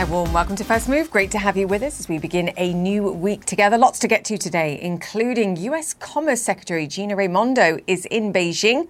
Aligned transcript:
A 0.00 0.06
warm 0.06 0.32
welcome 0.32 0.56
to 0.56 0.64
First 0.64 0.88
Move. 0.88 1.10
Great 1.10 1.30
to 1.32 1.38
have 1.38 1.58
you 1.58 1.68
with 1.68 1.82
us 1.82 2.00
as 2.00 2.08
we 2.08 2.16
begin 2.16 2.54
a 2.56 2.72
new 2.72 3.12
week 3.12 3.44
together. 3.44 3.76
Lots 3.76 3.98
to 3.98 4.08
get 4.08 4.24
to 4.24 4.38
today, 4.38 4.80
including 4.80 5.58
US 5.58 5.92
Commerce 5.92 6.40
Secretary 6.40 6.86
Gina 6.86 7.14
Raimondo 7.14 7.78
is 7.86 8.06
in 8.06 8.32
Beijing 8.32 8.88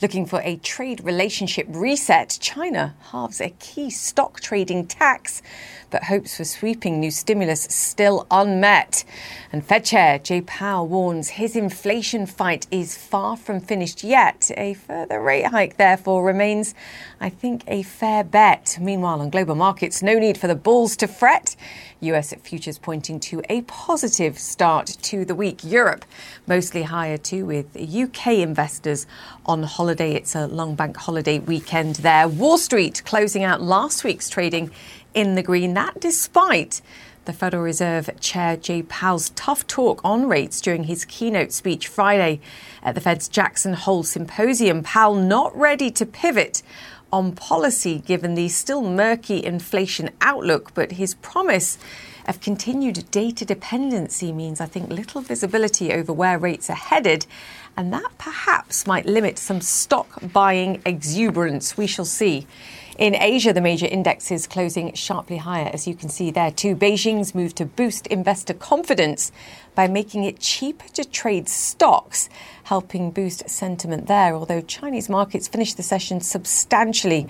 looking 0.00 0.24
for 0.24 0.40
a 0.42 0.58
trade 0.58 1.02
relationship 1.02 1.66
reset. 1.68 2.38
China 2.40 2.94
halves 3.10 3.40
a 3.40 3.50
key 3.58 3.90
stock 3.90 4.40
trading 4.40 4.86
tax 4.86 5.42
but 5.92 6.04
hopes 6.04 6.36
for 6.36 6.44
sweeping 6.44 6.98
new 6.98 7.12
stimulus 7.12 7.62
still 7.70 8.26
unmet. 8.30 9.04
And 9.52 9.64
Fed 9.64 9.84
Chair 9.84 10.18
Jay 10.18 10.40
Powell 10.40 10.88
warns 10.88 11.28
his 11.28 11.54
inflation 11.54 12.26
fight 12.26 12.66
is 12.72 12.96
far 12.96 13.36
from 13.36 13.60
finished 13.60 14.02
yet. 14.02 14.50
A 14.56 14.74
further 14.74 15.20
rate 15.20 15.46
hike, 15.46 15.76
therefore, 15.76 16.24
remains, 16.24 16.74
I 17.20 17.28
think, 17.28 17.62
a 17.68 17.82
fair 17.82 18.24
bet. 18.24 18.78
Meanwhile, 18.80 19.20
on 19.20 19.30
global 19.30 19.54
markets, 19.54 20.02
no 20.02 20.18
need 20.18 20.38
for 20.38 20.48
the 20.48 20.56
bulls 20.56 20.96
to 20.96 21.06
fret. 21.06 21.54
US 22.00 22.34
futures 22.42 22.78
pointing 22.78 23.20
to 23.20 23.42
a 23.48 23.62
positive 23.62 24.36
start 24.38 24.86
to 25.02 25.24
the 25.24 25.36
week. 25.36 25.60
Europe 25.62 26.04
mostly 26.48 26.82
higher 26.82 27.16
too, 27.16 27.46
with 27.46 27.76
UK 27.76 28.38
investors 28.38 29.06
on 29.46 29.62
holiday. 29.62 30.14
It's 30.14 30.34
a 30.34 30.48
long 30.48 30.74
bank 30.74 30.96
holiday 30.96 31.38
weekend 31.38 31.96
there. 31.96 32.26
Wall 32.26 32.58
Street 32.58 33.02
closing 33.04 33.44
out 33.44 33.62
last 33.62 34.02
week's 34.02 34.28
trading 34.28 34.72
in 35.14 35.34
the 35.34 35.42
green. 35.42 35.74
That 35.74 36.00
despite 36.00 36.80
the 37.24 37.32
Federal 37.32 37.62
Reserve 37.62 38.10
Chair 38.20 38.56
Jay 38.56 38.82
Powell's 38.82 39.30
tough 39.30 39.66
talk 39.66 40.00
on 40.04 40.28
rates 40.28 40.60
during 40.60 40.84
his 40.84 41.04
keynote 41.04 41.52
speech 41.52 41.86
Friday 41.86 42.40
at 42.82 42.94
the 42.94 43.00
Fed's 43.00 43.28
Jackson 43.28 43.74
Hole 43.74 44.02
Symposium. 44.02 44.82
Powell 44.82 45.14
not 45.14 45.56
ready 45.56 45.90
to 45.92 46.04
pivot 46.04 46.62
on 47.12 47.32
policy 47.32 47.98
given 47.98 48.34
the 48.34 48.48
still 48.48 48.82
murky 48.82 49.44
inflation 49.44 50.10
outlook, 50.20 50.72
but 50.74 50.92
his 50.92 51.14
promise 51.14 51.78
of 52.26 52.40
continued 52.40 53.10
data 53.10 53.44
dependency 53.44 54.32
means, 54.32 54.60
I 54.60 54.66
think, 54.66 54.90
little 54.90 55.20
visibility 55.20 55.92
over 55.92 56.12
where 56.12 56.38
rates 56.38 56.70
are 56.70 56.74
headed, 56.74 57.26
and 57.76 57.92
that 57.92 58.18
perhaps 58.18 58.86
might 58.86 59.06
limit 59.06 59.38
some 59.38 59.60
stock 59.60 60.20
buying 60.32 60.82
exuberance. 60.84 61.76
We 61.76 61.86
shall 61.86 62.04
see. 62.04 62.46
In 62.98 63.14
Asia, 63.14 63.54
the 63.54 63.62
major 63.62 63.86
indexes 63.86 64.46
closing 64.46 64.92
sharply 64.92 65.38
higher, 65.38 65.70
as 65.72 65.88
you 65.88 65.94
can 65.94 66.10
see 66.10 66.30
there 66.30 66.50
too. 66.50 66.76
Beijing's 66.76 67.34
move 67.34 67.54
to 67.54 67.64
boost 67.64 68.06
investor 68.08 68.52
confidence 68.52 69.32
by 69.74 69.88
making 69.88 70.24
it 70.24 70.38
cheaper 70.38 70.86
to 70.88 71.04
trade 71.04 71.48
stocks, 71.48 72.28
helping 72.64 73.10
boost 73.10 73.48
sentiment 73.48 74.08
there. 74.08 74.34
Although 74.34 74.60
Chinese 74.60 75.08
markets 75.08 75.48
finished 75.48 75.78
the 75.78 75.82
session 75.82 76.20
substantially 76.20 77.28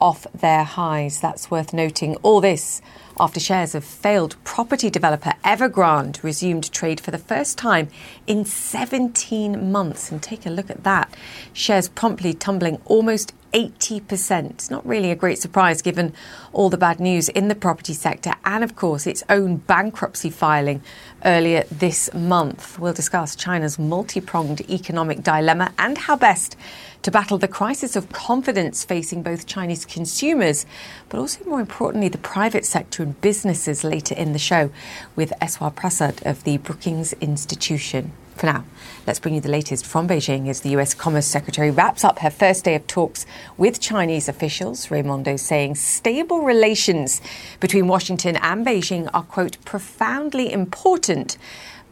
off 0.00 0.26
their 0.34 0.64
highs. 0.64 1.20
That's 1.20 1.50
worth 1.50 1.72
noting. 1.72 2.16
All 2.16 2.40
this 2.40 2.82
after 3.18 3.40
shares 3.40 3.74
of 3.74 3.84
failed 3.84 4.36
property 4.44 4.90
developer 4.90 5.32
Evergrande 5.44 6.22
resumed 6.22 6.70
trade 6.72 7.00
for 7.00 7.10
the 7.10 7.18
first 7.18 7.56
time 7.56 7.88
in 8.26 8.44
17 8.44 9.70
months. 9.70 10.10
And 10.10 10.22
take 10.22 10.46
a 10.46 10.50
look 10.50 10.70
at 10.70 10.84
that. 10.84 11.14
Shares 11.52 11.88
promptly 11.88 12.34
tumbling 12.34 12.80
almost 12.84 13.32
80%. 13.54 14.50
It's 14.50 14.70
not 14.70 14.84
really 14.84 15.10
a 15.10 15.16
great 15.16 15.38
surprise 15.38 15.80
given 15.80 16.12
all 16.52 16.68
the 16.68 16.76
bad 16.76 16.98
news 16.98 17.28
in 17.30 17.48
the 17.48 17.54
property 17.54 17.94
sector 17.94 18.34
and, 18.44 18.64
of 18.64 18.74
course, 18.74 19.06
its 19.06 19.22
own 19.30 19.56
bankruptcy 19.56 20.28
filing 20.28 20.82
earlier 21.24 21.64
this 21.70 22.12
month. 22.12 22.78
We'll 22.78 22.92
discuss 22.92 23.36
China's 23.36 23.78
multi 23.78 24.20
pronged 24.20 24.60
economic 24.68 25.22
dilemma 25.22 25.72
and 25.78 25.96
how 25.96 26.16
best 26.16 26.56
to 27.02 27.10
battle 27.10 27.38
the 27.38 27.48
crisis 27.48 27.96
of 27.96 28.10
confidence 28.12 28.82
facing 28.82 29.22
both 29.22 29.46
Chinese 29.46 29.84
consumers, 29.84 30.66
but 31.08 31.18
also, 31.18 31.44
more 31.44 31.60
importantly, 31.60 32.08
the 32.08 32.18
private 32.18 32.64
sector 32.64 33.02
and 33.02 33.20
businesses 33.20 33.84
later 33.84 34.14
in 34.14 34.32
the 34.32 34.38
show 34.38 34.70
with 35.14 35.32
Eswar 35.40 35.74
Prasad 35.74 36.26
of 36.26 36.42
the 36.44 36.56
Brookings 36.56 37.12
Institution. 37.14 38.12
For 38.36 38.46
now, 38.46 38.64
let's 39.06 39.20
bring 39.20 39.36
you 39.36 39.40
the 39.40 39.48
latest 39.48 39.86
from 39.86 40.08
Beijing 40.08 40.48
as 40.48 40.62
the 40.62 40.70
US 40.70 40.92
Commerce 40.92 41.26
Secretary 41.26 41.70
wraps 41.70 42.04
up 42.04 42.18
her 42.18 42.30
first 42.30 42.64
day 42.64 42.74
of 42.74 42.86
talks 42.88 43.26
with 43.56 43.80
Chinese 43.80 44.28
officials. 44.28 44.90
Raimondo 44.90 45.36
saying 45.36 45.76
stable 45.76 46.42
relations 46.42 47.20
between 47.60 47.86
Washington 47.86 48.36
and 48.36 48.66
Beijing 48.66 49.08
are, 49.14 49.22
quote, 49.22 49.64
profoundly 49.64 50.52
important 50.52 51.38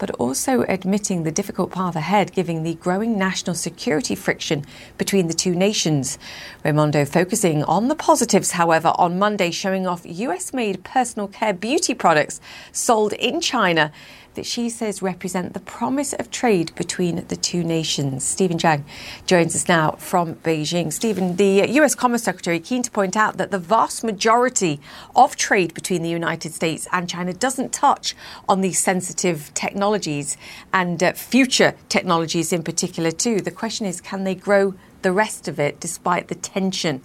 but 0.02 0.10
also 0.16 0.62
admitting 0.62 1.22
the 1.22 1.30
difficult 1.30 1.70
path 1.70 1.94
ahead, 1.94 2.32
given 2.32 2.64
the 2.64 2.74
growing 2.74 3.16
national 3.16 3.54
security 3.54 4.16
friction 4.16 4.64
between 4.98 5.28
the 5.28 5.32
two 5.32 5.54
nations. 5.54 6.18
Raimondo 6.64 7.04
focusing 7.04 7.62
on 7.62 7.86
the 7.86 7.94
positives, 7.94 8.50
however, 8.50 8.92
on 8.96 9.20
Monday, 9.20 9.52
showing 9.52 9.86
off 9.86 10.04
US 10.04 10.52
made 10.52 10.82
personal 10.82 11.28
care 11.28 11.52
beauty 11.52 11.94
products 11.94 12.40
sold 12.72 13.12
in 13.12 13.40
China 13.40 13.92
that 14.34 14.46
she 14.46 14.68
says 14.68 15.02
represent 15.02 15.54
the 15.54 15.60
promise 15.60 16.12
of 16.12 16.30
trade 16.30 16.74
between 16.74 17.24
the 17.26 17.36
two 17.36 17.62
nations. 17.62 18.24
Steven 18.24 18.58
Jiang 18.58 18.82
joins 19.26 19.54
us 19.54 19.68
now 19.68 19.92
from 19.92 20.36
Beijing. 20.36 20.92
Stephen, 20.92 21.36
the 21.36 21.68
US 21.80 21.94
Commerce 21.94 22.22
Secretary 22.22 22.60
keen 22.60 22.82
to 22.82 22.90
point 22.90 23.16
out 23.16 23.36
that 23.36 23.50
the 23.50 23.58
vast 23.58 24.04
majority 24.04 24.80
of 25.14 25.36
trade 25.36 25.74
between 25.74 26.02
the 26.02 26.08
United 26.08 26.52
States 26.54 26.86
and 26.92 27.08
China 27.08 27.32
doesn't 27.32 27.72
touch 27.72 28.14
on 28.48 28.60
these 28.60 28.78
sensitive 28.78 29.52
technologies 29.54 30.36
and 30.72 31.02
uh, 31.02 31.12
future 31.12 31.74
technologies 31.88 32.52
in 32.52 32.62
particular 32.62 33.10
too. 33.10 33.40
The 33.40 33.50
question 33.50 33.86
is 33.86 34.00
can 34.00 34.24
they 34.24 34.34
grow 34.34 34.74
the 35.02 35.12
rest 35.12 35.48
of 35.48 35.58
it 35.58 35.80
despite 35.80 36.28
the 36.28 36.34
tension 36.34 37.02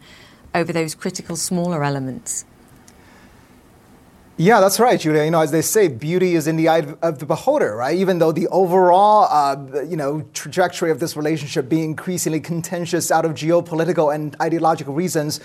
over 0.54 0.72
those 0.72 0.96
critical 0.96 1.36
smaller 1.36 1.84
elements? 1.84 2.46
Yeah, 4.40 4.60
that's 4.60 4.80
right, 4.80 5.00
Julia. 5.00 5.24
You 5.24 5.32
know, 5.32 5.42
as 5.42 5.50
they 5.50 5.64
say, 5.64 5.88
beauty 5.88 6.36
is 6.36 6.46
in 6.46 6.58
the 6.58 6.70
eye 6.70 6.86
of 7.02 7.18
the 7.18 7.26
beholder, 7.26 7.76
right? 7.76 7.98
Even 7.98 8.20
though 8.20 8.32
the 8.32 8.48
overall, 8.50 9.28
uh, 9.32 9.82
you 9.82 9.98
know, 9.98 10.22
trajectory 10.36 10.92
of 10.92 11.00
this 11.00 11.18
relationship 11.18 11.68
being 11.68 11.86
increasingly 11.86 12.40
contentious 12.40 13.10
out 13.10 13.26
of 13.26 13.32
geopolitical 13.32 14.14
and 14.14 14.36
ideological 14.40 14.94
reasons, 14.94 15.40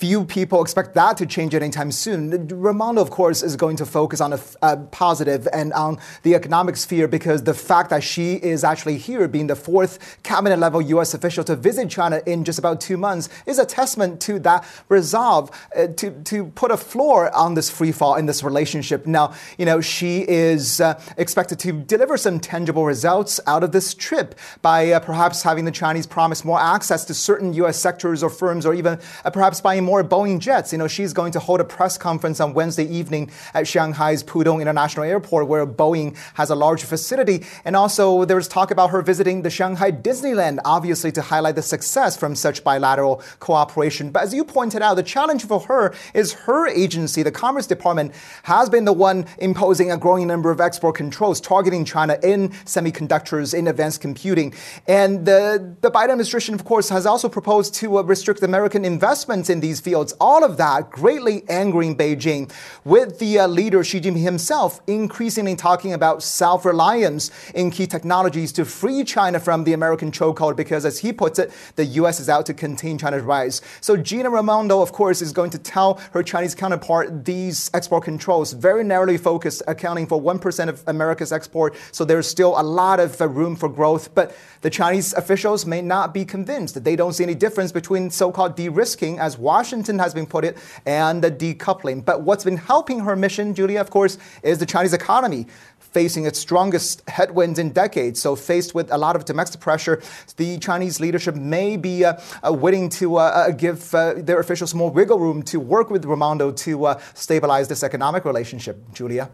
few 0.00 0.24
people 0.24 0.62
expect 0.62 0.94
that 0.94 1.18
to 1.18 1.26
change 1.26 1.54
anytime 1.54 1.92
soon. 1.92 2.48
Raimondo, 2.48 3.02
of 3.02 3.10
course, 3.10 3.42
is 3.42 3.54
going 3.54 3.76
to 3.76 3.84
focus 3.84 4.22
on 4.22 4.32
a, 4.32 4.40
a 4.62 4.78
positive 4.78 5.46
and 5.52 5.74
on 5.74 5.98
the 6.22 6.34
economic 6.34 6.78
sphere 6.78 7.06
because 7.06 7.42
the 7.42 7.52
fact 7.52 7.90
that 7.90 8.02
she 8.02 8.36
is 8.36 8.64
actually 8.64 8.96
here, 8.96 9.28
being 9.28 9.46
the 9.46 9.54
fourth 9.54 10.18
cabinet 10.22 10.58
level 10.58 10.80
U.S. 10.80 11.12
official 11.12 11.44
to 11.44 11.54
visit 11.54 11.90
China 11.90 12.22
in 12.24 12.44
just 12.44 12.58
about 12.58 12.80
two 12.80 12.96
months, 12.96 13.28
is 13.44 13.58
a 13.58 13.66
testament 13.66 14.22
to 14.22 14.38
that 14.38 14.66
resolve 14.88 15.50
uh, 15.76 15.88
to, 15.88 16.10
to 16.22 16.46
put 16.46 16.70
a 16.70 16.78
floor 16.78 17.30
on 17.36 17.52
this 17.52 17.68
free 17.68 17.92
fall 17.92 18.14
in 18.14 18.24
this 18.24 18.42
relationship. 18.42 19.06
Now, 19.06 19.34
you 19.58 19.66
know, 19.66 19.82
she 19.82 20.26
is 20.26 20.80
uh, 20.80 20.98
expected 21.18 21.58
to 21.58 21.72
deliver 21.72 22.16
some 22.16 22.40
tangible 22.40 22.86
results 22.86 23.38
out 23.46 23.62
of 23.62 23.72
this 23.72 23.92
trip 23.92 24.34
by 24.62 24.92
uh, 24.92 25.00
perhaps 25.00 25.42
having 25.42 25.66
the 25.66 25.70
Chinese 25.70 26.06
promise 26.06 26.42
more 26.42 26.58
access 26.58 27.04
to 27.04 27.12
certain 27.12 27.52
U.S. 27.52 27.78
sectors 27.78 28.22
or 28.22 28.30
firms 28.30 28.64
or 28.64 28.72
even 28.72 28.98
uh, 29.26 29.30
perhaps 29.30 29.60
buying 29.60 29.89
more 29.90 30.04
Boeing 30.04 30.38
jets. 30.38 30.70
You 30.70 30.78
know, 30.78 30.86
she's 30.86 31.12
going 31.12 31.32
to 31.32 31.40
hold 31.40 31.60
a 31.60 31.64
press 31.64 31.98
conference 31.98 32.38
on 32.38 32.54
Wednesday 32.54 32.84
evening 32.84 33.28
at 33.54 33.66
Shanghai's 33.66 34.22
Pudong 34.22 34.60
International 34.60 35.04
Airport, 35.04 35.48
where 35.48 35.66
Boeing 35.66 36.16
has 36.34 36.48
a 36.48 36.54
large 36.54 36.84
facility. 36.84 37.44
And 37.64 37.74
also, 37.74 38.24
there's 38.24 38.46
talk 38.46 38.70
about 38.70 38.90
her 38.90 39.02
visiting 39.02 39.42
the 39.42 39.50
Shanghai 39.50 39.90
Disneyland, 39.90 40.60
obviously 40.64 41.10
to 41.10 41.22
highlight 41.22 41.56
the 41.56 41.62
success 41.62 42.16
from 42.16 42.36
such 42.36 42.62
bilateral 42.62 43.20
cooperation. 43.40 44.12
But 44.12 44.22
as 44.22 44.32
you 44.32 44.44
pointed 44.44 44.80
out, 44.80 44.94
the 44.94 45.02
challenge 45.02 45.44
for 45.44 45.58
her 45.58 45.92
is 46.14 46.34
her 46.46 46.68
agency, 46.68 47.24
the 47.24 47.32
Commerce 47.32 47.66
Department, 47.66 48.14
has 48.44 48.70
been 48.70 48.84
the 48.84 48.92
one 48.92 49.26
imposing 49.38 49.90
a 49.90 49.98
growing 49.98 50.28
number 50.28 50.52
of 50.52 50.60
export 50.60 50.94
controls 50.94 51.40
targeting 51.40 51.84
China 51.84 52.16
in 52.22 52.50
semiconductors, 52.64 53.54
in 53.58 53.66
advanced 53.66 54.00
computing. 54.00 54.54
And 54.86 55.26
the, 55.26 55.74
the 55.80 55.90
Biden 55.90 56.10
administration, 56.10 56.54
of 56.54 56.64
course, 56.64 56.88
has 56.90 57.06
also 57.06 57.28
proposed 57.28 57.74
to 57.80 57.98
uh, 57.98 58.02
restrict 58.02 58.40
American 58.44 58.84
investments 58.84 59.50
in 59.50 59.58
these 59.58 59.79
fields. 59.80 60.12
All 60.20 60.44
of 60.44 60.56
that 60.58 60.90
greatly 60.90 61.42
angering 61.48 61.96
Beijing, 61.96 62.52
with 62.84 63.18
the 63.18 63.38
uh, 63.38 63.46
leader 63.46 63.82
Xi 63.82 64.00
Jinping 64.00 64.22
himself 64.22 64.80
increasingly 64.86 65.56
talking 65.56 65.92
about 65.92 66.22
self 66.22 66.64
reliance 66.64 67.30
in 67.54 67.70
key 67.70 67.86
technologies 67.86 68.52
to 68.52 68.64
free 68.64 69.04
China 69.04 69.40
from 69.40 69.64
the 69.64 69.72
American 69.72 70.10
chokehold, 70.10 70.56
because 70.56 70.84
as 70.84 70.98
he 70.98 71.12
puts 71.12 71.38
it, 71.38 71.52
the 71.76 71.84
U.S. 71.84 72.20
is 72.20 72.28
out 72.28 72.46
to 72.46 72.54
contain 72.54 72.98
China's 72.98 73.22
rise. 73.22 73.62
So 73.80 73.96
Gina 73.96 74.30
Raimondo, 74.30 74.80
of 74.82 74.92
course, 74.92 75.22
is 75.22 75.32
going 75.32 75.50
to 75.50 75.58
tell 75.58 76.00
her 76.12 76.22
Chinese 76.22 76.54
counterpart 76.54 77.24
these 77.24 77.70
export 77.74 78.04
controls, 78.04 78.52
very 78.52 78.84
narrowly 78.84 79.18
focused, 79.18 79.62
accounting 79.66 80.06
for 80.06 80.20
1% 80.20 80.68
of 80.68 80.82
America's 80.86 81.32
export. 81.32 81.74
So 81.92 82.04
there's 82.04 82.28
still 82.28 82.58
a 82.60 82.62
lot 82.62 83.00
of 83.00 83.20
uh, 83.20 83.28
room 83.28 83.56
for 83.56 83.68
growth. 83.68 84.14
But 84.14 84.36
the 84.60 84.70
Chinese 84.70 85.12
officials 85.14 85.64
may 85.64 85.80
not 85.80 86.12
be 86.12 86.24
convinced. 86.24 86.74
That 86.74 86.84
they 86.84 86.96
don't 86.96 87.12
see 87.12 87.24
any 87.24 87.34
difference 87.34 87.72
between 87.72 88.10
so 88.10 88.30
called 88.30 88.56
de 88.56 88.68
risking, 88.68 89.18
as 89.18 89.38
Washington 89.38 89.98
has 89.98 90.14
been 90.14 90.26
put 90.26 90.44
it, 90.44 90.58
and 90.86 91.22
the 91.22 91.30
decoupling. 91.30 92.04
But 92.04 92.22
what's 92.22 92.44
been 92.44 92.56
helping 92.56 93.00
her 93.00 93.16
mission, 93.16 93.54
Julia, 93.54 93.80
of 93.80 93.90
course, 93.90 94.18
is 94.42 94.58
the 94.58 94.66
Chinese 94.66 94.92
economy 94.92 95.46
facing 95.78 96.24
its 96.24 96.38
strongest 96.38 97.08
headwinds 97.08 97.58
in 97.58 97.70
decades. 97.70 98.20
So, 98.20 98.36
faced 98.36 98.74
with 98.74 98.92
a 98.92 98.98
lot 98.98 99.16
of 99.16 99.24
domestic 99.24 99.60
pressure, 99.60 100.02
the 100.36 100.58
Chinese 100.58 101.00
leadership 101.00 101.34
may 101.34 101.76
be 101.76 102.04
uh, 102.04 102.20
uh, 102.46 102.52
willing 102.52 102.88
to 102.90 103.16
uh, 103.16 103.20
uh 103.20 103.50
give 103.50 103.94
uh, 103.94 104.14
their 104.16 104.40
officials 104.40 104.74
more 104.74 104.90
wiggle 104.90 105.18
room 105.18 105.42
to 105.44 105.58
work 105.58 105.90
with 105.90 106.04
Raimondo 106.04 106.52
to 106.52 106.84
uh, 106.84 107.00
stabilize 107.14 107.68
this 107.68 107.82
economic 107.82 108.24
relationship. 108.24 108.76
Julia. 108.92 109.30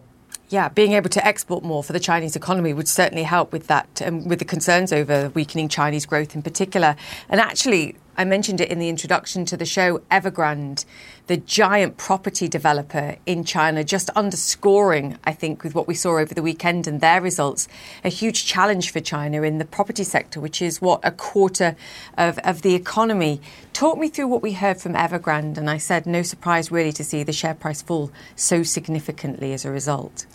Yeah, 0.48 0.69
being 0.69 0.93
able 0.93 1.10
to 1.10 1.26
export 1.26 1.64
more 1.64 1.82
for 1.82 1.93
the 1.93 1.98
Chinese 1.98 2.37
economy 2.37 2.72
would 2.72 2.87
certainly 2.87 3.25
help 3.25 3.52
with 3.52 3.66
that, 3.66 4.00
um, 4.04 4.28
with 4.28 4.38
the 4.38 4.44
concerns 4.44 4.93
over 4.93 5.31
weakening 5.31 5.69
Chinese 5.69 6.06
growth 6.06 6.37
in 6.37 6.43
particular. 6.43 6.94
And 7.28 7.40
actually, 7.40 7.96
I 8.16 8.25
mentioned 8.25 8.60
it 8.60 8.70
in 8.70 8.78
the 8.78 8.88
introduction 8.88 9.44
to 9.46 9.56
the 9.56 9.66
show, 9.66 9.98
Evergrande, 10.10 10.84
the 11.26 11.37
giant 11.37 11.96
property 11.96 12.46
developer 12.49 13.17
in 13.26 13.44
China, 13.44 13.82
just 13.82 14.11
underscoring, 14.11 15.19
I 15.25 15.32
think, 15.32 15.64
with 15.64 15.75
what 15.75 15.88
we 15.88 15.94
saw 15.94 16.19
over 16.19 16.34
the 16.34 16.43
weekend 16.43 16.87
and 16.87 17.00
their 17.00 17.20
results, 17.20 17.67
a 18.05 18.08
huge 18.08 18.46
challenge 18.46 18.90
for 18.90 19.00
China 19.00 19.43
in 19.43 19.58
the 19.58 19.64
property 19.64 20.05
sector, 20.05 20.40
which 20.40 20.62
is 20.62 20.81
what 20.81 21.00
a 21.02 21.11
quarter 21.11 21.75
of, 22.17 22.38
of 22.38 22.62
the 22.62 22.75
economy. 22.75 23.40
Talk 23.73 23.99
me 23.99 24.08
through 24.08 24.28
what 24.28 24.43
we 24.43 24.52
heard 24.52 24.81
from 24.81 24.94
Evergrande, 24.94 25.58
and 25.58 25.69
I 25.69 25.78
said, 25.78 26.06
no 26.06 26.23
surprise 26.23 26.70
really 26.70 26.93
to 26.93 27.05
see 27.05 27.23
the 27.23 27.32
share 27.32 27.55
price 27.55 27.82
fall 27.82 28.11
so 28.37 28.62
significantly 28.62 29.52
as 29.52 29.64
a 29.64 29.70
result. 29.70 30.26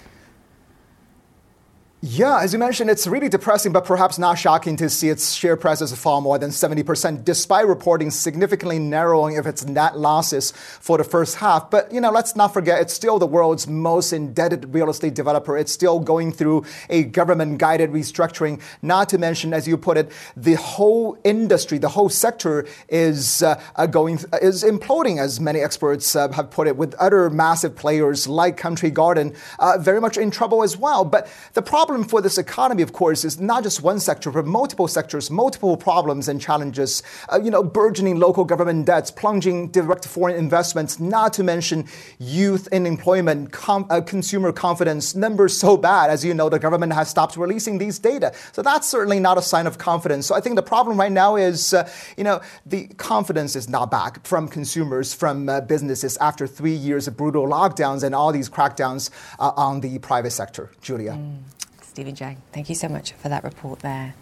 Yeah, 2.04 2.40
as 2.42 2.52
you 2.52 2.58
mentioned, 2.58 2.90
it's 2.90 3.06
really 3.06 3.30
depressing, 3.30 3.72
but 3.74 3.86
perhaps 3.86 4.18
not 4.18 4.40
shocking 4.40 4.76
to 4.78 4.90
see 4.90 5.10
its 5.10 5.34
share 5.34 5.56
prices 5.56 5.96
fall 5.96 6.20
more 6.20 6.40
than 6.40 6.50
70%, 6.50 7.24
despite 7.24 7.68
reporting 7.68 8.10
significantly 8.10 8.80
narrowing 8.80 9.38
of 9.38 9.46
its 9.46 9.64
net 9.68 10.00
losses 10.00 10.50
for 10.50 10.98
the 10.98 11.04
first 11.04 11.36
half. 11.36 11.70
But, 11.70 11.94
you 11.94 12.02
know, 12.02 12.10
let's 12.10 12.36
not 12.36 12.56
forget, 12.56 12.82
it's 12.82 12.92
still 12.92 13.20
the 13.20 13.28
world's 13.28 13.68
most 13.68 14.14
indebted 14.14 14.74
real 14.74 14.90
estate 14.90 15.14
developer. 15.14 15.56
It's 15.56 15.72
still 15.72 16.00
going 16.00 16.32
through 16.32 16.66
a 16.90 17.04
government 17.04 17.60
guided 17.60 17.92
restructuring, 17.92 18.64
not 18.82 19.08
to 19.10 19.20
mention, 19.20 19.54
as 19.54 19.68
you 19.68 19.78
put 19.78 19.96
it, 19.96 20.12
the 20.36 20.56
whole 20.56 21.20
industry, 21.24 21.78
the 21.78 21.90
whole 21.90 22.10
sector 22.10 22.66
is 22.90 23.44
uh, 23.44 23.86
going, 23.92 24.16
is 24.42 24.64
imploding, 24.64 25.20
as 25.22 25.40
many 25.40 25.60
experts 25.60 26.16
uh, 26.16 26.32
have 26.32 26.50
put 26.50 26.66
it, 26.66 26.78
with 26.78 26.96
other 26.96 27.30
massive 27.30 27.76
players 27.76 28.28
like 28.28 28.58
Country 28.58 28.90
Garden 28.90 29.36
uh, 29.60 29.78
very 29.80 30.02
much 30.02 30.18
in 30.18 30.32
trouble 30.32 30.64
as 30.64 30.76
well. 30.76 31.06
But 31.06 31.32
the 31.54 31.62
problem 31.62 31.91
problem 31.92 32.08
for 32.08 32.22
this 32.22 32.38
economy, 32.38 32.82
of 32.82 32.94
course, 32.94 33.26
is 33.26 33.38
not 33.42 33.64
just 33.64 33.84
one 33.84 34.00
sector, 34.00 34.32
but 34.32 34.46
multiple 34.46 34.88
sectors, 34.88 35.30
multiple 35.30 35.76
problems 35.76 36.30
and 36.30 36.40
challenges. 36.40 37.04
Uh, 37.28 37.38
you 37.44 37.52
know, 37.52 37.62
burgeoning 37.62 38.18
local 38.18 38.46
government 38.46 38.86
debts, 38.86 39.12
plunging 39.12 39.68
direct 39.72 40.08
foreign 40.08 40.38
investments, 40.38 41.02
not 41.02 41.34
to 41.34 41.44
mention 41.44 41.86
youth 42.18 42.70
unemployment, 42.72 43.52
com- 43.52 43.86
uh, 43.90 44.00
consumer 44.00 44.54
confidence 44.54 45.16
numbers 45.16 45.58
so 45.58 45.76
bad. 45.76 46.10
As 46.10 46.24
you 46.24 46.34
know, 46.34 46.48
the 46.48 46.60
government 46.60 46.94
has 46.94 47.10
stopped 47.10 47.36
releasing 47.36 47.78
these 47.78 48.00
data. 48.00 48.32
So 48.54 48.62
that's 48.62 48.88
certainly 48.88 49.20
not 49.20 49.38
a 49.38 49.42
sign 49.42 49.68
of 49.68 49.78
confidence. 49.78 50.26
So 50.26 50.34
I 50.34 50.40
think 50.40 50.56
the 50.56 50.64
problem 50.64 50.98
right 50.98 51.12
now 51.12 51.36
is, 51.36 51.74
uh, 51.74 51.90
you 52.16 52.24
know, 52.24 52.40
the 52.66 52.88
confidence 52.96 53.58
is 53.58 53.68
not 53.68 53.92
back 53.92 54.26
from 54.26 54.48
consumers, 54.48 55.14
from 55.14 55.50
uh, 55.50 55.60
businesses 55.60 56.16
after 56.22 56.48
three 56.48 56.72
years 56.88 57.10
of 57.10 57.18
brutal 57.18 57.46
lockdowns 57.46 58.02
and 58.04 58.16
all 58.16 58.32
these 58.32 58.50
crackdowns 58.50 59.10
uh, 59.40 59.52
on 59.58 59.82
the 59.82 60.00
private 60.00 60.32
sector. 60.32 60.72
Julia. 60.82 61.16
Mm. 61.16 61.40
Steven 61.92 62.16
Jiang, 62.16 62.38
thank 62.54 62.70
you 62.70 62.76
so 62.76 62.88
much 62.88 63.12
for 63.12 63.28
that 63.28 63.44
report 63.44 63.80
there. 63.80 64.14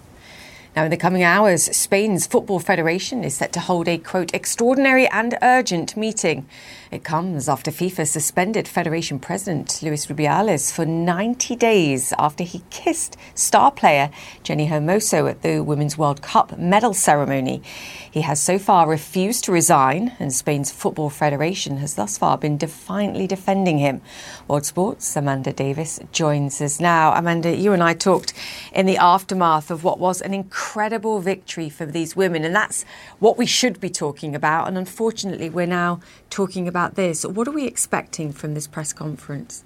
Now, 0.76 0.86
in 0.86 0.90
the 0.90 0.98
coming 0.98 1.22
hours, 1.22 1.66
Spain's 1.78 2.26
Football 2.26 2.58
Federation 2.58 3.24
is 3.24 3.36
set 3.36 3.54
to 3.54 3.60
hold 3.60 3.88
a 3.88 4.00
quote 4.00 4.34
extraordinary 4.34 5.08
and 5.10 5.38
urgent 5.44 5.96
meeting 5.96 6.48
it 6.92 7.04
comes 7.04 7.48
after 7.48 7.70
FIFA 7.70 8.08
suspended 8.08 8.68
Federation 8.68 9.20
President 9.20 9.80
Luis 9.84 10.08
Rubiales 10.08 10.74
for 10.74 10.86
90 10.86 11.56
days 11.56 12.14
after 12.18 12.44
he 12.44 12.64
kissed 12.72 13.16
star 13.36 13.72
player 13.72 14.10
Jenni 14.44 14.70
Hermoso 14.70 15.30
at 15.30 15.44
the 15.44 15.60
Women's 15.60 16.00
World 16.00 16.24
Cup 16.24 16.58
medal 16.58 16.96
ceremony. 16.96 17.62
He 18.10 18.22
has 18.22 18.42
so 18.42 18.58
far 18.58 18.90
refused 18.90 19.44
to 19.44 19.52
resign, 19.52 20.16
and 20.20 20.34
Spain's 20.34 20.72
Football 20.72 21.12
Federation 21.12 21.78
has 21.78 21.94
thus 21.94 22.18
far 22.18 22.40
been 22.40 22.58
defiantly 22.58 23.28
defending 23.28 23.78
him. 23.78 24.02
World 24.48 24.66
Sports' 24.66 25.16
Amanda 25.16 25.54
Davies 25.54 26.00
joins 26.12 26.60
us 26.60 26.80
now. 26.80 27.14
Amanda, 27.14 27.56
you 27.56 27.72
and 27.72 27.84
I 27.84 27.94
talked 27.94 28.34
in 28.74 28.88
the 28.88 28.98
aftermath 28.98 29.70
of 29.70 29.84
what 29.84 30.00
was 30.00 30.22
an 30.22 30.34
incredible 30.34 31.20
victory 31.20 31.70
for 31.70 31.86
these 31.86 32.16
women, 32.16 32.44
and 32.44 32.56
that's 32.56 32.84
what 33.20 33.38
we 33.38 33.46
should 33.46 33.80
be 33.80 33.92
talking 33.92 34.34
about. 34.34 34.68
And 34.68 34.76
unfortunately, 34.76 35.52
we're 35.52 35.68
now 35.68 36.00
talking 36.32 36.68
about 36.68 36.79
this. 36.88 37.26
What 37.26 37.48
are 37.48 37.52
we 37.52 37.66
expecting 37.66 38.32
from 38.32 38.54
this 38.54 38.68
press 38.68 38.94
conference? 38.94 39.64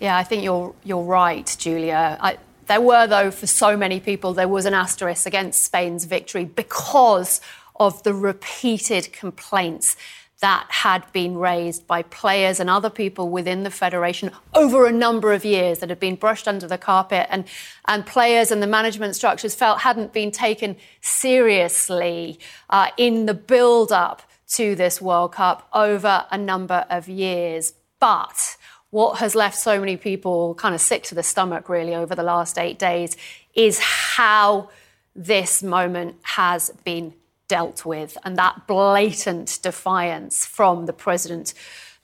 Yeah, 0.00 0.16
I 0.16 0.24
think 0.24 0.44
you're 0.44 0.74
you're 0.84 1.02
right, 1.02 1.56
Julia. 1.58 2.18
I, 2.20 2.38
there 2.66 2.80
were, 2.80 3.06
though, 3.06 3.30
for 3.30 3.46
so 3.46 3.76
many 3.76 4.00
people, 4.00 4.34
there 4.34 4.48
was 4.48 4.66
an 4.66 4.74
asterisk 4.74 5.26
against 5.26 5.62
Spain's 5.62 6.04
victory 6.04 6.44
because 6.44 7.40
of 7.78 8.02
the 8.02 8.12
repeated 8.12 9.12
complaints 9.12 9.96
that 10.40 10.66
had 10.68 11.10
been 11.12 11.36
raised 11.36 11.86
by 11.86 12.02
players 12.02 12.60
and 12.60 12.68
other 12.68 12.90
people 12.90 13.30
within 13.30 13.62
the 13.62 13.70
federation 13.70 14.30
over 14.54 14.86
a 14.86 14.92
number 14.92 15.32
of 15.32 15.44
years 15.44 15.78
that 15.78 15.88
had 15.88 15.98
been 15.98 16.14
brushed 16.14 16.46
under 16.46 16.66
the 16.66 16.76
carpet 16.76 17.26
and, 17.30 17.44
and 17.86 18.04
players 18.04 18.50
and 18.50 18.62
the 18.62 18.66
management 18.66 19.16
structures 19.16 19.54
felt 19.54 19.80
hadn't 19.80 20.12
been 20.12 20.30
taken 20.30 20.76
seriously 21.00 22.38
uh, 22.68 22.88
in 22.98 23.24
the 23.24 23.32
build 23.32 23.90
up 23.90 24.22
to 24.54 24.74
this 24.74 25.00
World 25.00 25.32
Cup 25.32 25.68
over 25.72 26.26
a 26.30 26.38
number 26.38 26.86
of 26.88 27.08
years. 27.08 27.74
But 27.98 28.56
what 28.90 29.18
has 29.18 29.34
left 29.34 29.58
so 29.58 29.80
many 29.80 29.96
people 29.96 30.54
kind 30.54 30.74
of 30.74 30.80
sick 30.80 31.02
to 31.04 31.14
the 31.14 31.22
stomach, 31.22 31.68
really, 31.68 31.94
over 31.94 32.14
the 32.14 32.22
last 32.22 32.58
eight 32.58 32.78
days 32.78 33.16
is 33.54 33.78
how 33.78 34.70
this 35.14 35.62
moment 35.62 36.16
has 36.22 36.70
been 36.84 37.14
dealt 37.48 37.84
with 37.84 38.18
and 38.24 38.36
that 38.36 38.66
blatant 38.66 39.58
defiance 39.62 40.44
from 40.44 40.86
the 40.86 40.92
president. 40.92 41.54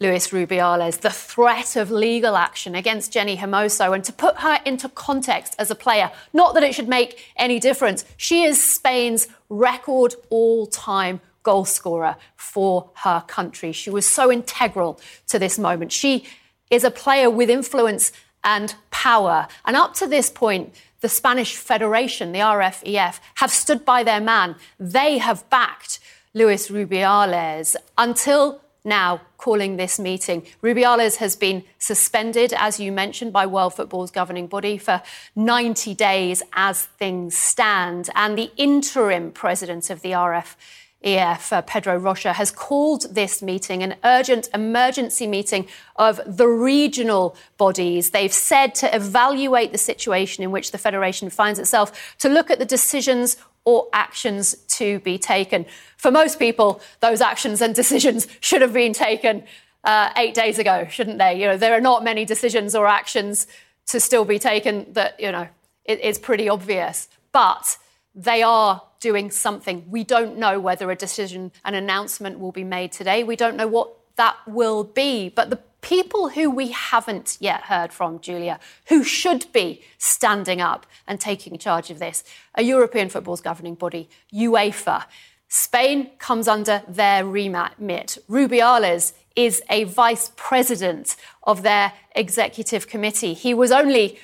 Luis 0.01 0.29
Rubiales, 0.29 1.01
the 1.01 1.11
threat 1.11 1.77
of 1.77 1.91
legal 1.91 2.37
action 2.37 2.75
against 2.75 3.13
Jenni 3.13 3.37
Hermoso, 3.37 3.95
and 3.95 4.03
to 4.03 4.13
put 4.13 4.39
her 4.39 4.59
into 4.67 4.89
context 4.89 5.55
as 5.61 5.71
a 5.71 5.77
player, 5.77 6.11
not 6.33 6.55
that 6.55 6.65
it 6.65 6.75
should 6.75 6.89
make 6.89 7.25
any 7.37 7.61
difference, 7.61 8.05
she 8.17 8.43
is 8.43 8.63
Spain's 8.63 9.29
record 9.49 10.17
all 10.29 10.67
time 10.67 11.21
goal 11.43 11.65
scorer 11.65 12.17
for 12.37 12.91
her 12.97 13.25
country. 13.27 13.73
She 13.73 13.91
was 13.91 14.07
so 14.07 14.31
integral 14.31 15.01
to 15.29 15.39
this 15.39 15.59
moment. 15.59 15.93
She 15.93 16.27
is 16.71 16.85
a 16.85 16.91
player 16.91 17.31
with 17.31 17.51
influence 17.51 18.13
and 18.45 18.75
power. 18.91 19.47
And 19.65 19.77
up 19.77 19.95
to 19.95 20.07
this 20.07 20.31
point, 20.31 20.75
the 21.01 21.09
Spanish 21.09 21.57
Federation, 21.57 22.33
the 22.33 22.39
RFEF, 22.39 23.21
have 23.37 23.51
stood 23.51 23.85
by 23.85 24.03
their 24.03 24.21
man. 24.21 24.57
They 24.79 25.19
have 25.19 25.49
backed 25.51 26.01
Luis 26.35 26.69
Rubiales 26.69 27.77
until 27.99 28.61
now 28.85 29.21
calling 29.37 29.77
this 29.77 29.99
meeting. 29.99 30.45
Rubiales 30.63 31.17
has 31.17 31.37
been 31.37 31.65
suspended, 31.79 32.53
as 32.57 32.81
you 32.81 32.91
mentioned, 32.91 33.33
by 33.33 33.47
World 33.47 33.75
Football's 33.75 34.11
governing 34.11 34.47
body 34.47 34.79
for 34.79 35.03
90 35.37 35.95
days 35.95 36.43
as 36.53 36.85
things 36.85 37.37
stand. 37.37 38.11
And 38.15 38.37
the 38.37 38.51
interim 38.57 39.31
president 39.31 39.91
of 39.91 40.03
the 40.03 40.13
RF 40.13 40.57
EF, 41.05 41.53
uh, 41.53 41.63
Pedro 41.63 41.97
Rocha, 41.97 42.35
has 42.35 42.51
called 42.51 43.15
this 43.15 43.43
meeting 43.43 43.83
an 43.83 43.97
urgent 44.05 44.49
emergency 44.55 45.27
meeting 45.27 45.67
of 45.97 46.21
the 46.27 46.49
regional 46.49 47.37
bodies. 47.57 48.11
They've 48.11 48.33
said 48.33 48.75
to 48.77 48.95
evaluate 48.95 49.73
the 49.73 49.79
situation 49.79 50.45
in 50.45 50.51
which 50.51 50.71
the 50.71 50.79
Federation 50.79 51.31
finds 51.31 51.59
itself, 51.59 52.17
to 52.19 52.29
look 52.29 52.51
at 52.51 52.59
the 52.59 52.65
decisions 52.65 53.37
or 53.65 53.89
actions 53.93 54.55
to 54.67 54.99
be 55.01 55.19
taken. 55.19 55.67
For 55.97 56.11
most 56.11 56.39
people, 56.39 56.81
those 57.01 57.21
actions 57.21 57.61
and 57.61 57.75
decisions 57.75 58.27
should 58.41 58.63
have 58.63 58.73
been 58.73 58.93
taken 58.93 59.45
uh, 59.85 60.11
eight 60.17 60.35
days 60.35 60.59
ago, 60.59 60.87
shouldn't 60.91 61.19
they? 61.19 61.41
You 61.41 61.47
know, 61.47 61.57
there 61.57 61.75
are 61.75 61.81
not 61.81 62.05
many 62.05 62.25
decisions 62.25 62.75
or 62.75 62.87
actions 62.87 63.47
to 63.87 64.01
still 64.01 64.25
be 64.25 64.39
taken 64.39 64.93
that, 64.93 65.19
you 65.19 65.33
know, 65.33 65.49
it, 65.85 66.01
it's 66.03 66.19
pretty 66.19 66.49
obvious. 66.49 67.09
But 67.33 67.79
they 68.15 68.43
are 68.43 68.83
doing 69.01 69.31
something. 69.31 69.85
We 69.89 70.05
don't 70.05 70.37
know 70.37 70.61
whether 70.61 70.91
a 70.91 70.97
decision, 70.97 71.53
an 71.65 71.75
announcement 71.75 72.39
will 72.39 72.53
be 72.53 72.65
made 72.65 72.93
today. 72.93 73.25
We 73.25 73.37
don't 73.37 73.57
know 73.57 73.67
what 73.67 73.93
that 74.17 74.37
will 74.47 74.85
be. 74.85 75.29
But 75.29 75.51
the 75.51 75.61
people 75.81 76.29
who 76.31 76.51
we 76.51 76.69
haven't 76.69 77.37
yet 77.41 77.63
heard 77.63 77.93
from, 77.93 78.21
Julia, 78.21 78.61
who 78.89 79.03
should 79.03 79.47
be 79.53 79.83
standing 79.99 80.61
up 80.61 80.87
and 81.07 81.21
taking 81.21 81.59
charge 81.59 81.91
of 81.91 81.99
this, 81.99 82.23
a 82.55 82.63
European 82.63 83.09
football's 83.09 83.41
governing 83.41 83.75
body, 83.75 84.09
UEFA. 84.33 85.05
Spain 85.49 86.11
comes 86.19 86.49
under 86.49 86.83
their 86.89 87.27
remit. 87.27 88.19
Rubiales 88.29 89.13
is 89.37 89.63
a 89.69 89.85
vice 89.85 90.31
president 90.37 91.17
of 91.43 91.63
their 91.63 91.93
executive 92.15 92.89
committee. 92.89 93.35
He 93.35 93.53
was 93.53 93.73
only 93.73 94.19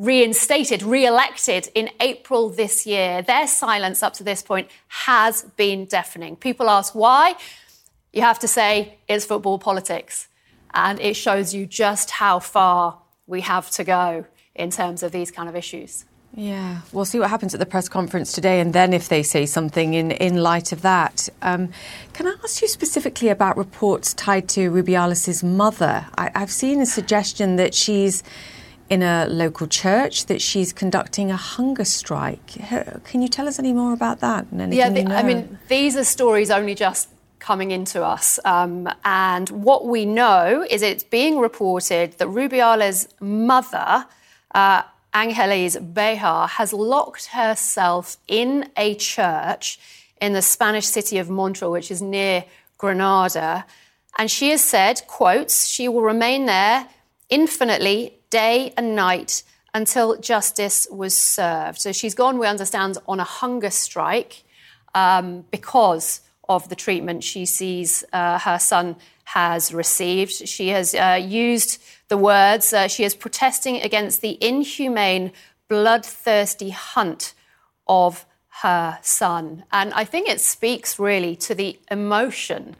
reinstated, 0.00 0.82
re 0.82 1.04
elected 1.04 1.68
in 1.74 1.90
April 2.00 2.48
this 2.48 2.86
year. 2.86 3.20
Their 3.20 3.46
silence 3.46 4.02
up 4.02 4.14
to 4.14 4.24
this 4.24 4.42
point 4.42 4.68
has 4.88 5.42
been 5.56 5.84
deafening. 5.84 6.36
People 6.36 6.70
ask 6.70 6.94
why. 6.94 7.34
You 8.12 8.22
have 8.22 8.38
to 8.38 8.48
say 8.48 8.98
it's 9.08 9.26
football 9.26 9.58
politics. 9.58 10.26
And 10.72 10.98
it 11.00 11.14
shows 11.14 11.52
you 11.52 11.66
just 11.66 12.10
how 12.12 12.38
far 12.38 12.98
we 13.26 13.42
have 13.42 13.70
to 13.72 13.84
go 13.84 14.24
in 14.54 14.70
terms 14.70 15.02
of 15.02 15.12
these 15.12 15.30
kind 15.30 15.48
of 15.48 15.54
issues. 15.54 16.06
Yeah, 16.34 16.80
we'll 16.92 17.04
see 17.04 17.18
what 17.18 17.28
happens 17.28 17.54
at 17.54 17.60
the 17.60 17.66
press 17.66 17.88
conference 17.88 18.32
today, 18.32 18.60
and 18.60 18.72
then 18.72 18.92
if 18.92 19.08
they 19.08 19.24
say 19.24 19.46
something 19.46 19.94
in, 19.94 20.12
in 20.12 20.36
light 20.36 20.70
of 20.70 20.82
that. 20.82 21.28
Um, 21.42 21.70
can 22.12 22.28
I 22.28 22.36
ask 22.44 22.62
you 22.62 22.68
specifically 22.68 23.28
about 23.28 23.56
reports 23.56 24.14
tied 24.14 24.48
to 24.50 24.70
Rubiales' 24.70 25.42
mother? 25.42 26.06
I, 26.16 26.30
I've 26.36 26.52
seen 26.52 26.80
a 26.80 26.86
suggestion 26.86 27.56
that 27.56 27.74
she's 27.74 28.22
in 28.90 29.04
a 29.04 29.26
local 29.30 29.68
church 29.68 30.26
that 30.26 30.42
she's 30.42 30.72
conducting 30.72 31.30
a 31.30 31.36
hunger 31.36 31.84
strike. 31.84 32.46
Can 33.04 33.22
you 33.22 33.28
tell 33.28 33.46
us 33.46 33.60
any 33.60 33.72
more 33.72 33.92
about 33.92 34.18
that? 34.18 34.46
yeah, 34.52 34.90
the? 34.90 35.06
I 35.06 35.22
mean, 35.22 35.58
these 35.68 35.96
are 35.96 36.04
stories 36.04 36.50
only 36.50 36.74
just 36.74 37.08
coming 37.38 37.70
into 37.70 38.04
us. 38.04 38.40
Um, 38.44 38.88
and 39.04 39.48
what 39.48 39.86
we 39.86 40.04
know 40.04 40.66
is 40.68 40.82
it's 40.82 41.04
being 41.04 41.38
reported 41.38 42.18
that 42.18 42.28
Rubiales' 42.28 43.08
mother, 43.20 44.06
uh, 44.54 44.82
Angeles 45.14 45.76
Bejar, 45.76 46.48
has 46.48 46.72
locked 46.72 47.26
herself 47.26 48.16
in 48.26 48.70
a 48.76 48.96
church 48.96 49.78
in 50.20 50.32
the 50.32 50.42
Spanish 50.42 50.86
city 50.86 51.18
of 51.18 51.28
Motril, 51.28 51.70
which 51.70 51.92
is 51.92 52.02
near 52.02 52.44
Granada. 52.76 53.64
And 54.18 54.28
she 54.28 54.50
has 54.50 54.62
said, 54.62 55.02
quotes, 55.06 55.66
she 55.66 55.88
will 55.88 56.02
remain 56.02 56.46
there 56.46 56.88
infinitely 57.30 58.19
day 58.30 58.72
and 58.76 58.94
night 58.94 59.42
until 59.74 60.16
justice 60.16 60.86
was 60.90 61.16
served. 61.16 61.80
So 61.80 61.92
she's 61.92 62.14
gone, 62.14 62.38
we 62.38 62.46
understand, 62.46 62.98
on 63.06 63.20
a 63.20 63.24
hunger 63.24 63.70
strike 63.70 64.44
um, 64.94 65.44
because 65.50 66.20
of 66.48 66.68
the 66.68 66.74
treatment 66.74 67.22
she 67.22 67.46
sees 67.46 68.02
uh, 68.12 68.38
her 68.40 68.58
son 68.58 68.96
has 69.24 69.72
received. 69.72 70.32
She 70.32 70.68
has 70.68 70.94
uh, 70.94 71.20
used 71.22 71.80
the 72.08 72.16
words, 72.16 72.72
uh, 72.72 72.88
she 72.88 73.04
is 73.04 73.14
protesting 73.14 73.80
against 73.80 74.20
the 74.20 74.36
inhumane, 74.40 75.30
bloodthirsty 75.68 76.70
hunt 76.70 77.34
of 77.86 78.26
her 78.62 78.98
son. 79.02 79.64
And 79.70 79.92
I 79.94 80.04
think 80.04 80.28
it 80.28 80.40
speaks 80.40 80.98
really 80.98 81.36
to 81.36 81.54
the 81.54 81.78
emotion 81.90 82.74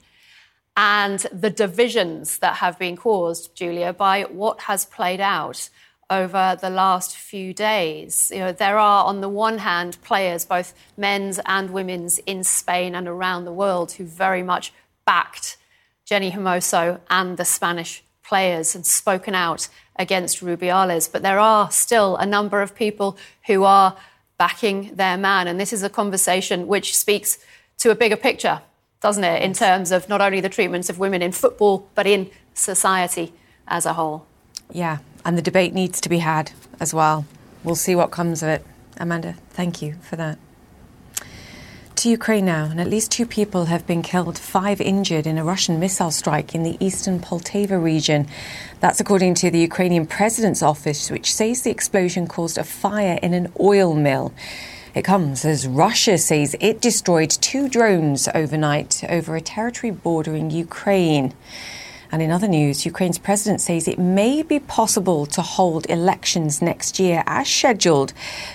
and 0.81 1.19
the 1.31 1.51
divisions 1.51 2.39
that 2.39 2.55
have 2.55 2.79
been 2.79 2.97
caused, 2.97 3.55
Julia, 3.55 3.93
by 3.93 4.23
what 4.23 4.61
has 4.61 4.87
played 4.87 5.21
out 5.21 5.69
over 6.09 6.57
the 6.59 6.71
last 6.71 7.15
few 7.15 7.53
days. 7.53 8.33
You 8.33 8.39
know, 8.39 8.53
there 8.53 8.79
are, 8.79 9.05
on 9.05 9.21
the 9.21 9.29
one 9.29 9.59
hand, 9.59 9.99
players, 10.03 10.47
both 10.47 10.73
men's 10.97 11.39
and 11.45 11.69
women's, 11.69 12.17
in 12.21 12.45
Spain 12.45 12.95
and 12.95 13.07
around 13.07 13.45
the 13.45 13.53
world 13.53 13.93
who 13.93 14.07
very 14.07 14.43
much 14.43 14.73
backed 15.05 15.59
Jenni 16.11 16.33
Hermoso 16.33 16.99
and 17.11 17.37
the 17.37 17.45
Spanish 17.45 18.03
players 18.25 18.75
and 18.75 18.87
spoken 18.87 19.35
out 19.35 19.69
against 19.97 20.41
Rubiales. 20.43 21.13
But 21.13 21.21
there 21.21 21.39
are 21.39 21.71
still 21.71 22.17
a 22.17 22.25
number 22.25 22.63
of 22.63 22.75
people 22.75 23.19
who 23.49 23.65
are 23.65 23.99
backing 24.39 24.95
their 24.95 25.19
man. 25.19 25.47
And 25.47 25.61
this 25.61 25.75
is 25.75 25.83
a 25.83 25.91
conversation 25.91 26.67
which 26.67 26.97
speaks 26.97 27.39
to 27.81 27.91
a 27.91 27.95
bigger 27.95 28.17
picture 28.17 28.63
doesn't 29.01 29.25
it, 29.25 29.43
in 29.43 29.53
terms 29.53 29.93
of 29.93 30.09
not 30.09 30.21
only 30.21 30.41
the 30.41 30.49
treatments 30.49 30.91
of 30.91 30.99
women 30.99 31.23
in 31.23 31.33
football, 31.33 31.89
but 31.95 32.07
in 32.07 32.31
society 32.55 33.33
as 33.67 33.87
a 33.87 33.95
whole. 33.95 34.27
Yeah, 34.73 34.99
and 35.25 35.37
the 35.37 35.43
debate 35.43 35.73
needs 35.73 36.01
to 36.03 36.09
be 36.09 36.19
had 36.19 36.53
as 36.79 36.93
well. 36.93 37.25
We'll 37.65 37.77
see 37.77 37.95
what 37.95 38.11
comes 38.11 38.43
of 38.43 38.49
it. 38.49 38.67
Amanda, 38.99 39.35
thank 39.51 39.83
you 39.83 39.95
for 40.03 40.17
that. 40.17 40.39
To 41.97 42.09
Ukraine 42.09 42.47
now, 42.47 42.65
and 42.65 42.81
at 42.81 42.89
least 42.89 43.11
two 43.11 43.27
people 43.27 43.67
have 43.67 43.87
been 43.87 44.01
killed, 44.01 44.39
five 44.39 44.81
injured 44.81 45.27
in 45.27 45.37
a 45.37 45.45
Russian 45.45 45.79
missile 45.79 46.11
strike 46.11 46.55
in 46.55 46.63
the 46.63 46.79
eastern 46.81 47.21
Poltava 47.21 47.83
region. 47.83 48.27
That's 48.81 49.01
according 49.01 49.35
to 49.35 49.51
the 49.51 49.59
Ukrainian 49.59 50.07
president's 50.07 50.63
office, 50.63 51.11
which 51.11 51.35
says 51.35 51.61
the 51.61 51.71
explosion 51.71 52.27
caused 52.27 52.57
a 52.57 52.65
fire 52.65 53.19
in 53.23 53.35
an 53.35 53.53
oil 53.61 53.95
mill. 53.95 54.33
It 54.93 55.03
comes 55.03 55.45
as 55.45 55.69
Russia 55.69 56.19
says 56.19 56.57
it 56.61 56.81
destroyed 56.81 57.31
two 57.31 57.69
drones 57.69 58.29
overnight 58.35 59.05
over 59.09 59.37
a 59.37 59.41
territory 59.41 59.93
bordering 59.93 60.51
Ukraine. 60.51 61.33
And 62.13 62.21
in 62.21 62.33
other 62.33 62.49
news, 62.49 62.85
Ukraine's 62.85 63.19
president 63.19 63.61
says 63.61 63.87
it 63.87 63.99
may 63.99 64.43
be 64.43 64.59
possible 64.59 65.27
to 65.27 65.43
hold 65.43 65.89
elections 65.89 66.61
next 66.61 66.99
year 66.99 67.23
as 67.25 67.49
scheduled, 67.49 68.13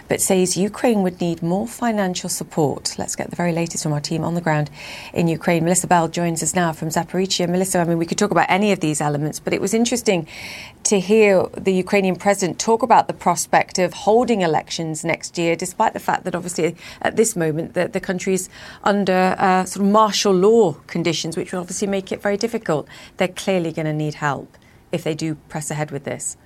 but 0.09 0.19
says 0.19 0.57
Ukraine 0.57 1.03
would 1.03 1.21
need 1.21 1.41
more 1.41 1.65
financial 1.65 2.27
support. 2.27 2.95
Let's 2.97 3.15
get 3.15 3.29
the 3.29 3.35
very 3.37 3.53
latest 3.53 3.83
from 3.83 3.93
our 3.93 4.01
team 4.01 4.25
on 4.25 4.33
the 4.33 4.41
ground 4.41 4.69
in 5.13 5.29
Ukraine. 5.29 5.63
Melissa 5.63 5.87
Bell 5.87 6.09
joins 6.09 6.43
us 6.43 6.53
now 6.53 6.73
from 6.73 6.89
Zaporizhia. 6.89 7.47
Melissa, 7.47 7.79
I 7.79 7.85
mean, 7.85 7.97
we 7.97 8.05
could 8.05 8.17
talk 8.17 8.31
about 8.31 8.49
any 8.49 8.73
of 8.73 8.81
these 8.81 8.99
elements, 8.99 9.39
but 9.39 9.53
it 9.53 9.61
was 9.61 9.73
interesting 9.73 10.27
to 10.85 10.99
hear 10.99 11.47
the 11.57 11.73
Ukrainian 11.73 12.15
president 12.15 12.59
talk 12.59 12.83
about 12.83 13.07
the 13.07 13.13
prospect 13.13 13.79
of 13.79 13.93
holding 13.93 14.41
elections 14.41 15.03
next 15.03 15.37
year, 15.37 15.55
despite 15.55 15.93
the 15.93 15.99
fact 15.99 16.23
that 16.25 16.35
obviously 16.35 16.75
at 17.01 17.15
this 17.15 17.35
moment 17.35 17.73
the, 17.73 17.87
the 17.87 17.99
country 17.99 18.35
is 18.35 18.49
under 18.83 19.35
uh, 19.39 19.65
sort 19.65 19.83
of 19.85 19.91
martial 19.91 20.31
law 20.31 20.73
conditions, 20.85 21.35
which 21.35 21.51
will 21.51 21.59
obviously 21.59 21.87
make 21.87 22.11
it 22.11 22.21
very 22.21 22.37
difficult. 22.37 22.87
They're 23.17 23.27
clearly 23.27 23.71
going 23.71 23.87
to 23.87 23.93
need 23.93 24.15
help 24.15 24.57
if 24.91 25.03
they 25.03 25.15
do 25.15 25.35
press 25.49 25.71
ahead 25.71 25.89
with 25.89 26.03
this. 26.03 26.37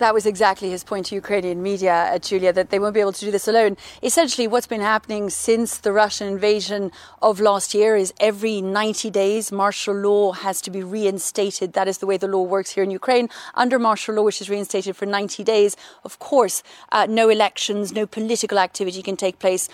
That 0.00 0.14
was 0.14 0.24
exactly 0.24 0.70
his 0.70 0.82
point 0.82 1.04
to 1.06 1.14
Ukrainian 1.14 1.62
media, 1.62 1.92
uh, 2.14 2.18
Julia, 2.18 2.54
that 2.54 2.70
they 2.70 2.78
won't 2.78 2.94
be 2.94 3.00
able 3.00 3.12
to 3.12 3.24
do 3.26 3.30
this 3.30 3.46
alone. 3.46 3.76
Essentially, 4.02 4.48
what's 4.48 4.66
been 4.66 4.80
happening 4.80 5.28
since 5.28 5.76
the 5.76 5.92
Russian 5.92 6.26
invasion 6.26 6.90
of 7.20 7.38
last 7.38 7.74
year 7.74 7.96
is 7.96 8.14
every 8.18 8.62
90 8.62 9.10
days, 9.10 9.52
martial 9.52 9.94
law 9.94 10.32
has 10.32 10.62
to 10.62 10.70
be 10.70 10.82
reinstated. 10.82 11.74
That 11.74 11.86
is 11.86 11.98
the 11.98 12.06
way 12.06 12.16
the 12.16 12.28
law 12.28 12.44
works 12.44 12.70
here 12.70 12.82
in 12.82 12.90
Ukraine. 12.90 13.28
Under 13.54 13.78
martial 13.78 14.14
law, 14.14 14.22
which 14.22 14.40
is 14.40 14.48
reinstated 14.48 14.96
for 14.96 15.04
90 15.04 15.44
days, 15.44 15.76
of 16.02 16.18
course, 16.18 16.62
uh, 16.92 17.04
no 17.06 17.28
elections, 17.28 17.92
no 17.92 18.06
political 18.06 18.58
activity 18.58 19.02
can 19.02 19.18
take 19.18 19.38
place 19.38 19.68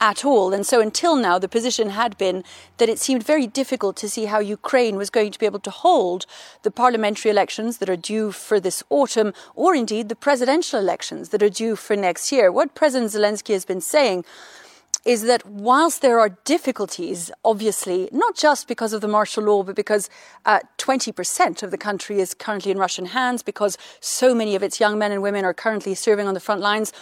at 0.00 0.24
all. 0.24 0.52
And 0.52 0.66
so 0.66 0.80
until 0.80 1.16
now, 1.16 1.38
the 1.38 1.48
position 1.48 1.90
had 1.90 2.18
been 2.18 2.44
that 2.78 2.88
it 2.88 2.98
seemed 2.98 3.22
very 3.24 3.46
difficult 3.46 3.96
to 3.96 4.08
see 4.08 4.26
how 4.26 4.38
Ukraine 4.38 4.96
was 4.96 5.10
going 5.10 5.32
to 5.32 5.38
be 5.38 5.46
able 5.46 5.60
to 5.60 5.70
hold 5.70 6.26
the 6.62 6.70
parliamentary 6.70 7.30
elections 7.30 7.78
that 7.78 7.88
are 7.88 7.96
due 7.96 8.32
for 8.32 8.60
this 8.60 8.82
autumn, 8.90 9.32
or 9.54 9.74
indeed 9.74 10.08
the 10.08 10.16
presidential 10.16 10.78
elections 10.78 11.30
that 11.30 11.42
are 11.42 11.48
due 11.48 11.76
for 11.76 11.96
next 11.96 12.32
year. 12.32 12.50
What 12.50 12.74
President 12.74 13.12
Zelensky 13.12 13.52
has 13.52 13.64
been 13.64 13.80
saying 13.80 14.24
is 15.04 15.22
that 15.22 15.44
whilst 15.46 16.00
there 16.00 16.18
are 16.18 16.30
difficulties, 16.44 17.30
obviously, 17.44 18.08
not 18.10 18.34
just 18.36 18.66
because 18.66 18.92
of 18.94 19.02
the 19.02 19.08
martial 19.08 19.44
law, 19.44 19.62
but 19.62 19.76
because 19.76 20.08
uh, 20.46 20.60
20% 20.78 21.62
of 21.62 21.70
the 21.70 21.78
country 21.78 22.20
is 22.20 22.32
currently 22.32 22.70
in 22.70 22.78
Russian 22.78 23.06
hands, 23.06 23.42
because 23.42 23.76
so 24.00 24.34
many 24.34 24.56
of 24.56 24.62
its 24.62 24.80
young 24.80 24.98
men 24.98 25.12
and 25.12 25.22
women 25.22 25.44
are 25.44 25.52
currently 25.52 25.94
serving 25.94 26.26
on 26.26 26.34
the 26.34 26.40
front 26.40 26.62
lines, 26.62 26.92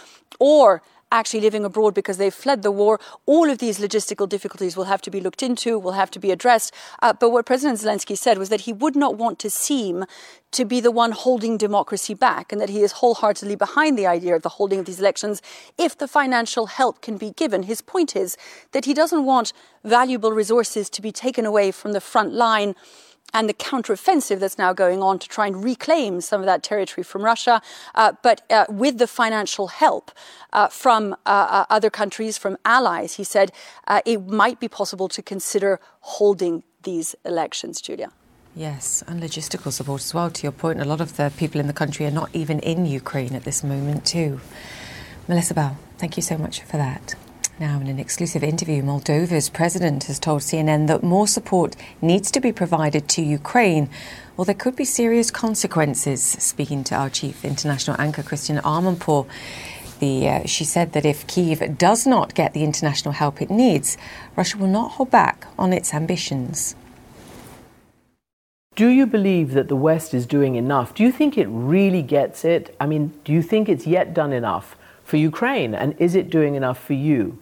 or 0.41 0.83
actually 1.13 1.41
living 1.41 1.65
abroad 1.65 1.95
because 1.95 2.17
they've 2.17 2.35
fled 2.35 2.63
the 2.63 2.71
war. 2.71 2.99
All 3.27 3.51
of 3.51 3.59
these 3.59 3.79
logistical 3.79 4.29
difficulties 4.29 4.77
will 4.77 4.85
have 4.85 5.03
to 5.03 5.11
be 5.11 5.21
looked 5.21 5.43
into, 5.43 5.79
will 5.79 5.93
have 5.93 6.11
to 6.13 6.19
be 6.19 6.31
addressed. 6.31 6.75
Uh, 7.01 7.13
but 7.13 7.31
what 7.31 7.47
President 7.47 7.79
Zelensky 7.79 8.17
said 8.17 8.39
was 8.39 8.49
that 8.49 8.63
he 8.63 8.73
would 8.73 8.97
not 8.97 9.17
want 9.17 9.39
to 9.41 9.51
seem 9.51 10.05
to 10.53 10.65
be 10.65 10.81
the 10.81 10.91
one 10.91 11.13
holding 11.13 11.57
democracy 11.57 12.15
back 12.15 12.53
and 12.53 12.61
that 12.61 12.69
he 12.69 12.83
is 12.83 12.93
wholeheartedly 12.93 13.57
behind 13.57 13.99
the 13.99 14.07
idea 14.07 14.37
of 14.37 14.43
the 14.43 14.51
holding 14.51 14.81
of 14.81 14.85
these 14.85 15.01
elections 15.01 15.41
if 15.79 15.97
the 15.97 16.09
financial 16.09 16.67
help 16.67 17.01
can 17.01 17.17
be 17.17 17.31
given. 17.31 17.63
His 17.63 17.81
point 17.81 18.15
is 18.15 18.37
that 18.73 18.85
he 18.85 18.95
doesn't 18.95 19.25
want 19.25 19.53
valuable 19.85 20.33
resources 20.33 20.91
to 20.91 21.03
be 21.03 21.13
taken 21.13 21.47
away 21.47 21.71
from 21.71 21.93
the 21.93 22.01
front 22.01 22.33
line 22.33 22.75
and 23.33 23.49
the 23.49 23.55
counteroffensive 23.55 24.39
that's 24.41 24.59
now 24.59 24.73
going 24.73 25.03
on 25.03 25.19
to 25.19 25.29
try 25.29 25.47
and 25.47 25.65
reclaim 25.65 26.21
some 26.21 26.41
of 26.41 26.47
that 26.47 26.63
territory 26.63 27.05
from 27.05 27.23
Russia, 27.23 27.63
uh, 27.95 28.13
but 28.23 28.43
uh, 28.51 28.67
with 28.69 28.99
the 28.99 29.07
financial 29.07 29.69
help 29.69 30.11
uh, 30.53 30.69
from 30.69 31.13
uh, 31.13 31.17
uh, 31.27 31.65
other 31.71 31.91
countries, 31.91 32.39
from 32.39 32.57
allies, 32.65 33.15
he 33.15 33.25
said 33.25 33.53
uh, 33.87 34.01
it 34.05 34.27
might 34.27 34.61
be 34.61 34.69
possible 34.69 35.09
to 35.09 35.23
consider 35.23 35.81
holding 36.01 36.63
these 36.83 37.15
elections, 37.25 37.81
Julia. 37.81 38.11
Yes, 38.55 39.03
and 39.07 39.23
logistical 39.23 39.73
support 39.73 40.03
as 40.03 40.13
well. 40.13 40.31
To 40.31 40.43
your 40.43 40.53
point, 40.53 40.81
a 40.81 40.85
lot 40.85 41.01
of 41.01 41.17
the 41.17 41.33
people 41.37 41.59
in 41.59 41.69
the 41.69 41.73
country 41.73 42.05
are 42.05 42.11
not 42.11 42.29
even 42.35 42.59
in 42.61 42.85
Ukraine 42.85 43.35
at 43.35 43.45
this 43.45 43.65
moment, 43.65 44.05
too. 44.05 44.41
Melissa 45.27 45.55
Bell, 45.55 45.79
thank 45.97 46.17
you 46.17 46.23
so 46.23 46.37
much 46.37 46.61
for 46.63 46.77
that. 46.77 47.15
Now, 47.63 47.79
in 47.79 47.87
an 47.87 48.01
exclusive 48.01 48.43
interview, 48.43 48.83
Moldova's 48.83 49.49
president 49.49 50.03
has 50.11 50.19
told 50.19 50.41
CNN 50.41 50.89
that 50.89 51.05
more 51.05 51.29
support 51.29 51.77
needs 52.01 52.29
to 52.33 52.41
be 52.41 52.51
provided 52.51 53.07
to 53.11 53.23
Ukraine, 53.23 53.89
or 54.37 54.45
there 54.45 54.53
could 54.53 54.75
be 54.75 54.85
serious 54.85 55.31
consequences. 55.31 56.21
Speaking 56.21 56.83
to 56.83 56.97
our 56.97 57.09
chief 57.09 57.45
international 57.45 57.95
anchor, 58.01 58.25
Christiane 58.25 58.61
Amanpour, 58.63 59.29
the, 60.01 60.29
uh, 60.29 60.45
she 60.45 60.65
said 60.65 60.93
that 60.95 61.05
if 61.05 61.25
Kiev 61.29 61.79
does 61.79 62.05
not 62.05 62.35
get 62.35 62.53
the 62.53 62.65
international 62.65 63.13
help 63.13 63.41
it 63.41 63.49
needs, 63.49 63.97
Russia 64.35 64.59
will 64.59 64.67
not 64.67 64.91
hold 64.97 65.13
back 65.13 65.47
on 65.57 65.73
its 65.73 65.95
ambitions. 65.95 66.75
Do 68.75 68.89
you 68.89 69.07
believe 69.07 69.53
that 69.53 69.69
the 69.69 69.77
West 69.77 70.15
is 70.15 70.27
doing 70.27 70.57
enough? 70.57 70.97
Do 70.97 71.05
you 71.05 71.13
think 71.13 71.39
it 71.39 71.47
really 71.47 72.03
gets 72.03 72.45
it? 72.45 72.75
I 72.81 72.87
mean, 72.87 73.13
do 73.23 73.33
you 73.33 73.41
think 73.41 73.69
it's 73.69 73.87
yet 73.87 74.13
done 74.13 74.33
enough 74.33 74.75
for 75.05 75.17
Ukraine? 75.17 75.77
And 75.77 75.95
is 76.01 76.17
it 76.17 76.29
doing 76.29 76.57
enough 76.57 76.85
for 76.85 76.95
you? 76.95 77.39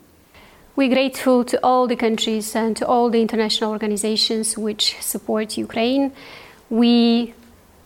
We're 0.76 0.88
grateful 0.88 1.44
to 1.44 1.58
all 1.64 1.88
the 1.88 1.96
countries 1.96 2.54
and 2.54 2.76
to 2.76 2.86
all 2.86 3.10
the 3.10 3.20
international 3.20 3.70
organizations 3.72 4.56
which 4.56 4.96
support 5.00 5.58
Ukraine. 5.58 6.12
We 6.70 7.34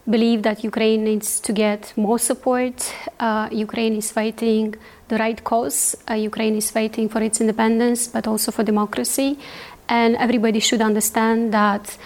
believe 0.09 0.43
that 0.43 0.63
Ukraine 0.63 1.03
needs 1.03 1.41
to 1.41 1.53
get 1.53 1.95
more 1.97 2.19
support. 2.19 2.93
Uh, 3.19 3.49
Ukraine 3.51 3.97
is 3.97 4.13
fighting 4.13 4.75
the 5.09 5.17
right 5.17 5.43
cause. 5.43 5.97
Uh, 6.11 6.15
Ukraine 6.15 6.57
is 6.57 6.71
fighting 6.71 7.09
for 7.09 7.23
its 7.23 7.41
independence, 7.41 8.07
but 8.07 8.27
also 8.27 8.53
for 8.53 8.63
democracy. 8.63 9.39
And 9.89 10.17
everybody 10.17 10.61
should 10.61 10.83
understand 10.83 11.55
that 11.55 11.97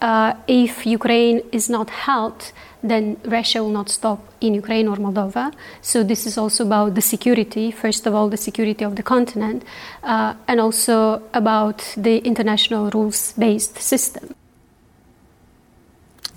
uh, 0.00 0.34
if 0.46 0.86
Ukraine 0.86 1.42
is 1.52 1.68
not 1.68 1.90
helped, 1.90 2.52
then 2.82 3.16
Russia 3.24 3.62
will 3.62 3.70
not 3.70 3.88
stop 3.88 4.20
in 4.40 4.54
Ukraine 4.54 4.88
or 4.88 4.96
Moldova. 4.96 5.52
So 5.82 6.02
this 6.04 6.26
is 6.26 6.38
also 6.38 6.64
about 6.64 6.94
the 6.94 7.00
security, 7.00 7.70
first 7.70 8.06
of 8.06 8.14
all, 8.14 8.28
the 8.28 8.36
security 8.36 8.84
of 8.84 8.96
the 8.96 9.02
continent, 9.02 9.64
uh, 10.02 10.34
and 10.46 10.60
also 10.60 11.22
about 11.32 11.94
the 11.96 12.18
international 12.18 12.90
rules-based 12.90 13.78
system 13.78 14.34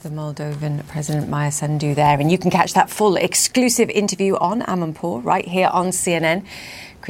the 0.02 0.10
Moldovan 0.10 0.88
President 0.88 1.28
Maia 1.28 1.52
Sandu 1.52 1.94
there. 1.94 2.20
And 2.20 2.32
you 2.32 2.38
can 2.38 2.52
catch 2.52 2.74
that 2.74 2.90
full 2.90 3.18
exclusive 3.18 3.90
interview 3.90 4.36
on 4.36 4.62
Amanpour 4.62 5.24
right 5.24 5.46
here 5.46 5.68
on 5.68 5.88
CNN. 5.88 6.46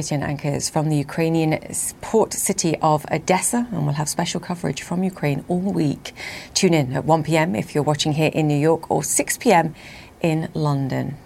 Christian 0.00 0.22
anchors 0.22 0.70
from 0.70 0.88
the 0.88 0.96
Ukrainian 0.96 1.58
port 2.00 2.32
city 2.32 2.74
of 2.80 3.04
Odessa, 3.12 3.68
and 3.70 3.84
we'll 3.84 4.00
have 4.00 4.08
special 4.08 4.40
coverage 4.40 4.80
from 4.80 5.02
Ukraine 5.04 5.44
all 5.46 5.58
week. 5.58 6.14
Tune 6.54 6.72
in 6.72 6.94
at 6.94 7.04
1 7.04 7.22
pm 7.22 7.54
if 7.54 7.74
you're 7.74 7.84
watching 7.84 8.12
here 8.12 8.30
in 8.32 8.48
New 8.48 8.56
York 8.56 8.90
or 8.90 9.04
6 9.04 9.36
pm 9.36 9.74
in 10.22 10.48
London. 10.54 11.18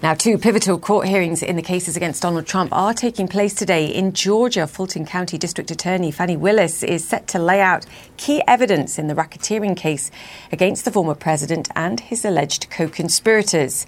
Now, 0.00 0.14
two 0.14 0.38
pivotal 0.38 0.78
court 0.78 1.08
hearings 1.08 1.42
in 1.42 1.56
the 1.56 1.62
cases 1.62 1.96
against 1.96 2.22
Donald 2.22 2.46
Trump 2.46 2.72
are 2.72 2.94
taking 2.94 3.26
place 3.26 3.52
today 3.52 3.86
in 3.86 4.12
Georgia. 4.12 4.68
Fulton 4.68 5.04
County 5.04 5.36
District 5.36 5.72
Attorney 5.72 6.12
Fani 6.12 6.36
Willis 6.36 6.84
is 6.84 7.02
set 7.04 7.26
to 7.32 7.40
lay 7.40 7.60
out 7.60 7.84
key 8.16 8.44
evidence 8.46 8.96
in 8.96 9.08
the 9.08 9.14
racketeering 9.14 9.76
case 9.76 10.12
against 10.52 10.84
the 10.84 10.92
former 10.92 11.16
president 11.16 11.68
and 11.74 11.98
his 11.98 12.24
alleged 12.24 12.70
co 12.70 12.88
conspirators. 12.88 13.86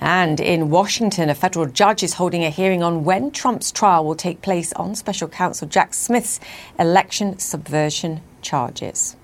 And 0.00 0.38
in 0.38 0.70
Washington, 0.70 1.28
a 1.28 1.34
federal 1.34 1.66
judge 1.66 2.02
is 2.02 2.14
holding 2.14 2.44
a 2.44 2.50
hearing 2.50 2.82
on 2.82 3.04
when 3.04 3.30
Trump's 3.30 3.72
trial 3.72 4.04
will 4.04 4.14
take 4.14 4.42
place 4.42 4.72
on 4.74 4.94
special 4.94 5.28
counsel 5.28 5.68
Jack 5.68 5.94
Smith's 5.94 6.38
election 6.78 7.38
subversion 7.38 8.20
charges. 8.40 9.16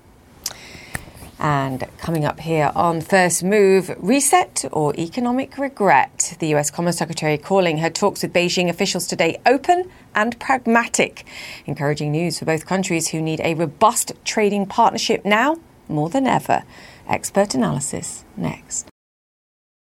And 1.37 1.85
coming 1.97 2.23
up 2.23 2.39
here 2.39 2.71
on 2.75 3.01
First 3.01 3.43
Move, 3.43 3.93
reset 3.97 4.65
or 4.71 4.93
economic 4.97 5.57
regret. 5.57 6.35
The 6.39 6.55
US 6.55 6.71
Commerce 6.71 6.97
Secretary 6.97 7.37
calling 7.37 7.79
her 7.79 7.89
talks 7.89 8.21
with 8.21 8.33
Beijing 8.33 8.69
officials 8.69 9.05
today 9.05 9.39
open 9.45 9.91
and 10.13 10.39
pragmatic, 10.39 11.25
encouraging 11.65 12.11
news 12.11 12.39
for 12.39 12.45
both 12.45 12.65
countries 12.65 13.09
who 13.09 13.21
need 13.21 13.41
a 13.41 13.53
robust 13.53 14.13
trading 14.23 14.65
partnership 14.65 15.25
now 15.25 15.57
more 15.89 16.09
than 16.09 16.25
ever. 16.25 16.63
Expert 17.07 17.53
analysis 17.53 18.23
next. 18.37 18.87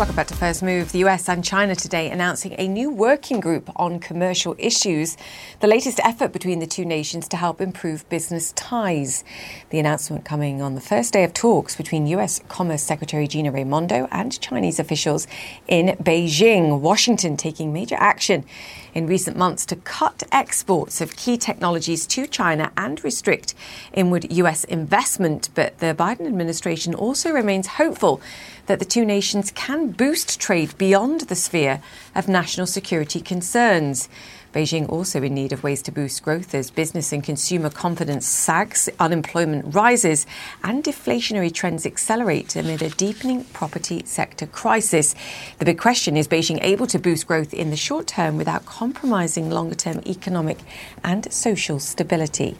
Welcome 0.00 0.16
back 0.16 0.28
to 0.28 0.34
First 0.34 0.62
Move. 0.62 0.92
The 0.92 1.00
US 1.00 1.28
and 1.28 1.44
China 1.44 1.76
today 1.76 2.10
announcing 2.10 2.54
a 2.56 2.66
new 2.66 2.90
working 2.90 3.38
group 3.38 3.68
on 3.76 3.98
commercial 3.98 4.56
issues, 4.56 5.18
the 5.60 5.66
latest 5.66 6.00
effort 6.02 6.32
between 6.32 6.58
the 6.58 6.66
two 6.66 6.86
nations 6.86 7.28
to 7.28 7.36
help 7.36 7.60
improve 7.60 8.08
business 8.08 8.52
ties. 8.52 9.24
The 9.68 9.78
announcement 9.78 10.24
coming 10.24 10.62
on 10.62 10.74
the 10.74 10.80
first 10.80 11.12
day 11.12 11.22
of 11.22 11.34
talks 11.34 11.76
between 11.76 12.06
US 12.06 12.40
Commerce 12.48 12.82
Secretary 12.82 13.28
Gina 13.28 13.52
Raimondo 13.52 14.08
and 14.10 14.40
Chinese 14.40 14.78
officials 14.78 15.26
in 15.68 15.88
Beijing. 16.02 16.80
Washington 16.80 17.36
taking 17.36 17.70
major 17.70 17.96
action 17.98 18.46
in 18.94 19.06
recent 19.06 19.36
months 19.36 19.64
to 19.66 19.76
cut 19.76 20.22
exports 20.32 21.00
of 21.00 21.16
key 21.16 21.36
technologies 21.36 22.06
to 22.06 22.26
China 22.26 22.72
and 22.76 23.02
restrict 23.04 23.54
inward 23.92 24.30
US 24.32 24.64
investment. 24.64 25.48
But 25.54 25.78
the 25.78 25.94
Biden 25.94 26.26
administration 26.26 26.94
also 26.94 27.30
remains 27.30 27.66
hopeful 27.66 28.20
that 28.66 28.78
the 28.78 28.84
two 28.84 29.04
nations 29.04 29.50
can 29.50 29.88
boost 29.88 30.40
trade 30.40 30.76
beyond 30.78 31.22
the 31.22 31.34
sphere 31.34 31.82
of 32.14 32.28
national 32.28 32.66
security 32.66 33.20
concerns. 33.20 34.08
Beijing 34.52 34.88
also 34.88 35.22
in 35.22 35.34
need 35.34 35.52
of 35.52 35.62
ways 35.62 35.80
to 35.82 35.92
boost 35.92 36.22
growth 36.22 36.54
as 36.54 36.70
business 36.70 37.12
and 37.12 37.22
consumer 37.22 37.70
confidence 37.70 38.26
sags, 38.26 38.88
unemployment 38.98 39.74
rises, 39.74 40.26
and 40.64 40.82
deflationary 40.82 41.52
trends 41.52 41.86
accelerate 41.86 42.56
amid 42.56 42.82
a 42.82 42.90
deepening 42.90 43.44
property 43.44 44.02
sector 44.04 44.46
crisis. 44.46 45.14
The 45.58 45.64
big 45.64 45.78
question 45.78 46.16
is 46.16 46.26
Beijing 46.26 46.58
able 46.62 46.88
to 46.88 46.98
boost 46.98 47.26
growth 47.26 47.54
in 47.54 47.70
the 47.70 47.76
short 47.76 48.06
term 48.06 48.36
without 48.36 48.66
compromising 48.66 49.50
longer 49.50 49.76
term 49.76 50.00
economic 50.06 50.58
and 51.04 51.32
social 51.32 51.78
stability? 51.78 52.56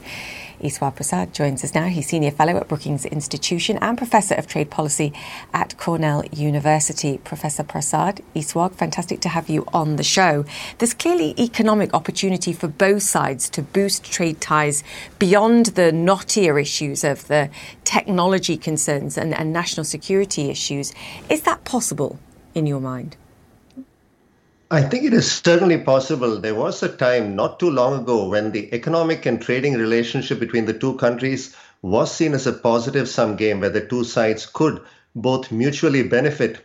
Eswar 0.60 0.94
Prasad 0.94 1.32
joins 1.32 1.64
us 1.64 1.74
now. 1.74 1.86
He's 1.86 2.08
Senior 2.08 2.30
Fellow 2.30 2.56
at 2.56 2.68
Brookings 2.68 3.06
Institution 3.06 3.78
and 3.78 3.96
Professor 3.96 4.34
of 4.34 4.46
Trade 4.46 4.70
Policy 4.70 5.12
at 5.54 5.76
Cornell 5.78 6.22
University. 6.32 7.18
Professor 7.18 7.62
Prasad, 7.64 8.20
Eswar, 8.34 8.72
fantastic 8.72 9.20
to 9.20 9.30
have 9.30 9.48
you 9.48 9.66
on 9.72 9.96
the 9.96 10.02
show. 10.02 10.44
There's 10.78 10.92
clearly 10.92 11.34
economic 11.38 11.94
opportunity 11.94 12.52
for 12.52 12.68
both 12.68 13.02
sides 13.02 13.48
to 13.50 13.62
boost 13.62 14.04
trade 14.04 14.40
ties 14.40 14.84
beyond 15.18 15.66
the 15.66 15.92
knottier 15.92 16.60
issues 16.60 17.04
of 17.04 17.26
the 17.28 17.48
technology 17.84 18.56
concerns 18.56 19.16
and, 19.16 19.34
and 19.34 19.52
national 19.52 19.84
security 19.84 20.50
issues. 20.50 20.92
Is 21.30 21.42
that 21.42 21.64
possible 21.64 22.18
in 22.54 22.66
your 22.66 22.80
mind? 22.80 23.16
I 24.72 24.82
think 24.82 25.04
it 25.04 25.12
is 25.12 25.30
certainly 25.30 25.78
possible. 25.78 26.38
There 26.38 26.54
was 26.54 26.82
a 26.82 26.88
time 26.88 27.34
not 27.34 27.58
too 27.58 27.70
long 27.70 28.02
ago 28.02 28.28
when 28.28 28.52
the 28.52 28.72
economic 28.72 29.26
and 29.26 29.42
trading 29.42 29.74
relationship 29.74 30.38
between 30.38 30.66
the 30.66 30.72
two 30.72 30.94
countries 30.94 31.56
was 31.82 32.14
seen 32.14 32.34
as 32.34 32.46
a 32.46 32.52
positive 32.52 33.08
sum 33.08 33.34
game 33.36 33.60
where 33.60 33.70
the 33.70 33.80
two 33.84 34.04
sides 34.04 34.46
could 34.46 34.80
both 35.16 35.50
mutually 35.50 36.04
benefit. 36.04 36.64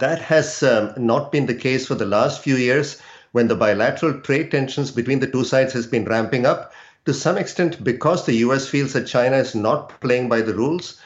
That 0.00 0.22
has 0.22 0.62
um, 0.62 0.92
not 0.96 1.30
been 1.30 1.46
the 1.46 1.54
case 1.54 1.86
for 1.86 1.94
the 1.94 2.06
last 2.06 2.42
few 2.42 2.56
years. 2.56 3.00
when 3.30 3.48
the 3.48 3.56
bilateral 3.56 4.20
trade 4.20 4.52
tensions 4.52 4.92
between 4.92 5.18
the 5.18 5.26
two 5.26 5.44
sides 5.44 5.72
has 5.72 5.88
been 5.88 6.04
ramping 6.04 6.46
up, 6.46 6.72
to 7.04 7.12
some 7.12 7.36
extent 7.36 7.82
because 7.82 8.24
the 8.24 8.36
US 8.46 8.68
feels 8.68 8.92
that 8.92 9.08
China 9.08 9.36
is 9.36 9.56
not 9.56 10.00
playing 10.00 10.28
by 10.28 10.40
the 10.40 10.54
rules. 10.54 11.00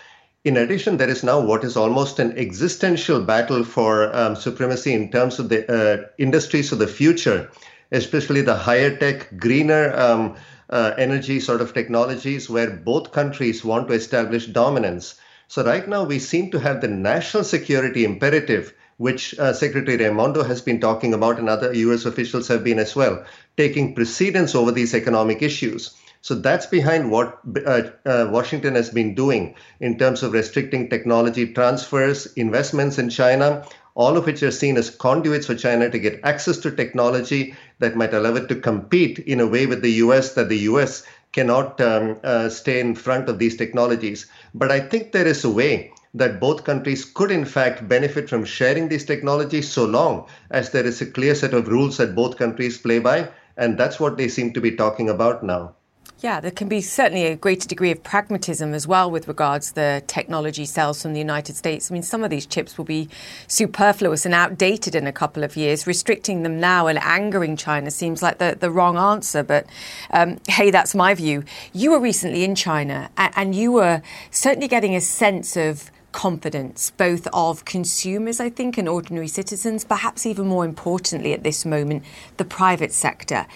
In 0.48 0.56
addition, 0.56 0.96
there 0.96 1.10
is 1.10 1.22
now 1.22 1.40
what 1.40 1.62
is 1.62 1.76
almost 1.76 2.18
an 2.18 2.32
existential 2.38 3.20
battle 3.20 3.64
for 3.64 4.10
um, 4.16 4.34
supremacy 4.34 4.94
in 4.94 5.10
terms 5.10 5.38
of 5.38 5.50
the 5.50 5.60
uh, 5.70 6.06
industries 6.16 6.72
of 6.72 6.78
the 6.78 6.86
future, 6.86 7.50
especially 7.92 8.40
the 8.40 8.56
higher 8.56 8.96
tech, 8.96 9.28
greener 9.36 9.94
um, 9.94 10.36
uh, 10.70 10.94
energy 10.96 11.38
sort 11.38 11.60
of 11.60 11.74
technologies 11.74 12.48
where 12.48 12.70
both 12.70 13.12
countries 13.12 13.62
want 13.62 13.88
to 13.88 13.92
establish 13.92 14.46
dominance. 14.46 15.20
So, 15.48 15.62
right 15.62 15.86
now, 15.86 16.04
we 16.04 16.18
seem 16.18 16.50
to 16.52 16.60
have 16.60 16.80
the 16.80 16.88
national 16.88 17.44
security 17.44 18.06
imperative, 18.06 18.72
which 18.96 19.38
uh, 19.38 19.52
Secretary 19.52 19.98
Raimondo 19.98 20.44
has 20.44 20.62
been 20.62 20.80
talking 20.80 21.12
about, 21.12 21.38
and 21.38 21.50
other 21.50 21.74
US 21.74 22.06
officials 22.06 22.48
have 22.48 22.64
been 22.64 22.78
as 22.78 22.96
well, 22.96 23.22
taking 23.58 23.94
precedence 23.94 24.54
over 24.54 24.72
these 24.72 24.94
economic 24.94 25.42
issues. 25.42 25.94
So 26.20 26.34
that's 26.34 26.66
behind 26.66 27.10
what 27.10 27.38
uh, 27.64 27.82
uh, 28.04 28.28
Washington 28.30 28.74
has 28.74 28.90
been 28.90 29.14
doing 29.14 29.54
in 29.80 29.98
terms 29.98 30.22
of 30.22 30.32
restricting 30.32 30.90
technology 30.90 31.52
transfers, 31.52 32.26
investments 32.34 32.98
in 32.98 33.08
China, 33.08 33.64
all 33.94 34.16
of 34.16 34.26
which 34.26 34.42
are 34.42 34.50
seen 34.50 34.76
as 34.76 34.90
conduits 34.90 35.46
for 35.46 35.54
China 35.54 35.90
to 35.90 35.98
get 35.98 36.20
access 36.24 36.58
to 36.58 36.70
technology 36.70 37.54
that 37.78 37.96
might 37.96 38.14
allow 38.14 38.34
it 38.34 38.48
to 38.48 38.56
compete 38.56 39.18
in 39.20 39.40
a 39.40 39.46
way 39.46 39.66
with 39.66 39.82
the 39.82 39.92
US 40.04 40.34
that 40.34 40.48
the 40.48 40.58
US 40.70 41.04
cannot 41.32 41.80
um, 41.80 42.16
uh, 42.24 42.48
stay 42.48 42.80
in 42.80 42.94
front 42.94 43.28
of 43.28 43.38
these 43.38 43.56
technologies. 43.56 44.26
But 44.54 44.70
I 44.70 44.80
think 44.80 45.12
there 45.12 45.26
is 45.26 45.44
a 45.44 45.50
way 45.50 45.92
that 46.14 46.40
both 46.40 46.64
countries 46.64 47.04
could 47.04 47.30
in 47.30 47.44
fact 47.44 47.88
benefit 47.88 48.28
from 48.28 48.44
sharing 48.44 48.88
these 48.88 49.04
technologies 49.04 49.68
so 49.68 49.84
long 49.84 50.26
as 50.50 50.70
there 50.70 50.86
is 50.86 51.00
a 51.00 51.06
clear 51.06 51.34
set 51.34 51.54
of 51.54 51.68
rules 51.68 51.96
that 51.98 52.14
both 52.14 52.36
countries 52.38 52.78
play 52.78 52.98
by. 52.98 53.28
And 53.56 53.76
that's 53.76 54.00
what 54.00 54.16
they 54.16 54.28
seem 54.28 54.52
to 54.52 54.60
be 54.60 54.72
talking 54.76 55.08
about 55.08 55.42
now. 55.42 55.74
Yeah, 56.20 56.40
there 56.40 56.50
can 56.50 56.68
be 56.68 56.80
certainly 56.80 57.26
a 57.26 57.36
greater 57.36 57.68
degree 57.68 57.92
of 57.92 58.02
pragmatism 58.02 58.74
as 58.74 58.88
well 58.88 59.08
with 59.08 59.28
regards 59.28 59.70
the 59.70 60.02
technology 60.08 60.64
sales 60.64 61.00
from 61.00 61.12
the 61.12 61.20
United 61.20 61.54
States. 61.54 61.92
I 61.92 61.94
mean, 61.94 62.02
some 62.02 62.24
of 62.24 62.30
these 62.30 62.44
chips 62.44 62.76
will 62.76 62.84
be 62.84 63.08
superfluous 63.46 64.26
and 64.26 64.34
outdated 64.34 64.96
in 64.96 65.06
a 65.06 65.12
couple 65.12 65.44
of 65.44 65.56
years. 65.56 65.86
Restricting 65.86 66.42
them 66.42 66.58
now 66.58 66.88
and 66.88 66.98
angering 66.98 67.56
China 67.56 67.92
seems 67.92 68.20
like 68.20 68.38
the, 68.38 68.56
the 68.58 68.68
wrong 68.68 68.96
answer. 68.96 69.44
But 69.44 69.66
um, 70.10 70.38
hey, 70.48 70.72
that's 70.72 70.92
my 70.92 71.14
view. 71.14 71.44
You 71.72 71.92
were 71.92 72.00
recently 72.00 72.42
in 72.42 72.56
China 72.56 73.10
and 73.16 73.54
you 73.54 73.70
were 73.70 74.02
certainly 74.32 74.66
getting 74.66 74.96
a 74.96 75.00
sense 75.00 75.56
of 75.56 75.88
confidence, 76.10 76.90
both 76.90 77.28
of 77.32 77.64
consumers, 77.64 78.40
I 78.40 78.50
think, 78.50 78.76
and 78.76 78.88
ordinary 78.88 79.28
citizens, 79.28 79.84
perhaps 79.84 80.26
even 80.26 80.48
more 80.48 80.64
importantly 80.64 81.32
at 81.32 81.44
this 81.44 81.64
moment, 81.64 82.02
the 82.38 82.44
private 82.44 82.90
sector 82.90 83.46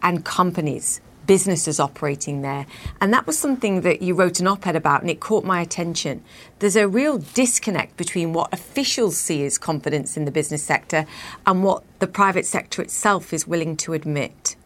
and 0.00 0.24
companies 0.24 1.02
businesses 1.26 1.80
operating 1.80 2.42
there. 2.42 2.66
And 3.00 3.12
that 3.12 3.26
was 3.26 3.38
something 3.38 3.80
that 3.82 4.02
you 4.02 4.14
wrote 4.14 4.40
an 4.40 4.46
op 4.46 4.66
ed 4.66 4.76
about, 4.76 5.02
and 5.02 5.10
it 5.10 5.20
caught 5.20 5.44
my 5.44 5.60
attention. 5.60 6.22
There's 6.58 6.76
a 6.76 6.88
real 6.88 7.18
disconnect 7.18 7.96
between 7.96 8.32
what 8.32 8.52
officials 8.52 9.16
see 9.16 9.44
as 9.44 9.58
confidence 9.58 10.16
in 10.16 10.24
the 10.24 10.30
business 10.30 10.62
sector 10.62 11.06
and 11.46 11.62
what 11.62 11.82
the 11.98 12.06
private 12.06 12.46
sector 12.46 12.82
itself 12.82 13.32
is 13.32 13.46
willing 13.46 13.76
to 13.78 13.92
admit. 13.92 14.56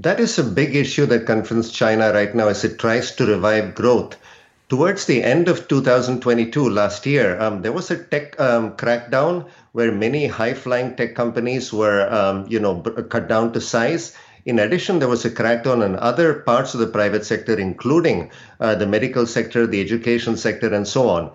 That 0.00 0.20
is 0.20 0.38
a 0.38 0.44
big 0.44 0.76
issue 0.76 1.06
that 1.06 1.26
confronts 1.26 1.72
China 1.72 2.12
right 2.12 2.32
now 2.32 2.48
as 2.48 2.64
it 2.64 2.78
tries 2.78 3.16
to 3.16 3.26
revive 3.26 3.74
growth. 3.74 4.16
Towards 4.68 5.06
the 5.06 5.24
end 5.24 5.48
of 5.48 5.66
2022, 5.66 6.68
last 6.68 7.06
year, 7.06 7.40
um, 7.40 7.62
there 7.62 7.72
was 7.72 7.90
a 7.90 8.04
tech 8.04 8.38
um, 8.38 8.72
crackdown 8.76 9.48
where 9.72 9.90
many 9.90 10.26
high-flying 10.26 10.94
tech 10.94 11.14
companies 11.14 11.72
were, 11.72 12.06
um, 12.12 12.46
you 12.48 12.60
know, 12.60 12.80
cut 13.08 13.28
down 13.28 13.52
to 13.54 13.60
size 13.60 14.14
in 14.48 14.58
addition, 14.58 14.98
there 14.98 15.08
was 15.08 15.26
a 15.26 15.30
crackdown 15.30 15.84
on 15.84 15.94
other 15.96 16.32
parts 16.32 16.72
of 16.72 16.80
the 16.80 16.86
private 16.86 17.26
sector, 17.26 17.58
including 17.58 18.30
uh, 18.60 18.74
the 18.74 18.86
medical 18.86 19.26
sector, 19.26 19.66
the 19.66 19.78
education 19.78 20.38
sector, 20.38 20.72
and 20.74 20.88
so 20.88 21.10
on. 21.10 21.30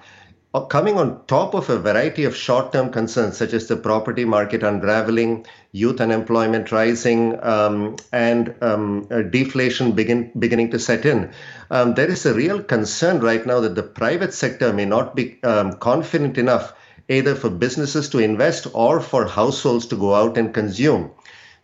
Uh, 0.55 0.61
coming 0.61 0.97
on 0.97 1.23
top 1.27 1.53
of 1.53 1.69
a 1.69 1.77
variety 1.77 2.23
of 2.23 2.35
short 2.35 2.73
term 2.73 2.91
concerns, 2.91 3.37
such 3.37 3.53
as 3.53 3.67
the 3.67 3.77
property 3.77 4.25
market 4.25 4.63
unraveling, 4.63 5.45
youth 5.73 6.01
unemployment 6.01 6.71
rising, 6.71 7.37
um, 7.43 7.95
and 8.11 8.55
um, 8.63 9.07
deflation 9.29 9.91
begin, 9.91 10.31
beginning 10.39 10.71
to 10.71 10.79
set 10.79 11.05
in, 11.05 11.31
um, 11.69 11.93
there 11.93 12.09
is 12.09 12.25
a 12.25 12.33
real 12.33 12.63
concern 12.63 13.19
right 13.19 13.45
now 13.45 13.59
that 13.59 13.75
the 13.75 13.83
private 13.83 14.33
sector 14.33 14.73
may 14.73 14.85
not 14.85 15.15
be 15.15 15.37
um, 15.43 15.73
confident 15.73 16.39
enough 16.39 16.73
either 17.09 17.35
for 17.35 17.49
businesses 17.49 18.09
to 18.09 18.17
invest 18.17 18.65
or 18.73 18.99
for 18.99 19.27
households 19.27 19.85
to 19.85 19.95
go 19.95 20.15
out 20.15 20.35
and 20.35 20.53
consume. 20.53 21.11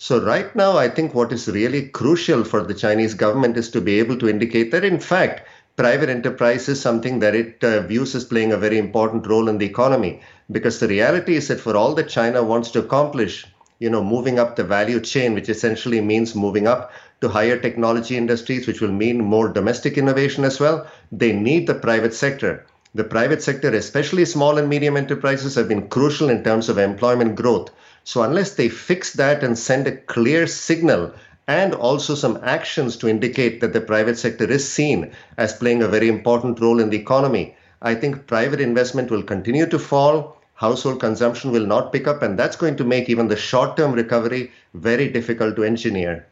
So, 0.01 0.23
right 0.23 0.55
now, 0.55 0.77
I 0.77 0.87
think 0.87 1.13
what 1.13 1.33
is 1.33 1.49
really 1.49 1.89
crucial 1.89 2.45
for 2.45 2.63
the 2.63 2.73
Chinese 2.73 3.13
government 3.13 3.57
is 3.57 3.69
to 3.71 3.81
be 3.81 3.99
able 3.99 4.17
to 4.19 4.29
indicate 4.29 4.71
that, 4.71 4.85
in 4.85 4.97
fact, 4.97 5.45
private 5.75 6.07
enterprise 6.07 6.69
is 6.69 6.79
something 6.79 7.19
that 7.19 7.35
it 7.35 7.61
uh, 7.65 7.81
views 7.81 8.15
as 8.15 8.23
playing 8.23 8.53
a 8.53 8.57
very 8.57 8.77
important 8.77 9.27
role 9.27 9.49
in 9.49 9.57
the 9.57 9.65
economy. 9.65 10.21
Because 10.49 10.79
the 10.79 10.87
reality 10.87 11.35
is 11.35 11.49
that 11.49 11.59
for 11.59 11.75
all 11.75 11.93
that 11.95 12.07
China 12.07 12.41
wants 12.41 12.71
to 12.71 12.79
accomplish, 12.79 13.45
you 13.79 13.89
know, 13.89 14.01
moving 14.01 14.39
up 14.39 14.55
the 14.55 14.63
value 14.63 15.01
chain, 15.01 15.33
which 15.33 15.49
essentially 15.49 15.99
means 15.99 16.33
moving 16.33 16.65
up 16.65 16.93
to 17.19 17.27
higher 17.27 17.59
technology 17.59 18.15
industries, 18.15 18.67
which 18.67 18.79
will 18.79 18.93
mean 18.93 19.21
more 19.21 19.49
domestic 19.49 19.97
innovation 19.97 20.45
as 20.45 20.61
well, 20.61 20.87
they 21.11 21.33
need 21.33 21.67
the 21.67 21.75
private 21.75 22.13
sector. 22.13 22.65
The 22.95 23.03
private 23.03 23.43
sector, 23.43 23.69
especially 23.75 24.23
small 24.23 24.57
and 24.57 24.69
medium 24.69 24.95
enterprises, 24.95 25.55
have 25.55 25.67
been 25.67 25.89
crucial 25.89 26.29
in 26.29 26.41
terms 26.45 26.69
of 26.69 26.77
employment 26.77 27.35
growth. 27.35 27.69
So, 28.03 28.23
unless 28.23 28.53
they 28.55 28.69
fix 28.69 29.13
that 29.13 29.43
and 29.43 29.57
send 29.57 29.87
a 29.87 29.97
clear 29.97 30.47
signal 30.47 31.13
and 31.47 31.73
also 31.73 32.15
some 32.15 32.39
actions 32.43 32.95
to 32.97 33.07
indicate 33.07 33.59
that 33.61 33.73
the 33.73 33.81
private 33.81 34.17
sector 34.17 34.45
is 34.45 34.71
seen 34.71 35.11
as 35.37 35.53
playing 35.53 35.81
a 35.81 35.87
very 35.87 36.07
important 36.07 36.59
role 36.59 36.79
in 36.79 36.89
the 36.89 36.97
economy, 36.97 37.55
I 37.81 37.95
think 37.95 38.27
private 38.27 38.61
investment 38.61 39.09
will 39.09 39.23
continue 39.23 39.65
to 39.67 39.79
fall. 39.79 40.37
Household 40.55 40.99
consumption 40.99 41.51
will 41.51 41.65
not 41.65 41.93
pick 41.93 42.07
up, 42.07 42.21
and 42.21 42.37
that's 42.37 42.57
going 42.57 42.75
to 42.77 42.83
make 42.83 43.09
even 43.09 43.29
the 43.29 43.37
short 43.37 43.77
term 43.77 43.93
recovery 43.93 44.51
very 44.73 45.07
difficult 45.07 45.55
to 45.55 45.63
engineer. 45.63 46.27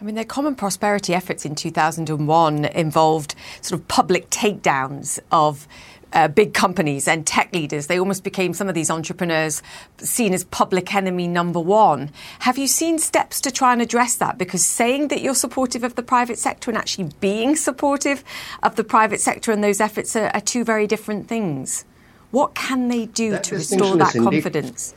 I 0.00 0.04
mean, 0.04 0.16
their 0.16 0.24
common 0.24 0.54
prosperity 0.54 1.14
efforts 1.14 1.44
in 1.44 1.54
2001 1.54 2.64
involved 2.66 3.34
sort 3.60 3.80
of 3.80 3.88
public 3.88 4.28
takedowns 4.28 5.18
of 5.32 5.66
uh, 6.14 6.28
big 6.28 6.54
companies 6.54 7.06
and 7.06 7.26
tech 7.26 7.52
leaders. 7.52 7.88
They 7.88 7.98
almost 7.98 8.24
became 8.24 8.54
some 8.54 8.68
of 8.68 8.74
these 8.74 8.90
entrepreneurs 8.90 9.62
seen 9.98 10.32
as 10.32 10.44
public 10.44 10.94
enemy 10.94 11.28
number 11.28 11.60
one. 11.60 12.10
Have 12.40 12.56
you 12.56 12.66
seen 12.66 12.98
steps 12.98 13.40
to 13.42 13.50
try 13.50 13.72
and 13.72 13.82
address 13.82 14.16
that? 14.16 14.38
Because 14.38 14.64
saying 14.64 15.08
that 15.08 15.20
you're 15.20 15.34
supportive 15.34 15.84
of 15.84 15.96
the 15.96 16.02
private 16.02 16.38
sector 16.38 16.70
and 16.70 16.78
actually 16.78 17.10
being 17.20 17.56
supportive 17.56 18.24
of 18.62 18.76
the 18.76 18.84
private 18.84 19.20
sector 19.20 19.52
and 19.52 19.62
those 19.62 19.80
efforts 19.80 20.16
are, 20.16 20.28
are 20.28 20.40
two 20.40 20.64
very 20.64 20.86
different 20.86 21.28
things. 21.28 21.84
What 22.30 22.54
can 22.54 22.88
they 22.88 23.06
do 23.06 23.32
that 23.32 23.44
to 23.44 23.56
restore 23.56 23.96
that 23.96 24.14
confidence? 24.14 24.94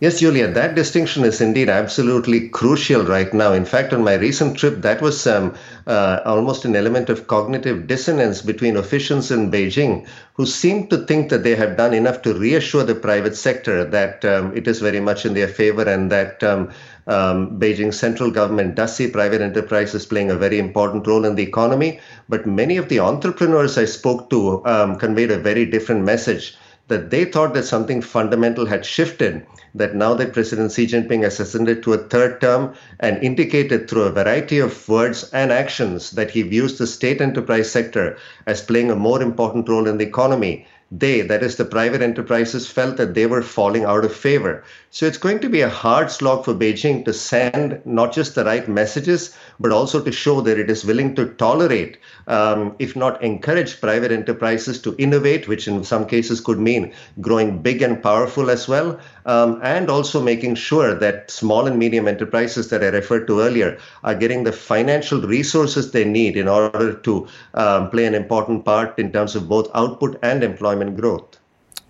Yes, 0.00 0.20
Julia, 0.20 0.46
that 0.52 0.76
distinction 0.76 1.24
is 1.24 1.40
indeed 1.40 1.68
absolutely 1.68 2.48
crucial 2.50 3.02
right 3.02 3.34
now. 3.34 3.52
In 3.52 3.64
fact, 3.64 3.92
on 3.92 4.04
my 4.04 4.14
recent 4.14 4.56
trip, 4.56 4.80
that 4.82 5.02
was 5.02 5.26
um, 5.26 5.56
uh, 5.88 6.20
almost 6.24 6.64
an 6.64 6.76
element 6.76 7.08
of 7.08 7.26
cognitive 7.26 7.88
dissonance 7.88 8.40
between 8.40 8.76
officials 8.76 9.32
in 9.32 9.50
Beijing 9.50 10.06
who 10.34 10.46
seemed 10.46 10.88
to 10.90 10.98
think 10.98 11.30
that 11.30 11.42
they 11.42 11.56
have 11.56 11.76
done 11.76 11.92
enough 11.94 12.22
to 12.22 12.32
reassure 12.32 12.84
the 12.84 12.94
private 12.94 13.34
sector 13.34 13.84
that 13.86 14.24
um, 14.24 14.56
it 14.56 14.68
is 14.68 14.78
very 14.78 15.00
much 15.00 15.26
in 15.26 15.34
their 15.34 15.48
favor 15.48 15.82
and 15.82 16.12
that 16.12 16.44
um, 16.44 16.70
um, 17.08 17.58
Beijing's 17.58 17.98
central 17.98 18.30
government 18.30 18.76
does 18.76 18.94
see 18.94 19.10
private 19.10 19.40
enterprises 19.40 20.06
playing 20.06 20.30
a 20.30 20.36
very 20.36 20.60
important 20.60 21.08
role 21.08 21.24
in 21.24 21.34
the 21.34 21.42
economy. 21.42 21.98
But 22.28 22.46
many 22.46 22.76
of 22.76 22.88
the 22.88 23.00
entrepreneurs 23.00 23.76
I 23.76 23.86
spoke 23.86 24.30
to 24.30 24.64
um, 24.64 24.96
conveyed 24.96 25.32
a 25.32 25.38
very 25.38 25.66
different 25.66 26.04
message 26.04 26.56
that 26.88 27.10
they 27.10 27.24
thought 27.24 27.54
that 27.54 27.64
something 27.64 28.02
fundamental 28.02 28.66
had 28.66 28.84
shifted 28.84 29.46
that 29.74 29.94
now 29.94 30.14
that 30.14 30.32
President 30.32 30.72
Xi 30.72 30.86
Jinping 30.86 31.22
has 31.22 31.38
ascended 31.38 31.82
to 31.82 31.92
a 31.92 31.98
third 31.98 32.40
term 32.40 32.74
and 33.00 33.22
indicated 33.22 33.88
through 33.88 34.02
a 34.02 34.10
variety 34.10 34.58
of 34.58 34.88
words 34.88 35.30
and 35.32 35.52
actions 35.52 36.10
that 36.12 36.30
he 36.30 36.42
views 36.42 36.78
the 36.78 36.86
state 36.86 37.20
enterprise 37.20 37.70
sector 37.70 38.16
as 38.46 38.62
playing 38.62 38.90
a 38.90 38.96
more 38.96 39.22
important 39.22 39.68
role 39.68 39.86
in 39.86 39.98
the 39.98 40.06
economy, 40.06 40.66
they, 40.90 41.20
that 41.20 41.42
is 41.42 41.56
the 41.56 41.64
private 41.66 42.00
enterprises, 42.00 42.70
felt 42.70 42.96
that 42.96 43.14
they 43.14 43.26
were 43.26 43.42
falling 43.42 43.84
out 43.84 44.04
of 44.04 44.14
favor. 44.14 44.64
So 44.90 45.04
it's 45.04 45.18
going 45.18 45.40
to 45.40 45.50
be 45.50 45.60
a 45.60 45.68
hard 45.68 46.10
slog 46.10 46.46
for 46.46 46.54
Beijing 46.54 47.04
to 47.04 47.12
send 47.12 47.78
not 47.84 48.10
just 48.10 48.34
the 48.34 48.44
right 48.44 48.66
messages, 48.66 49.36
but 49.60 49.70
also 49.70 50.02
to 50.02 50.10
show 50.10 50.40
that 50.40 50.58
it 50.58 50.70
is 50.70 50.82
willing 50.82 51.14
to 51.16 51.34
tolerate, 51.34 51.98
um, 52.26 52.74
if 52.78 52.96
not 52.96 53.22
encourage, 53.22 53.82
private 53.82 54.10
enterprises 54.10 54.80
to 54.80 54.96
innovate, 54.96 55.46
which 55.46 55.68
in 55.68 55.84
some 55.84 56.06
cases 56.06 56.40
could 56.40 56.58
mean 56.58 56.94
growing 57.20 57.60
big 57.60 57.82
and 57.82 58.02
powerful 58.02 58.48
as 58.48 58.66
well, 58.66 58.98
um, 59.26 59.60
and 59.62 59.90
also 59.90 60.22
making 60.22 60.54
sure 60.54 60.94
that 60.94 61.30
small 61.30 61.66
and 61.66 61.78
medium 61.78 62.08
enterprises 62.08 62.70
that 62.70 62.82
I 62.82 62.88
referred 62.88 63.26
to 63.26 63.40
earlier 63.40 63.78
are 64.04 64.14
getting 64.14 64.44
the 64.44 64.52
financial 64.52 65.20
resources 65.20 65.90
they 65.90 66.06
need 66.06 66.34
in 66.34 66.48
order 66.48 66.94
to 66.94 67.28
um, 67.52 67.90
play 67.90 68.06
an 68.06 68.14
important 68.14 68.64
part 68.64 68.98
in 68.98 69.12
terms 69.12 69.36
of 69.36 69.50
both 69.50 69.68
output 69.74 70.18
and 70.22 70.42
employment 70.42 70.96
growth. 70.96 71.37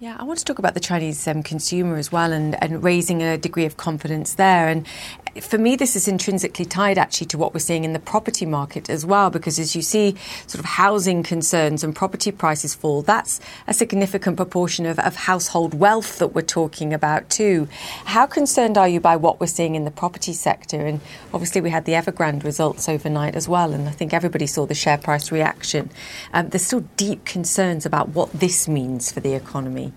Yeah, 0.01 0.17
I 0.17 0.23
want 0.23 0.39
to 0.39 0.45
talk 0.45 0.61
about 0.61 0.75
the 0.75 0.81
Chinese 0.81 1.27
um, 1.27 1.43
consumer 1.43 1.97
as 1.97 2.13
well 2.13 2.33
and, 2.33 2.63
and 2.63 2.85
raising 2.85 3.21
a 3.21 3.37
degree 3.37 3.65
of 3.65 3.77
confidence 3.77 4.35
there. 4.35 4.69
And 4.69 4.87
for 5.41 5.59
me, 5.59 5.77
this 5.77 5.97
is 5.97 6.09
intrinsically 6.09 6.65
tied 6.65 6.99
actually 6.99 7.27
to 7.29 7.39
what 7.39 7.53
we're 7.53 7.61
seeing 7.61 7.85
in 7.85 7.93
the 7.93 7.99
property 7.99 8.47
market 8.47 8.89
as 8.91 9.05
well, 9.05 9.31
because 9.31 9.59
as 9.59 9.75
you 9.75 9.83
see 9.83 10.15
sort 10.47 10.61
of 10.61 10.65
housing 10.65 11.23
concerns 11.23 11.85
and 11.85 11.95
property 11.95 12.31
prices 12.31 12.75
fall, 12.75 13.03
that's 13.03 13.41
a 13.67 13.75
significant 13.75 14.37
proportion 14.37 14.87
of, 14.87 14.99
of 14.99 15.17
household 15.17 15.75
wealth 15.75 16.19
that 16.19 16.29
we're 16.29 16.43
talking 16.43 16.93
about 16.95 17.29
too. 17.31 17.69
How 18.05 18.27
concerned 18.27 18.79
are 18.79 18.89
you 18.89 19.01
by 19.01 19.17
what 19.17 19.41
we're 19.41 19.47
seeing 19.47 19.75
in 19.75 19.85
the 19.85 19.91
property 19.91 20.33
sector? 20.33 20.87
And 20.87 21.01
obviously, 21.33 21.61
we 21.61 21.71
had 21.71 21.85
the 21.85 21.93
Evergrande 21.93 22.45
results 22.45 22.89
overnight 22.89 23.35
as 23.35 23.49
well, 23.49 23.73
and 23.73 23.89
I 23.89 23.93
think 23.93 24.13
everybody 24.13 24.47
saw 24.47 24.67
the 24.67 24.75
share 24.75 24.99
price 24.99 25.31
reaction. 25.33 25.91
Um, 26.33 26.49
there's 26.49 26.67
still 26.67 26.85
deep 26.97 27.25
concerns 27.25 27.87
about 27.87 28.11
what 28.11 28.33
this 28.33 28.69
means 28.69 29.13
for 29.13 29.21
the 29.21 29.35
economy. 29.35 29.93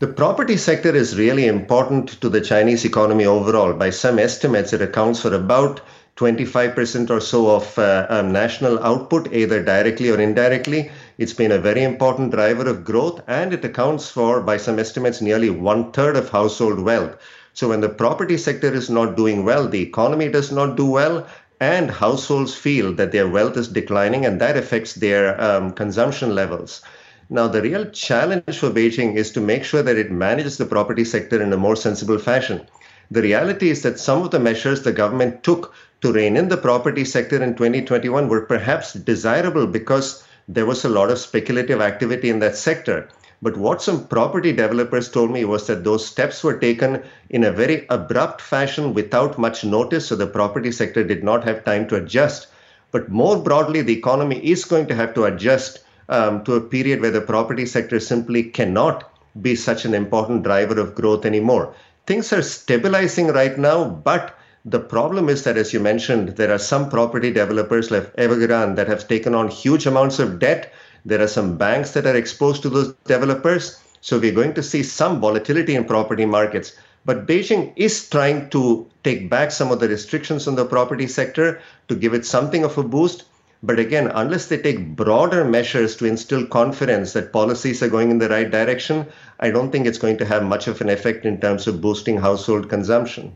The 0.00 0.06
property 0.06 0.56
sector 0.56 0.94
is 0.94 1.18
really 1.18 1.48
important 1.48 2.20
to 2.20 2.28
the 2.28 2.40
Chinese 2.40 2.84
economy 2.84 3.26
overall. 3.26 3.72
By 3.72 3.90
some 3.90 4.20
estimates, 4.20 4.72
it 4.72 4.80
accounts 4.80 5.22
for 5.22 5.34
about 5.34 5.80
25% 6.14 7.10
or 7.10 7.18
so 7.20 7.50
of 7.50 7.76
uh, 7.76 8.06
um, 8.08 8.30
national 8.30 8.78
output, 8.84 9.32
either 9.32 9.60
directly 9.60 10.10
or 10.10 10.20
indirectly. 10.20 10.92
It's 11.18 11.32
been 11.32 11.50
a 11.50 11.58
very 11.58 11.82
important 11.82 12.30
driver 12.30 12.68
of 12.68 12.84
growth, 12.84 13.22
and 13.26 13.52
it 13.52 13.64
accounts 13.64 14.08
for, 14.08 14.40
by 14.40 14.56
some 14.56 14.78
estimates, 14.78 15.20
nearly 15.20 15.50
one 15.50 15.90
third 15.90 16.14
of 16.14 16.28
household 16.30 16.78
wealth. 16.78 17.16
So, 17.52 17.70
when 17.70 17.80
the 17.80 17.88
property 17.88 18.36
sector 18.36 18.72
is 18.72 18.88
not 18.88 19.16
doing 19.16 19.44
well, 19.44 19.66
the 19.66 19.82
economy 19.82 20.28
does 20.28 20.52
not 20.52 20.76
do 20.76 20.86
well, 20.86 21.26
and 21.58 21.90
households 21.90 22.54
feel 22.54 22.92
that 22.92 23.10
their 23.10 23.26
wealth 23.26 23.56
is 23.56 23.66
declining, 23.66 24.24
and 24.24 24.40
that 24.40 24.56
affects 24.56 24.92
their 24.92 25.40
um, 25.40 25.72
consumption 25.72 26.36
levels. 26.36 26.82
Now, 27.30 27.46
the 27.46 27.60
real 27.60 27.84
challenge 27.90 28.58
for 28.58 28.70
Beijing 28.70 29.16
is 29.16 29.30
to 29.32 29.40
make 29.42 29.62
sure 29.62 29.82
that 29.82 29.98
it 29.98 30.10
manages 30.10 30.56
the 30.56 30.64
property 30.64 31.04
sector 31.04 31.42
in 31.42 31.52
a 31.52 31.58
more 31.58 31.76
sensible 31.76 32.16
fashion. 32.16 32.62
The 33.10 33.20
reality 33.20 33.68
is 33.68 33.82
that 33.82 34.00
some 34.00 34.22
of 34.22 34.30
the 34.30 34.40
measures 34.40 34.80
the 34.80 34.92
government 34.92 35.42
took 35.42 35.74
to 36.00 36.10
rein 36.10 36.38
in 36.38 36.48
the 36.48 36.56
property 36.56 37.04
sector 37.04 37.42
in 37.42 37.54
2021 37.54 38.28
were 38.28 38.46
perhaps 38.46 38.94
desirable 38.94 39.66
because 39.66 40.24
there 40.48 40.64
was 40.64 40.86
a 40.86 40.88
lot 40.88 41.10
of 41.10 41.18
speculative 41.18 41.82
activity 41.82 42.30
in 42.30 42.38
that 42.38 42.56
sector. 42.56 43.10
But 43.42 43.58
what 43.58 43.82
some 43.82 44.06
property 44.06 44.52
developers 44.52 45.10
told 45.10 45.30
me 45.30 45.44
was 45.44 45.66
that 45.66 45.84
those 45.84 46.06
steps 46.06 46.42
were 46.42 46.56
taken 46.56 47.02
in 47.28 47.44
a 47.44 47.52
very 47.52 47.84
abrupt 47.90 48.40
fashion 48.40 48.94
without 48.94 49.36
much 49.38 49.64
notice, 49.64 50.06
so 50.06 50.16
the 50.16 50.26
property 50.26 50.72
sector 50.72 51.04
did 51.04 51.22
not 51.22 51.44
have 51.44 51.66
time 51.66 51.86
to 51.88 51.96
adjust. 51.96 52.46
But 52.90 53.10
more 53.10 53.36
broadly, 53.36 53.82
the 53.82 53.98
economy 53.98 54.38
is 54.42 54.64
going 54.64 54.86
to 54.86 54.94
have 54.94 55.12
to 55.12 55.24
adjust 55.24 55.80
um, 56.08 56.44
to 56.44 56.54
a 56.54 56.60
period 56.60 57.00
where 57.00 57.10
the 57.10 57.20
property 57.20 57.66
sector 57.66 58.00
simply 58.00 58.42
cannot 58.42 59.12
be 59.42 59.54
such 59.54 59.84
an 59.84 59.94
important 59.94 60.42
driver 60.42 60.80
of 60.80 60.94
growth 60.94 61.24
anymore. 61.24 61.74
Things 62.06 62.32
are 62.32 62.42
stabilizing 62.42 63.28
right 63.28 63.58
now, 63.58 63.84
but 63.84 64.34
the 64.64 64.80
problem 64.80 65.28
is 65.28 65.44
that, 65.44 65.56
as 65.56 65.72
you 65.72 65.80
mentioned, 65.80 66.30
there 66.30 66.52
are 66.52 66.58
some 66.58 66.90
property 66.90 67.32
developers 67.32 67.90
like 67.90 68.14
Evergrande 68.16 68.76
that 68.76 68.88
have 68.88 69.08
taken 69.08 69.34
on 69.34 69.48
huge 69.48 69.86
amounts 69.86 70.18
of 70.18 70.38
debt. 70.38 70.72
There 71.04 71.22
are 71.22 71.28
some 71.28 71.56
banks 71.56 71.92
that 71.92 72.06
are 72.06 72.16
exposed 72.16 72.62
to 72.62 72.68
those 72.68 72.94
developers. 73.04 73.82
So 74.00 74.18
we're 74.18 74.32
going 74.32 74.54
to 74.54 74.62
see 74.62 74.82
some 74.82 75.20
volatility 75.20 75.74
in 75.74 75.84
property 75.84 76.24
markets. 76.24 76.76
But 77.04 77.26
Beijing 77.26 77.72
is 77.76 78.08
trying 78.10 78.50
to 78.50 78.86
take 79.04 79.30
back 79.30 79.50
some 79.50 79.70
of 79.70 79.80
the 79.80 79.88
restrictions 79.88 80.46
on 80.46 80.56
the 80.56 80.66
property 80.66 81.06
sector 81.06 81.60
to 81.88 81.94
give 81.94 82.12
it 82.12 82.26
something 82.26 82.64
of 82.64 82.76
a 82.76 82.82
boost. 82.82 83.24
But 83.62 83.78
again, 83.78 84.06
unless 84.14 84.46
they 84.46 84.58
take 84.58 84.94
broader 84.94 85.44
measures 85.44 85.96
to 85.96 86.06
instill 86.06 86.46
confidence 86.46 87.12
that 87.14 87.32
policies 87.32 87.82
are 87.82 87.88
going 87.88 88.10
in 88.10 88.18
the 88.18 88.28
right 88.28 88.48
direction, 88.48 89.06
I 89.40 89.50
don't 89.50 89.72
think 89.72 89.86
it's 89.86 89.98
going 89.98 90.18
to 90.18 90.24
have 90.24 90.44
much 90.44 90.68
of 90.68 90.80
an 90.80 90.88
effect 90.88 91.24
in 91.24 91.40
terms 91.40 91.66
of 91.66 91.80
boosting 91.80 92.18
household 92.18 92.68
consumption. 92.68 93.32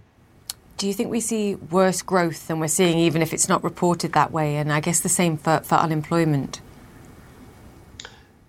Do 0.76 0.87
you 0.87 0.94
think 0.94 1.11
we 1.11 1.20
see 1.20 1.56
worse 1.56 2.02
growth 2.02 2.46
than 2.46 2.61
we're 2.61 2.68
seeing, 2.68 2.98
even 2.98 3.20
if 3.20 3.32
it's 3.32 3.48
not 3.48 3.64
reported 3.64 4.12
that 4.12 4.32
way? 4.32 4.56
And 4.56 4.72
I 4.72 4.80
guess 4.80 5.00
the 5.00 5.08
same 5.08 5.37
for, 5.37 5.61
for 5.61 5.76
unemployment 5.76 6.61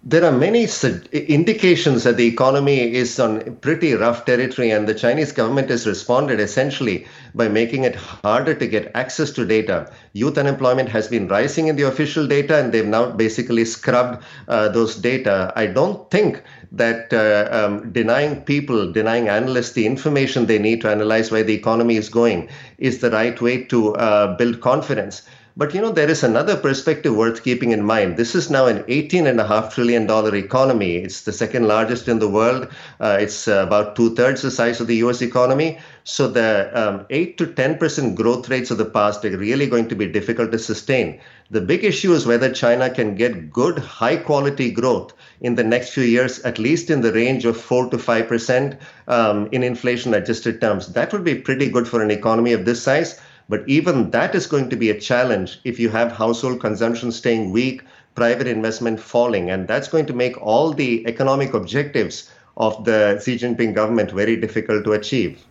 there 0.06 0.26
are 0.26 0.34
many 0.34 0.68
indications 1.14 2.04
that 2.04 2.18
the 2.18 2.28
economy 2.28 2.94
is 2.94 3.18
on 3.22 3.56
pretty 3.58 3.94
rough 3.94 4.26
territory, 4.26 4.70
and 4.70 4.86
the 4.86 4.94
Chinese 4.94 5.32
government 5.32 5.70
has 5.70 5.88
responded 5.88 6.42
essentially 6.42 7.08
by 7.34 7.48
making 7.48 7.86
it 7.86 7.96
harder 7.96 8.54
to 8.54 8.68
get 8.68 8.92
access 8.96 9.32
to 9.32 9.46
data. 9.46 9.90
Youth 10.12 10.38
unemployment 10.38 10.90
has 10.90 11.08
been 11.08 11.30
rising 11.30 11.68
in 11.68 11.78
the 11.78 11.84
official 11.84 12.28
data, 12.28 12.58
and 12.58 12.74
they've 12.74 12.86
now 12.86 13.12
basically 13.12 13.64
scrubbed 13.64 14.22
uh, 14.50 14.68
those 14.68 14.98
data. 14.98 15.54
I 15.56 15.68
don't 15.68 16.12
think 16.12 16.44
that 16.74 17.14
uh, 17.14 17.48
um, 17.56 17.90
denying 17.94 18.42
people, 18.42 18.92
denying 18.92 19.30
analysts 19.30 19.72
the 19.72 19.86
information 19.86 20.48
they 20.48 20.60
need 20.60 20.82
to 20.82 20.90
analyze 20.90 21.32
where 21.32 21.44
the 21.44 21.54
economy 21.54 21.96
is 21.96 22.10
going 22.10 22.50
is 22.78 23.00
the 23.00 23.12
right 23.12 23.40
way 23.40 23.64
to 23.66 23.96
uh, 23.96 24.36
build 24.36 24.60
confidence. 24.60 25.22
But 25.56 25.76
you 25.76 25.82
know, 25.82 25.92
there 25.92 26.10
is 26.10 26.24
another 26.24 26.56
perspective 26.56 27.16
worth 27.16 27.44
keeping 27.44 27.74
in 27.74 27.84
mind. 27.84 28.18
This 28.18 28.34
is 28.34 28.50
now 28.50 28.66
an 28.66 28.82
$18.5 28.86 29.72
trillion 29.72 30.10
economy. 30.36 30.96
It's 30.96 31.22
the 31.22 31.32
second 31.32 31.68
largest 31.68 32.08
in 32.08 32.18
the 32.18 32.28
world. 32.28 32.70
Uh, 33.00 33.18
it's 33.22 33.48
uh, 33.48 33.64
about 33.68 33.96
two 33.96 34.16
thirds 34.16 34.42
the 34.42 34.50
size 34.50 34.82
of 34.82 34.88
the 34.88 34.96
US 34.96 35.22
economy. 35.22 35.78
So 36.06 36.28
the 36.28 36.72
um, 36.74 37.06
8 37.12 37.38
to 37.38 37.46
10% 37.46 38.16
growth 38.16 38.50
rates 38.50 38.72
of 38.72 38.80
the 38.80 38.86
past 38.86 39.24
are 39.26 39.38
really 39.38 39.68
going 39.68 39.88
to 39.90 39.96
be 39.96 40.08
difficult 40.08 40.52
to 40.54 40.58
sustain. 40.58 41.20
The 41.52 41.62
big 41.62 41.84
issue 41.84 42.14
is 42.14 42.26
whether 42.26 42.52
China 42.52 42.90
can 42.90 43.14
get 43.14 43.54
good, 43.54 43.78
high 43.78 44.18
quality 44.18 44.72
growth 44.72 45.14
in 45.40 45.54
the 45.54 45.64
next 45.64 45.92
few 45.92 46.04
years, 46.04 46.40
at 46.40 46.58
least 46.58 46.90
in 46.90 47.02
the 47.02 47.14
range 47.14 47.46
of 47.46 47.62
4 47.62 47.92
to 47.92 47.98
5% 47.98 48.80
um, 49.08 49.50
in 49.52 49.62
inflation 49.62 50.16
adjusted 50.16 50.60
terms. 50.62 50.94
That 50.94 51.14
would 51.14 51.24
be 51.24 51.36
pretty 51.36 51.70
good 51.70 51.88
for 51.88 52.02
an 52.02 52.10
economy 52.10 52.54
of 52.54 52.66
this 52.66 52.82
size. 52.82 53.22
But 53.50 53.68
even 53.68 54.12
that 54.12 54.36
is 54.36 54.48
going 54.48 54.70
to 54.70 54.76
be 54.76 54.90
a 54.90 55.00
challenge 55.00 55.60
if 55.64 55.80
you 55.80 55.90
have 55.90 56.12
household 56.12 56.60
consumption 56.62 57.12
staying 57.12 57.52
weak, 57.52 57.84
private 58.16 58.48
investment 58.48 59.00
falling. 59.00 59.50
And 59.50 59.68
that's 59.68 59.88
going 59.88 60.06
to 60.08 60.14
make 60.14 60.42
all 60.42 60.74
the 60.74 61.06
economic 61.08 61.54
objectives 61.54 62.30
of 62.58 62.86
the 62.86 63.22
Xi 63.24 63.38
Jinping 63.38 63.74
government 63.74 64.12
very 64.12 64.36
difficult 64.36 64.84
to 64.86 64.94
achieve. 64.94 65.44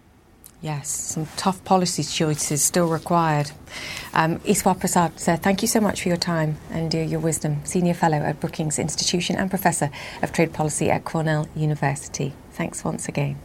Yes, 0.63 0.89
some 0.89 1.27
tough 1.37 1.65
policy 1.65 2.05
choices 2.05 2.63
still 2.63 2.87
required. 2.87 3.51
Um, 4.15 4.39
Eswar 4.41 4.79
Prasad, 4.79 5.19
sir, 5.19 5.35
thank 5.35 5.61
you 5.61 5.67
so 5.67 5.81
much 5.81 6.03
for 6.03 6.09
your 6.09 6.17
time 6.17 6.57
and 6.71 6.95
uh, 6.95 6.99
your 6.99 7.19
wisdom. 7.19 7.65
Senior 7.65 7.95
Fellow 7.95 8.19
at 8.19 8.39
Brookings 8.39 8.79
Institution 8.79 9.35
and 9.35 9.51
Professor 9.51 9.91
of 10.23 10.31
Trade 10.31 10.53
Policy 10.53 10.89
at 10.89 11.05
Cornell 11.05 11.49
University. 11.57 12.33
Thanks 12.53 12.85
once 12.85 13.09
again. 13.09 13.41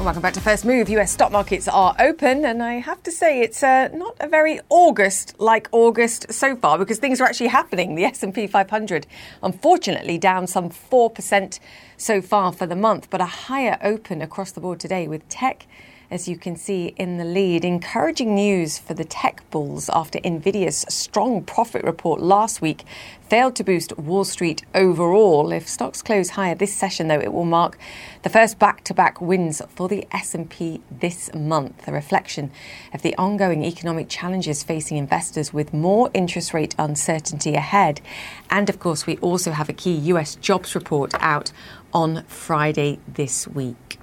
Welcome 0.00 0.22
back 0.22 0.34
to 0.34 0.40
First 0.40 0.64
Move. 0.64 0.88
US 0.90 1.10
stock 1.10 1.32
markets 1.32 1.66
are 1.66 1.94
open, 1.98 2.44
and 2.44 2.62
I 2.62 2.74
have 2.74 3.02
to 3.02 3.10
say 3.10 3.42
it's 3.42 3.64
uh, 3.64 3.88
not 3.92 4.16
a 4.20 4.28
very 4.28 4.60
August-like 4.68 5.68
August 5.72 6.32
so 6.32 6.54
far 6.54 6.78
because 6.78 6.98
things 6.98 7.20
are 7.20 7.24
actually 7.24 7.48
happening. 7.48 7.96
The 7.96 8.04
S&P 8.04 8.46
500, 8.46 9.08
unfortunately, 9.42 10.16
down 10.16 10.46
some 10.46 10.70
four 10.70 11.10
percent 11.10 11.58
so 11.96 12.22
far 12.22 12.52
for 12.52 12.64
the 12.64 12.76
month, 12.76 13.10
but 13.10 13.20
a 13.20 13.26
higher 13.26 13.76
open 13.82 14.22
across 14.22 14.52
the 14.52 14.60
board 14.60 14.78
today 14.78 15.08
with 15.08 15.28
tech 15.28 15.66
as 16.10 16.26
you 16.26 16.36
can 16.36 16.56
see 16.56 16.94
in 16.96 17.18
the 17.18 17.24
lead. 17.24 17.64
Encouraging 17.64 18.34
news 18.34 18.78
for 18.78 18.94
the 18.94 19.04
tech 19.04 19.48
bulls 19.50 19.90
after 19.92 20.18
Nvidia's 20.20 20.84
strong 20.88 21.42
profit 21.42 21.84
report 21.84 22.20
last 22.20 22.62
week 22.62 22.84
failed 23.28 23.54
to 23.56 23.64
boost 23.64 23.96
Wall 23.98 24.24
Street 24.24 24.64
overall. 24.74 25.52
If 25.52 25.68
stocks 25.68 26.00
close 26.00 26.30
higher 26.30 26.54
this 26.54 26.74
session 26.74 27.08
though, 27.08 27.20
it 27.20 27.32
will 27.32 27.44
mark 27.44 27.78
the 28.22 28.30
first 28.30 28.58
back-to-back 28.58 29.20
wins 29.20 29.60
for 29.68 29.86
the 29.88 30.06
S&P 30.10 30.80
this 30.90 31.32
month, 31.34 31.86
a 31.86 31.92
reflection 31.92 32.50
of 32.94 33.02
the 33.02 33.14
ongoing 33.16 33.64
economic 33.64 34.08
challenges 34.08 34.62
facing 34.62 34.96
investors 34.96 35.52
with 35.52 35.74
more 35.74 36.10
interest 36.14 36.54
rate 36.54 36.74
uncertainty 36.78 37.54
ahead. 37.54 38.00
And 38.48 38.70
of 38.70 38.78
course, 38.78 39.06
we 39.06 39.18
also 39.18 39.52
have 39.52 39.68
a 39.68 39.74
key 39.74 39.94
US 39.94 40.36
jobs 40.36 40.74
report 40.74 41.12
out 41.20 41.52
on 41.92 42.24
Friday 42.24 42.98
this 43.06 43.46
week. 43.46 43.97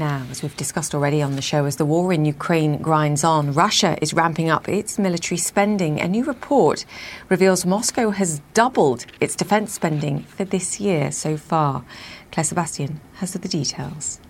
Now, 0.00 0.24
as 0.30 0.42
we've 0.42 0.56
discussed 0.56 0.94
already 0.94 1.20
on 1.20 1.36
the 1.36 1.42
show, 1.42 1.66
as 1.66 1.76
the 1.76 1.84
war 1.84 2.10
in 2.10 2.24
Ukraine 2.24 2.78
grinds 2.78 3.22
on, 3.22 3.52
Russia 3.52 3.98
is 4.00 4.14
ramping 4.14 4.48
up 4.48 4.66
its 4.66 4.98
military 4.98 5.36
spending. 5.36 6.00
A 6.00 6.08
new 6.08 6.24
report 6.24 6.86
reveals 7.28 7.66
Moscow 7.66 8.08
has 8.08 8.40
doubled 8.54 9.04
its 9.20 9.36
defence 9.36 9.74
spending 9.74 10.20
for 10.20 10.46
this 10.46 10.80
year 10.80 11.12
so 11.12 11.36
far. 11.36 11.84
Clare 12.32 12.44
Sebastian 12.44 12.98
has 13.16 13.34
the 13.34 13.46
details. 13.46 14.20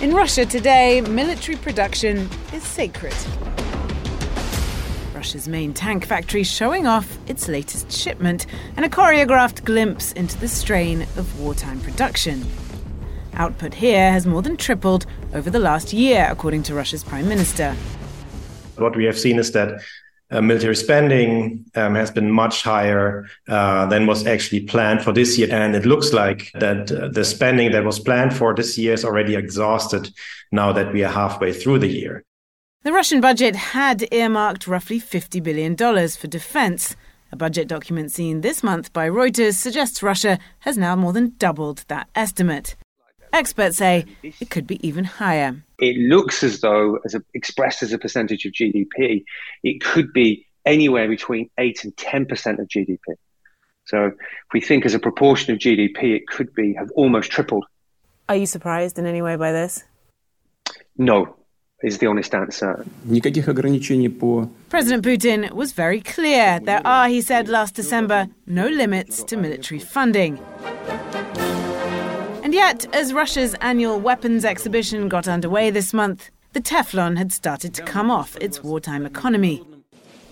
In 0.00 0.12
Russia 0.14 0.44
today, 0.44 1.00
military 1.02 1.56
production 1.56 2.28
is 2.52 2.64
sacred. 2.64 3.14
Russia's 5.14 5.46
main 5.46 5.72
tank 5.72 6.06
factory 6.06 6.42
showing 6.42 6.88
off 6.88 7.16
its 7.28 7.46
latest 7.46 7.92
shipment 7.92 8.46
and 8.76 8.84
a 8.84 8.88
choreographed 8.88 9.62
glimpse 9.62 10.10
into 10.10 10.36
the 10.40 10.48
strain 10.48 11.02
of 11.02 11.38
wartime 11.38 11.78
production. 11.78 12.44
Output 13.34 13.74
here 13.74 14.12
has 14.12 14.26
more 14.26 14.42
than 14.42 14.56
tripled 14.56 15.06
over 15.34 15.50
the 15.50 15.58
last 15.58 15.92
year, 15.92 16.28
according 16.30 16.62
to 16.64 16.74
Russia's 16.74 17.02
prime 17.02 17.28
minister. 17.28 17.74
What 18.76 18.96
we 18.96 19.04
have 19.04 19.18
seen 19.18 19.38
is 19.38 19.52
that 19.52 19.80
uh, 20.32 20.40
military 20.40 20.74
spending 20.74 21.64
um, 21.74 21.94
has 21.94 22.10
been 22.10 22.30
much 22.30 22.62
higher 22.62 23.26
uh, 23.48 23.86
than 23.86 24.06
was 24.06 24.26
actually 24.26 24.60
planned 24.60 25.02
for 25.02 25.12
this 25.12 25.38
year. 25.38 25.48
And 25.50 25.76
it 25.76 25.84
looks 25.84 26.12
like 26.12 26.50
that 26.54 26.90
uh, 26.90 27.08
the 27.08 27.24
spending 27.24 27.72
that 27.72 27.84
was 27.84 27.98
planned 27.98 28.34
for 28.34 28.54
this 28.54 28.78
year 28.78 28.94
is 28.94 29.04
already 29.04 29.34
exhausted 29.34 30.08
now 30.50 30.72
that 30.72 30.92
we 30.92 31.04
are 31.04 31.12
halfway 31.12 31.52
through 31.52 31.80
the 31.80 31.88
year. 31.88 32.24
The 32.82 32.92
Russian 32.92 33.20
budget 33.20 33.54
had 33.54 34.08
earmarked 34.10 34.66
roughly 34.66 35.00
$50 35.00 35.42
billion 35.42 35.76
for 35.76 36.26
defense. 36.26 36.96
A 37.30 37.36
budget 37.36 37.68
document 37.68 38.10
seen 38.10 38.40
this 38.40 38.62
month 38.62 38.92
by 38.92 39.08
Reuters 39.08 39.54
suggests 39.54 40.02
Russia 40.02 40.38
has 40.60 40.76
now 40.76 40.96
more 40.96 41.12
than 41.12 41.34
doubled 41.38 41.84
that 41.88 42.08
estimate. 42.14 42.74
Experts 43.32 43.78
say 43.78 44.04
it 44.22 44.50
could 44.50 44.66
be 44.66 44.86
even 44.86 45.04
higher. 45.04 45.56
It 45.78 45.96
looks 45.96 46.42
as 46.42 46.60
though, 46.60 46.98
as 47.04 47.14
a, 47.14 47.22
expressed 47.34 47.82
as 47.82 47.92
a 47.92 47.98
percentage 47.98 48.44
of 48.44 48.52
GDP, 48.52 49.24
it 49.62 49.82
could 49.82 50.12
be 50.12 50.46
anywhere 50.64 51.08
between 51.08 51.50
8 51.58 51.84
and 51.84 51.96
10% 51.96 52.58
of 52.58 52.68
GDP. 52.68 52.98
So 53.84 54.06
if 54.06 54.14
we 54.52 54.60
think 54.60 54.84
as 54.84 54.94
a 54.94 54.98
proportion 54.98 55.52
of 55.52 55.58
GDP, 55.58 56.14
it 56.16 56.26
could 56.28 56.54
be 56.54 56.74
have 56.74 56.90
almost 56.92 57.30
tripled. 57.30 57.64
Are 58.28 58.36
you 58.36 58.46
surprised 58.46 58.98
in 58.98 59.06
any 59.06 59.22
way 59.22 59.36
by 59.36 59.50
this? 59.50 59.82
No, 60.96 61.36
is 61.82 61.98
the 61.98 62.06
honest 62.06 62.34
answer. 62.34 62.84
President 64.68 65.04
Putin 65.04 65.50
was 65.50 65.72
very 65.72 66.00
clear. 66.00 66.60
There 66.60 66.86
are, 66.86 67.08
he 67.08 67.20
said 67.20 67.48
last 67.48 67.74
December, 67.74 68.28
no 68.46 68.68
limits 68.68 69.24
to 69.24 69.36
military 69.36 69.80
funding. 69.80 70.38
And 72.52 72.58
yet, 72.58 72.94
as 72.94 73.14
Russia's 73.14 73.54
annual 73.62 73.98
weapons 73.98 74.44
exhibition 74.44 75.08
got 75.08 75.26
underway 75.26 75.70
this 75.70 75.94
month, 75.94 76.30
the 76.52 76.60
Teflon 76.60 77.16
had 77.16 77.32
started 77.32 77.72
to 77.72 77.82
come 77.82 78.10
off 78.10 78.36
its 78.42 78.62
wartime 78.62 79.06
economy. 79.06 79.64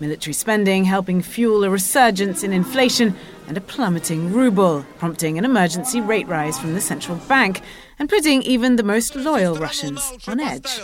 Military 0.00 0.35
spending 0.35 0.85
helping 0.85 1.22
fuel 1.22 1.64
a 1.64 1.70
resurgence 1.70 2.44
in 2.44 2.52
inflation 2.52 3.16
and 3.48 3.56
a 3.56 3.61
plummeting 3.62 4.35
ruble, 4.35 4.85
prompting 4.98 5.38
an 5.38 5.46
emergency 5.46 6.02
rate 6.02 6.28
rise 6.28 6.59
from 6.59 6.74
the 6.74 6.80
central 6.83 7.16
bank 7.26 7.62
and 7.98 8.11
putting 8.11 8.42
even 8.42 8.76
the 8.76 8.83
most 8.83 9.16
loyal 9.16 9.56
Russians 9.56 10.12
on 10.28 10.40
edge. 10.40 10.78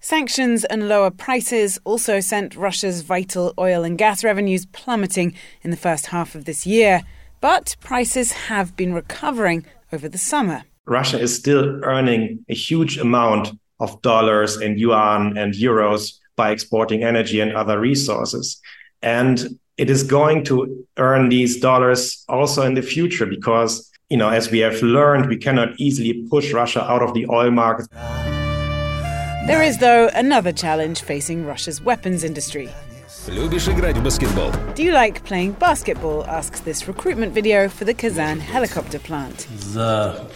Sanctions 0.00 0.64
and 0.64 0.88
lower 0.88 1.10
prices 1.10 1.78
also 1.84 2.20
sent 2.20 2.56
Russia's 2.56 3.02
vital 3.02 3.52
oil 3.58 3.84
and 3.84 3.98
gas 3.98 4.24
revenues 4.24 4.64
plummeting 4.64 5.34
in 5.60 5.70
the 5.70 5.76
first 5.76 6.06
half 6.06 6.34
of 6.34 6.46
this 6.46 6.66
year. 6.66 7.02
But 7.42 7.74
prices 7.80 8.30
have 8.46 8.76
been 8.76 8.94
recovering 8.94 9.66
over 9.92 10.08
the 10.08 10.16
summer. 10.16 10.62
Russia 10.86 11.18
is 11.18 11.34
still 11.34 11.82
earning 11.82 12.44
a 12.48 12.54
huge 12.54 12.98
amount 12.98 13.50
of 13.80 14.00
dollars 14.00 14.58
and 14.58 14.78
yuan 14.78 15.36
and 15.36 15.52
euros 15.52 16.20
by 16.36 16.52
exporting 16.52 17.02
energy 17.02 17.40
and 17.40 17.52
other 17.52 17.80
resources. 17.80 18.60
And 19.02 19.58
it 19.76 19.90
is 19.90 20.04
going 20.04 20.44
to 20.44 20.86
earn 20.98 21.30
these 21.30 21.58
dollars 21.58 22.24
also 22.28 22.62
in 22.62 22.74
the 22.74 22.82
future 22.82 23.26
because, 23.26 23.90
you 24.08 24.16
know, 24.16 24.28
as 24.28 24.52
we 24.52 24.60
have 24.60 24.80
learned, 24.80 25.28
we 25.28 25.36
cannot 25.36 25.70
easily 25.80 26.24
push 26.30 26.52
Russia 26.52 26.88
out 26.88 27.02
of 27.02 27.12
the 27.12 27.26
oil 27.28 27.50
market. 27.50 27.88
There 29.48 29.64
is, 29.64 29.78
though, 29.78 30.08
another 30.14 30.52
challenge 30.52 31.02
facing 31.02 31.44
Russia's 31.44 31.82
weapons 31.82 32.22
industry 32.22 32.70
Любишь 33.27 33.67
играть 33.67 33.97
в 33.97 34.03
баскетбол? 34.03 34.51
Do 34.75 34.83
you 34.83 34.91
like 34.91 35.23
playing 35.23 35.53
basketball? 35.59 36.25
asks 36.27 36.61
this 36.61 36.87
recruitment 36.87 37.33
video 37.33 37.67
for 37.69 37.85
the 37.85 37.93
Kazan 37.93 38.39
helicopter 38.39 38.99
plant. 38.99 39.47
The 39.73 40.27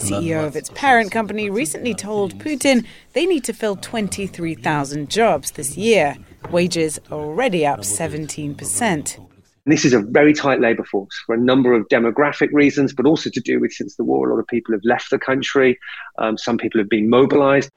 CEO 0.00 0.46
of 0.46 0.56
its 0.56 0.70
parent 0.70 1.10
company 1.12 1.50
recently 1.50 1.94
told 1.94 2.38
Putin 2.38 2.84
they 3.12 3.26
need 3.26 3.44
to 3.44 3.52
fill 3.52 3.76
23,000 3.76 5.08
jobs 5.08 5.52
this 5.52 5.76
year. 5.76 6.16
Wages 6.50 6.98
are 7.10 7.18
already 7.20 7.64
up 7.66 7.80
17%. 7.80 9.18
This 9.66 9.86
is 9.86 9.94
a 9.94 10.00
very 10.00 10.34
tight 10.34 10.60
labour 10.60 10.84
force 10.84 11.18
for 11.24 11.34
a 11.34 11.38
number 11.38 11.72
of 11.72 11.88
demographic 11.88 12.48
reasons, 12.52 12.92
but 12.92 13.06
also 13.06 13.30
to 13.30 13.40
do 13.40 13.58
with 13.58 13.72
since 13.72 13.96
the 13.96 14.04
war, 14.04 14.28
a 14.28 14.34
lot 14.34 14.38
of 14.38 14.46
people 14.46 14.74
have 14.74 14.84
left 14.84 15.10
the 15.10 15.18
country. 15.18 15.78
Um, 16.18 16.36
some 16.36 16.58
people 16.58 16.78
have 16.80 16.90
been 16.90 17.08
mobilised. 17.08 17.70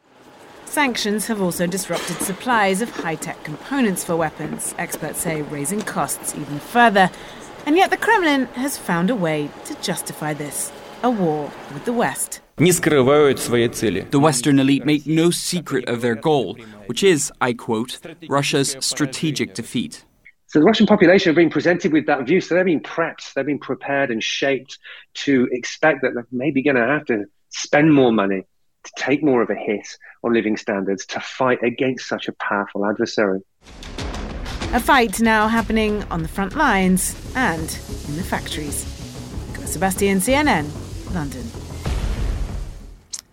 Sanctions 0.72 1.26
have 1.26 1.42
also 1.42 1.66
disrupted 1.66 2.16
supplies 2.16 2.80
of 2.80 2.88
high 2.88 3.16
tech 3.16 3.44
components 3.44 4.02
for 4.04 4.16
weapons, 4.16 4.74
experts 4.78 5.20
say, 5.20 5.42
raising 5.42 5.82
costs 5.82 6.34
even 6.34 6.58
further. 6.58 7.10
And 7.66 7.76
yet 7.76 7.90
the 7.90 7.98
Kremlin 7.98 8.46
has 8.54 8.78
found 8.78 9.10
a 9.10 9.14
way 9.14 9.50
to 9.66 9.74
justify 9.82 10.32
this 10.32 10.72
a 11.02 11.10
war 11.10 11.52
with 11.74 11.84
the 11.84 11.92
West. 11.92 12.40
The 12.56 14.18
Western 14.18 14.58
elite 14.58 14.86
make 14.86 15.06
no 15.06 15.30
secret 15.30 15.90
of 15.90 16.00
their 16.00 16.14
goal, 16.14 16.56
which 16.86 17.02
is, 17.02 17.30
I 17.38 17.52
quote, 17.52 18.00
Russia's 18.30 18.74
strategic 18.80 19.52
defeat. 19.52 20.06
So 20.46 20.60
the 20.60 20.64
Russian 20.64 20.86
population 20.86 21.28
have 21.28 21.36
been 21.36 21.50
presented 21.50 21.92
with 21.92 22.06
that 22.06 22.26
view, 22.26 22.40
so 22.40 22.54
they're 22.54 22.64
being 22.64 22.80
prepped, 22.80 23.34
they've 23.34 23.44
been 23.44 23.58
prepared 23.58 24.10
and 24.10 24.24
shaped 24.24 24.78
to 25.16 25.50
expect 25.52 26.00
that 26.00 26.14
they're 26.14 26.26
maybe 26.32 26.62
going 26.62 26.76
to 26.76 26.86
have 26.86 27.04
to 27.06 27.26
spend 27.50 27.92
more 27.92 28.10
money, 28.10 28.46
to 28.84 28.92
take 28.96 29.22
more 29.22 29.42
of 29.42 29.50
a 29.50 29.54
hit 29.54 29.86
on 30.24 30.32
living 30.32 30.56
standards 30.56 31.06
to 31.06 31.20
fight 31.20 31.62
against 31.62 32.08
such 32.08 32.28
a 32.28 32.32
powerful 32.32 32.86
adversary. 32.86 33.40
A 34.74 34.80
fight 34.80 35.20
now 35.20 35.48
happening 35.48 36.02
on 36.04 36.22
the 36.22 36.28
front 36.28 36.56
lines 36.56 37.14
and 37.36 37.78
in 38.08 38.16
the 38.16 38.22
factories. 38.22 38.86
Sebastian, 39.66 40.18
CNN, 40.18 40.70
London. 41.14 41.44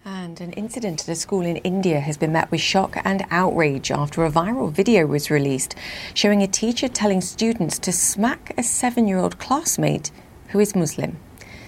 And 0.05 0.41
an 0.41 0.53
incident 0.53 1.01
at 1.01 1.07
a 1.09 1.15
school 1.15 1.41
in 1.41 1.57
India 1.57 1.99
has 1.99 2.17
been 2.17 2.31
met 2.31 2.51
with 2.51 2.61
shock 2.61 2.97
and 3.03 3.25
outrage 3.31 3.91
after 3.91 4.23
a 4.25 4.31
viral 4.31 4.71
video 4.71 5.05
was 5.05 5.29
released 5.29 5.75
showing 6.13 6.41
a 6.41 6.47
teacher 6.47 6.87
telling 6.87 7.21
students 7.21 7.77
to 7.79 7.91
smack 7.91 8.53
a 8.57 8.63
seven 8.63 9.07
year 9.07 9.17
old 9.17 9.39
classmate 9.39 10.11
who 10.49 10.59
is 10.59 10.75
Muslim. 10.75 11.17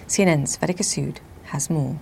CNN's 0.06 0.56
Vedika 0.56 0.82
Sood 0.82 1.18
has 1.44 1.70
more. 1.70 1.98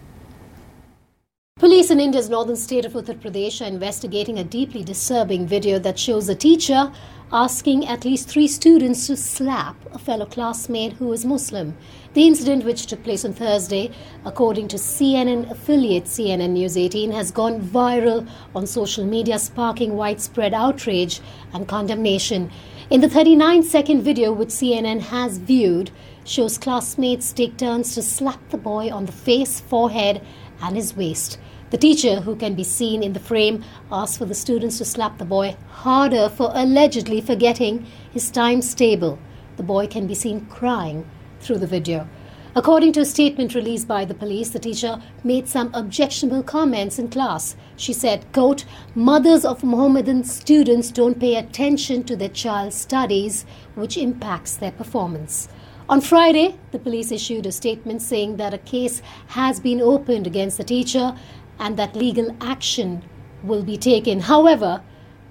Police 1.60 1.90
in 1.90 2.00
India's 2.00 2.30
northern 2.30 2.56
state 2.56 2.86
of 2.86 2.94
Uttar 2.94 3.18
Pradesh 3.20 3.60
are 3.60 3.68
investigating 3.68 4.38
a 4.38 4.44
deeply 4.44 4.82
disturbing 4.82 5.46
video 5.46 5.78
that 5.80 5.98
shows 5.98 6.26
a 6.30 6.34
teacher 6.34 6.90
asking 7.30 7.86
at 7.86 8.02
least 8.02 8.30
three 8.30 8.48
students 8.48 9.06
to 9.06 9.14
slap 9.14 9.76
a 9.92 9.98
fellow 9.98 10.24
classmate 10.24 10.94
who 10.94 11.12
is 11.12 11.26
Muslim. 11.26 11.76
The 12.14 12.26
incident, 12.26 12.64
which 12.64 12.86
took 12.86 13.04
place 13.04 13.26
on 13.26 13.34
Thursday, 13.34 13.90
according 14.24 14.68
to 14.68 14.78
CNN 14.78 15.50
affiliate 15.50 16.04
CNN 16.04 16.52
News 16.52 16.78
18, 16.78 17.12
has 17.12 17.30
gone 17.30 17.60
viral 17.60 18.26
on 18.54 18.66
social 18.66 19.04
media, 19.04 19.38
sparking 19.38 19.96
widespread 19.96 20.54
outrage 20.54 21.20
and 21.52 21.68
condemnation. 21.68 22.50
In 22.88 23.02
the 23.02 23.08
39 23.10 23.64
second 23.64 24.00
video, 24.02 24.32
which 24.32 24.48
CNN 24.48 25.00
has 25.00 25.36
viewed, 25.36 25.90
shows 26.24 26.58
classmates 26.58 27.32
take 27.32 27.56
turns 27.56 27.94
to 27.94 28.02
slap 28.02 28.40
the 28.48 28.56
boy 28.56 28.90
on 28.90 29.06
the 29.06 29.12
face, 29.12 29.60
forehead, 29.60 30.20
and 30.62 30.76
his 30.76 30.96
waist. 30.96 31.38
The 31.70 31.78
teacher, 31.78 32.20
who 32.20 32.34
can 32.34 32.54
be 32.54 32.64
seen 32.64 33.02
in 33.02 33.12
the 33.12 33.20
frame, 33.20 33.62
asks 33.92 34.18
for 34.18 34.24
the 34.24 34.34
students 34.34 34.78
to 34.78 34.84
slap 34.84 35.18
the 35.18 35.24
boy 35.24 35.56
harder 35.68 36.28
for 36.28 36.50
allegedly 36.52 37.20
forgetting 37.20 37.86
his 38.10 38.30
times 38.30 38.74
table. 38.74 39.18
The 39.56 39.62
boy 39.62 39.86
can 39.86 40.06
be 40.06 40.14
seen 40.14 40.46
crying 40.46 41.08
through 41.40 41.58
the 41.58 41.66
video. 41.66 42.08
According 42.56 42.94
to 42.94 43.00
a 43.02 43.04
statement 43.04 43.54
released 43.54 43.86
by 43.86 44.04
the 44.04 44.14
police, 44.14 44.50
the 44.50 44.58
teacher 44.58 45.00
made 45.22 45.48
some 45.48 45.70
objectionable 45.72 46.42
comments 46.42 46.98
in 46.98 47.08
class. 47.08 47.54
She 47.76 47.92
said, 47.92 48.26
quote, 48.32 48.64
Mothers 48.96 49.44
of 49.44 49.62
Mohammedan 49.62 50.24
students 50.24 50.90
don't 50.90 51.20
pay 51.20 51.36
attention 51.36 52.02
to 52.04 52.16
their 52.16 52.28
child's 52.28 52.74
studies, 52.74 53.46
which 53.76 53.96
impacts 53.96 54.56
their 54.56 54.72
performance. 54.72 55.48
On 55.90 56.00
Friday, 56.00 56.54
the 56.70 56.78
police 56.78 57.10
issued 57.10 57.46
a 57.46 57.50
statement 57.50 58.00
saying 58.00 58.36
that 58.36 58.54
a 58.54 58.58
case 58.58 59.02
has 59.26 59.58
been 59.58 59.80
opened 59.80 60.24
against 60.24 60.56
the 60.56 60.62
teacher 60.62 61.16
and 61.58 61.76
that 61.76 61.96
legal 61.96 62.36
action 62.40 63.02
will 63.42 63.64
be 63.64 63.76
taken. 63.76 64.20
However, 64.20 64.84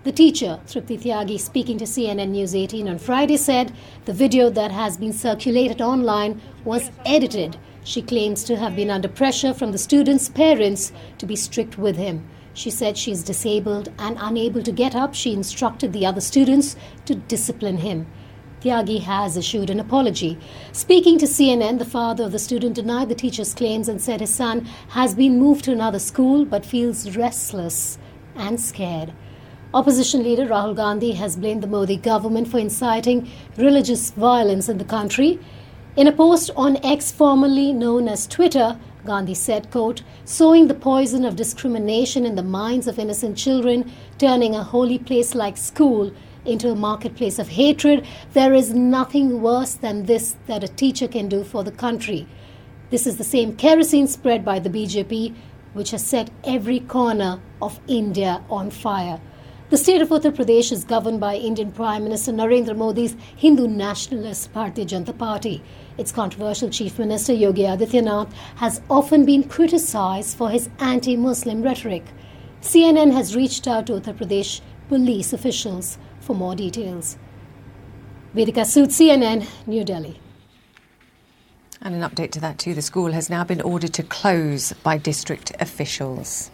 the 0.04 0.12
teacher, 0.12 0.60
Tripti 0.68 1.00
Tyagi, 1.00 1.40
speaking 1.40 1.78
to 1.78 1.86
CNN 1.86 2.32
News 2.32 2.54
18 2.54 2.90
on 2.90 2.98
Friday, 2.98 3.38
said 3.38 3.72
the 4.04 4.12
video 4.12 4.50
that 4.50 4.72
has 4.72 4.98
been 4.98 5.14
circulated 5.14 5.82
online 5.82 6.42
was 6.66 6.92
edited. 7.06 7.56
She 7.86 8.02
claims 8.02 8.44
to 8.44 8.58
have 8.58 8.76
been 8.76 8.92
under 8.92 9.08
pressure 9.08 9.54
from 9.54 9.72
the 9.72 9.78
student's 9.78 10.28
parents 10.28 10.92
to 11.20 11.26
be 11.26 11.38
strict 11.38 11.78
with 11.78 11.96
him. 11.96 12.28
She 12.54 12.70
said 12.70 12.98
she 12.98 13.14
is 13.14 13.24
disabled 13.24 13.94
and 13.98 14.18
unable 14.20 14.64
to 14.64 14.74
get 14.74 14.94
up. 14.94 15.16
She 15.16 15.32
instructed 15.32 15.94
the 15.94 16.06
other 16.06 16.20
students 16.20 16.76
to 17.06 17.16
discipline 17.16 17.78
him. 17.78 18.08
Tyagi 18.62 19.00
has 19.00 19.38
issued 19.38 19.70
an 19.70 19.80
apology. 19.80 20.38
Speaking 20.74 21.18
to 21.20 21.26
CNN, 21.26 21.80
the 21.80 21.86
father 21.86 22.26
of 22.26 22.34
the 22.34 22.40
student 22.40 22.76
denied 22.76 23.08
the 23.08 23.16
teacher's 23.16 23.54
claims 23.54 23.88
and 23.88 24.02
said 24.02 24.20
his 24.20 24.34
son 24.34 24.66
has 24.90 25.16
been 25.16 25.40
moved 25.40 25.64
to 25.66 25.72
another 25.72 26.00
school 26.00 26.44
but 26.44 26.66
feels 26.66 27.16
restless 27.16 27.98
and 28.36 28.60
scared. 28.60 29.14
Opposition 29.74 30.24
leader 30.24 30.46
Rahul 30.46 30.76
Gandhi 30.76 31.14
has 31.14 31.38
blamed 31.38 31.64
the 31.64 31.68
Modi 31.68 31.96
government 31.96 32.50
for 32.50 32.60
inciting 32.60 33.30
religious 33.56 34.12
violence 34.12 34.68
in 34.68 34.78
the 34.78 34.84
country. 34.84 35.40
In 35.96 36.08
a 36.08 36.12
post 36.12 36.52
on 36.58 36.84
X, 36.84 37.14
formerly 37.14 37.72
known 37.72 38.10
as 38.10 38.28
Twitter, 38.28 38.78
Gandhi 39.06 39.36
said, 39.36 39.72
quote, 39.72 40.02
sowing 40.26 40.68
the 40.68 40.74
poison 40.74 41.24
of 41.24 41.38
discrimination 41.38 42.26
in 42.26 42.36
the 42.36 42.44
minds 42.44 42.88
of 42.88 43.00
innocent 43.00 43.38
children, 43.38 43.90
turning 44.18 44.54
a 44.54 44.64
holy 44.64 45.00
place 45.00 45.34
like 45.34 45.56
school 45.56 46.12
into 46.46 46.70
a 46.70 46.76
marketplace 46.76 47.40
of 47.40 47.50
hatred. 47.50 48.06
There 48.34 48.54
is 48.54 48.74
nothing 48.74 49.42
worse 49.42 49.74
than 49.74 50.06
this 50.06 50.36
that 50.48 50.64
a 50.64 50.68
teacher 50.68 51.08
can 51.08 51.30
do 51.30 51.44
for 51.44 51.64
the 51.64 51.72
country. 51.72 52.28
This 52.90 53.06
is 53.06 53.18
the 53.18 53.24
same 53.24 53.56
kerosene 53.56 54.08
spread 54.08 54.44
by 54.44 54.60
the 54.60 54.70
BJP, 54.70 55.36
which 55.74 55.92
has 55.92 56.06
set 56.06 56.32
every 56.44 56.80
corner 56.80 57.40
of 57.62 57.80
India 57.88 58.44
on 58.50 58.72
fire. 58.72 59.20
The 59.70 59.78
state 59.78 60.02
of 60.02 60.10
Uttar 60.10 60.32
Pradesh 60.32 60.72
is 60.72 60.84
governed 60.84 61.20
by 61.20 61.36
Indian 61.36 61.72
Prime 61.72 62.04
Minister 62.04 62.32
Narendra 62.32 62.76
Modi's 62.76 63.16
Hindu 63.36 63.68
nationalist 63.68 64.52
Bharatiya 64.52 64.88
Janata 64.88 65.16
Party. 65.16 65.62
Its 65.96 66.12
controversial 66.12 66.72
Chief 66.72 66.98
Minister 66.98 67.34
Yogi 67.34 67.62
Adityanath 67.62 68.34
has 68.56 68.82
often 68.90 69.26
been 69.26 69.44
criticized 69.44 70.36
for 70.36 70.50
his 70.50 70.72
anti 70.80 71.16
Muslim 71.16 71.62
rhetoric. 71.62 72.04
CNN 72.64 73.14
has 73.14 73.36
reached 73.36 73.68
out 73.68 73.86
to 73.86 73.94
Uttar 73.94 74.16
Pradesh 74.16 74.62
police 74.88 75.34
officials 75.34 76.00
for 76.30 76.36
more 76.36 76.56
details. 76.56 77.18
Vedika 78.36 78.64
Sood, 78.64 78.92
CNN, 78.92 79.48
New 79.66 79.84
Delhi. 79.84 80.20
And 81.82 81.96
an 81.96 82.08
update 82.08 82.30
to 82.34 82.40
that 82.42 82.60
too. 82.60 82.76
The 82.76 82.84
school 82.84 83.14
has 83.14 83.32
now 83.32 83.44
been 83.44 83.62
ordered 83.62 83.96
to 83.96 84.04
close 84.04 84.72
by 84.84 85.00
district 85.00 85.54
officials. 85.60 86.52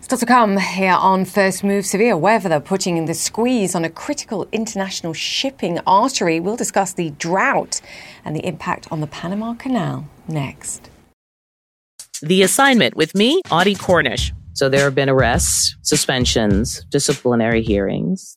Still 0.00 0.18
to 0.18 0.26
come 0.26 0.58
here 0.58 0.92
on 0.92 1.24
First 1.24 1.64
Move, 1.64 1.84
severe 1.84 2.16
weather 2.16 2.60
putting 2.60 2.96
in 2.96 3.06
the 3.06 3.14
squeeze 3.14 3.74
on 3.74 3.84
a 3.84 3.90
critical 3.90 4.46
international 4.52 5.14
shipping 5.14 5.80
artery. 5.84 6.38
We'll 6.38 6.54
discuss 6.54 6.92
the 6.92 7.10
drought 7.10 7.80
and 8.24 8.36
the 8.36 8.46
impact 8.46 8.86
on 8.92 9.00
the 9.00 9.08
Panama 9.08 9.54
Canal 9.54 10.06
next. 10.28 10.90
The 12.22 12.42
assignment 12.42 12.94
with 12.94 13.16
me, 13.16 13.42
Audie 13.50 13.74
Cornish. 13.74 14.32
So 14.52 14.68
there 14.68 14.84
have 14.84 14.94
been 14.94 15.10
arrests, 15.10 15.74
suspensions, 15.82 16.84
disciplinary 16.84 17.60
hearings. 17.60 18.36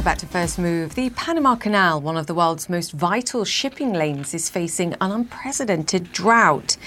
Welcome 0.00 0.12
back 0.12 0.18
to 0.20 0.26
First 0.26 0.58
Move. 0.58 0.94
The 0.94 1.10
Panama 1.10 1.56
Canal, 1.56 2.00
one 2.00 2.16
of 2.16 2.26
the 2.26 2.32
world's 2.32 2.70
most 2.70 2.92
vital 2.92 3.44
shipping 3.44 3.92
lanes, 3.92 4.32
is 4.32 4.48
facing 4.48 4.94
an 4.94 5.12
unprecedented 5.12 6.10
drought. 6.10 6.78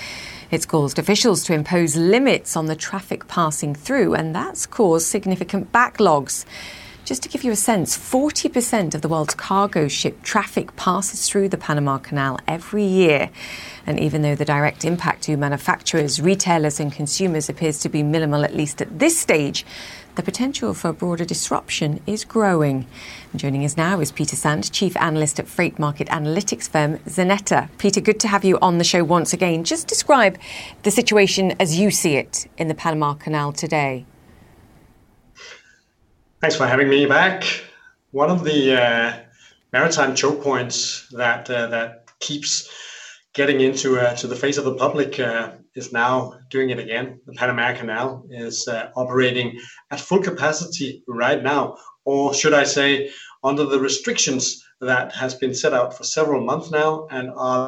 It's 0.49 0.65
caused 0.65 0.97
officials 0.97 1.43
to 1.43 1.53
impose 1.53 1.95
limits 1.95 2.57
on 2.57 2.65
the 2.65 2.75
traffic 2.75 3.27
passing 3.27 3.75
through, 3.75 4.15
and 4.15 4.33
that's 4.33 4.65
caused 4.65 5.05
significant 5.05 5.71
backlogs. 5.71 6.43
Just 7.05 7.21
to 7.21 7.29
give 7.29 7.43
you 7.43 7.51
a 7.51 7.55
sense, 7.55 7.95
40% 7.95 8.95
of 8.95 9.03
the 9.03 9.09
world's 9.09 9.35
cargo 9.35 9.87
ship 9.87 10.23
traffic 10.23 10.75
passes 10.75 11.29
through 11.29 11.49
the 11.49 11.57
Panama 11.57 11.99
Canal 11.99 12.39
every 12.47 12.85
year. 12.85 13.29
And 13.85 13.99
even 13.99 14.23
though 14.23 14.35
the 14.35 14.45
direct 14.45 14.85
impact 14.85 15.23
to 15.23 15.37
manufacturers, 15.37 16.19
retailers, 16.19 16.79
and 16.79 16.91
consumers 16.91 17.47
appears 17.47 17.79
to 17.81 17.89
be 17.89 18.01
minimal, 18.01 18.43
at 18.43 18.55
least 18.55 18.81
at 18.81 18.99
this 18.99 19.19
stage, 19.19 19.65
the 20.15 20.23
potential 20.23 20.73
for 20.73 20.93
broader 20.93 21.25
disruption 21.25 22.01
is 22.05 22.23
growing. 22.23 22.85
And 23.31 23.39
joining 23.39 23.65
us 23.65 23.77
now 23.77 23.99
is 23.99 24.11
Peter 24.11 24.35
Sand, 24.35 24.71
Chief 24.71 24.95
Analyst 24.97 25.39
at 25.39 25.47
freight 25.47 25.79
market 25.79 26.07
analytics 26.09 26.69
firm 26.69 26.97
Xeneta. 26.99 27.69
Peter, 27.77 27.99
good 27.99 28.19
to 28.19 28.27
have 28.27 28.45
you 28.45 28.59
on 28.59 28.77
the 28.77 28.83
show 28.83 29.03
once 29.03 29.33
again. 29.33 29.63
Just 29.63 29.87
describe 29.87 30.37
the 30.83 30.91
situation 30.91 31.53
as 31.59 31.79
you 31.79 31.89
see 31.91 32.15
it 32.15 32.47
in 32.57 32.67
the 32.67 32.75
Panama 32.75 33.13
Canal 33.13 33.51
today. 33.51 34.05
Thanks 36.41 36.55
for 36.55 36.67
having 36.67 36.89
me 36.89 37.05
back. 37.05 37.43
One 38.11 38.29
of 38.29 38.43
the 38.43 38.81
uh, 38.81 39.13
maritime 39.71 40.13
choke 40.13 40.43
points 40.43 41.07
that 41.09 41.49
uh, 41.49 41.67
that 41.67 42.11
keeps 42.19 42.69
getting 43.33 43.61
into 43.61 43.99
uh, 43.99 44.13
to 44.15 44.27
the 44.27 44.35
face 44.35 44.57
of 44.57 44.65
the 44.65 44.75
public 44.75 45.19
uh, 45.19 45.51
is 45.75 45.91
now 45.91 46.33
doing 46.49 46.69
it 46.69 46.79
again. 46.79 47.19
The 47.25 47.33
Panama 47.33 47.73
Canal 47.73 48.25
is 48.29 48.67
uh, 48.67 48.91
operating 48.95 49.59
at 49.91 49.99
full 49.99 50.21
capacity 50.21 51.03
right 51.07 51.41
now, 51.41 51.77
or 52.05 52.33
should 52.33 52.53
I 52.53 52.63
say, 52.63 53.11
under 53.43 53.65
the 53.65 53.79
restrictions 53.79 54.63
that 54.81 55.13
has 55.13 55.35
been 55.35 55.53
set 55.53 55.73
out 55.73 55.95
for 55.97 56.03
several 56.03 56.43
months 56.43 56.71
now 56.71 57.07
and 57.11 57.31
are. 57.35 57.67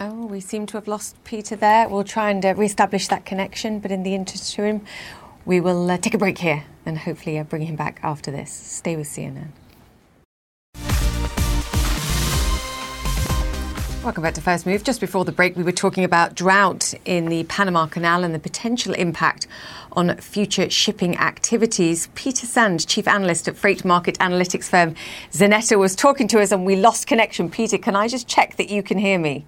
Oh, 0.00 0.26
we 0.26 0.40
seem 0.40 0.66
to 0.66 0.76
have 0.76 0.86
lost 0.86 1.22
Peter 1.24 1.56
there. 1.56 1.88
We'll 1.88 2.04
try 2.04 2.30
and 2.30 2.44
uh, 2.44 2.54
re-establish 2.54 3.08
that 3.08 3.24
connection, 3.24 3.80
but 3.80 3.90
in 3.90 4.04
the 4.04 4.14
interim, 4.14 4.82
we 5.44 5.60
will 5.60 5.90
uh, 5.90 5.98
take 5.98 6.14
a 6.14 6.18
break 6.18 6.38
here 6.38 6.64
and 6.86 6.98
hopefully 6.98 7.38
uh, 7.38 7.44
bring 7.44 7.62
him 7.62 7.74
back 7.74 7.98
after 8.02 8.30
this. 8.30 8.52
Stay 8.52 8.96
with 8.96 9.08
CNN. 9.08 9.48
Welcome 14.04 14.22
back 14.22 14.34
to 14.34 14.40
First 14.40 14.64
Move. 14.64 14.84
Just 14.84 15.00
before 15.00 15.24
the 15.24 15.32
break, 15.32 15.56
we 15.56 15.64
were 15.64 15.72
talking 15.72 16.04
about 16.04 16.36
drought 16.36 16.94
in 17.04 17.26
the 17.26 17.42
Panama 17.44 17.86
Canal 17.86 18.22
and 18.22 18.32
the 18.32 18.38
potential 18.38 18.94
impact 18.94 19.48
on 19.92 20.16
future 20.18 20.70
shipping 20.70 21.16
activities. 21.16 22.08
Peter 22.14 22.46
Sand, 22.46 22.86
Chief 22.86 23.08
Analyst 23.08 23.48
at 23.48 23.56
freight 23.56 23.84
market 23.84 24.16
analytics 24.20 24.66
firm 24.66 24.94
Xeneta, 25.32 25.76
was 25.76 25.96
talking 25.96 26.28
to 26.28 26.40
us 26.40 26.52
and 26.52 26.64
we 26.64 26.76
lost 26.76 27.08
connection. 27.08 27.50
Peter, 27.50 27.76
can 27.76 27.96
I 27.96 28.06
just 28.06 28.28
check 28.28 28.56
that 28.56 28.70
you 28.70 28.84
can 28.84 28.98
hear 28.98 29.18
me? 29.18 29.44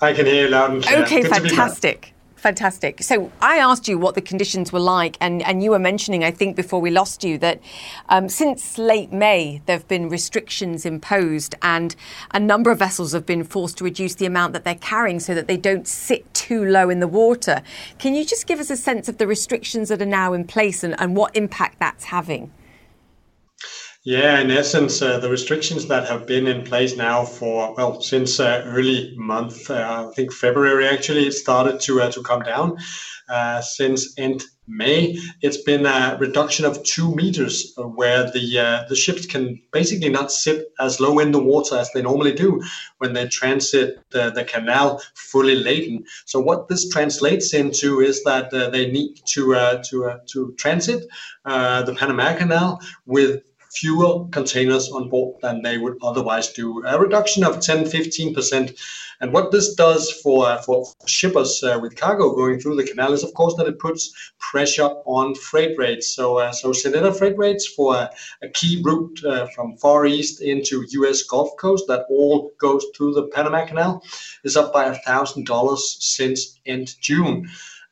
I 0.00 0.14
can 0.14 0.24
hear 0.24 0.46
you 0.46 0.50
loud 0.50 0.70
and 0.72 0.82
clear. 0.82 1.02
Okay, 1.02 1.20
Good 1.20 1.30
fantastic. 1.30 2.14
Fantastic. 2.42 3.04
So 3.04 3.30
I 3.40 3.58
asked 3.58 3.86
you 3.86 3.96
what 3.96 4.16
the 4.16 4.20
conditions 4.20 4.72
were 4.72 4.80
like, 4.80 5.16
and, 5.20 5.42
and 5.42 5.62
you 5.62 5.70
were 5.70 5.78
mentioning, 5.78 6.24
I 6.24 6.32
think, 6.32 6.56
before 6.56 6.80
we 6.80 6.90
lost 6.90 7.22
you, 7.22 7.38
that 7.38 7.60
um, 8.08 8.28
since 8.28 8.78
late 8.78 9.12
May, 9.12 9.62
there 9.66 9.76
have 9.76 9.86
been 9.86 10.08
restrictions 10.08 10.84
imposed, 10.84 11.54
and 11.62 11.94
a 12.32 12.40
number 12.40 12.72
of 12.72 12.80
vessels 12.80 13.12
have 13.12 13.24
been 13.24 13.44
forced 13.44 13.78
to 13.78 13.84
reduce 13.84 14.16
the 14.16 14.26
amount 14.26 14.54
that 14.54 14.64
they're 14.64 14.74
carrying 14.74 15.20
so 15.20 15.36
that 15.36 15.46
they 15.46 15.56
don't 15.56 15.86
sit 15.86 16.34
too 16.34 16.64
low 16.64 16.90
in 16.90 16.98
the 16.98 17.06
water. 17.06 17.62
Can 18.00 18.12
you 18.12 18.24
just 18.24 18.48
give 18.48 18.58
us 18.58 18.70
a 18.70 18.76
sense 18.76 19.08
of 19.08 19.18
the 19.18 19.28
restrictions 19.28 19.88
that 19.90 20.02
are 20.02 20.04
now 20.04 20.32
in 20.32 20.44
place 20.44 20.82
and, 20.82 21.00
and 21.00 21.14
what 21.14 21.36
impact 21.36 21.78
that's 21.78 22.06
having? 22.06 22.50
Yeah, 24.04 24.40
in 24.40 24.50
essence, 24.50 25.00
uh, 25.00 25.20
the 25.20 25.30
restrictions 25.30 25.86
that 25.86 26.08
have 26.08 26.26
been 26.26 26.48
in 26.48 26.64
place 26.64 26.96
now 26.96 27.24
for 27.24 27.72
well 27.76 28.00
since 28.00 28.40
uh, 28.40 28.64
early 28.66 29.14
month, 29.16 29.70
uh, 29.70 30.08
I 30.10 30.14
think 30.14 30.32
February 30.32 30.88
actually, 30.88 31.28
it 31.28 31.34
started 31.34 31.78
to 31.82 32.02
uh, 32.02 32.10
to 32.10 32.22
come 32.24 32.42
down. 32.42 32.78
Uh, 33.28 33.60
since 33.60 34.18
end 34.18 34.42
May, 34.66 35.16
it's 35.40 35.58
been 35.62 35.86
a 35.86 36.16
reduction 36.18 36.64
of 36.64 36.82
two 36.82 37.14
meters, 37.14 37.74
uh, 37.78 37.84
where 37.84 38.28
the 38.28 38.84
the 38.88 38.96
ships 38.96 39.24
can 39.24 39.62
basically 39.70 40.08
not 40.08 40.32
sit 40.32 40.72
as 40.80 40.98
low 40.98 41.20
in 41.20 41.30
the 41.30 41.42
water 41.42 41.76
as 41.78 41.92
they 41.92 42.02
normally 42.02 42.32
do 42.32 42.60
when 42.98 43.12
they 43.12 43.28
transit 43.28 44.00
the, 44.10 44.30
the 44.30 44.42
canal 44.42 45.00
fully 45.14 45.54
laden. 45.54 46.04
So 46.26 46.40
what 46.40 46.66
this 46.68 46.88
translates 46.88 47.54
into 47.54 48.00
is 48.00 48.24
that 48.24 48.50
they 48.50 48.90
need 48.90 49.20
to 49.34 49.80
to 49.90 50.18
to 50.32 50.54
transit 50.58 51.04
the 51.44 51.96
Panama 51.96 52.34
Canal 52.34 52.80
with 53.06 53.42
fewer 53.72 54.26
containers 54.28 54.90
on 54.90 55.08
board 55.08 55.40
than 55.40 55.62
they 55.62 55.78
would 55.78 55.96
otherwise 56.02 56.52
do, 56.52 56.84
a 56.84 56.98
reduction 56.98 57.42
of 57.42 57.60
10 57.60 57.84
15%. 57.84 58.78
And 59.20 59.32
what 59.32 59.52
this 59.52 59.74
does 59.74 60.10
for, 60.10 60.58
for 60.62 60.84
shippers 61.06 61.62
uh, 61.62 61.78
with 61.80 61.96
cargo 61.96 62.34
going 62.34 62.58
through 62.58 62.76
the 62.76 62.84
canal 62.84 63.12
is, 63.12 63.22
of 63.22 63.32
course, 63.34 63.54
that 63.56 63.68
it 63.68 63.78
puts 63.78 64.12
pressure 64.40 64.90
on 65.06 65.36
freight 65.36 65.78
rates. 65.78 66.08
So, 66.14 66.38
uh, 66.38 66.50
so 66.50 66.70
Xeneta 66.70 67.16
freight 67.16 67.38
rates 67.38 67.66
for 67.66 67.94
a, 67.94 68.10
a 68.42 68.48
key 68.48 68.82
route 68.84 69.24
uh, 69.24 69.46
from 69.54 69.76
Far 69.76 70.06
East 70.06 70.42
into 70.42 70.84
U.S. 70.90 71.22
Gulf 71.22 71.50
Coast 71.58 71.84
that 71.86 72.06
all 72.10 72.50
goes 72.60 72.84
through 72.96 73.14
the 73.14 73.28
Panama 73.28 73.64
Canal 73.64 74.02
is 74.42 74.56
up 74.56 74.72
by 74.72 74.92
$1,000 74.92 75.78
since 75.78 76.58
end 76.66 76.94
June. 77.00 77.48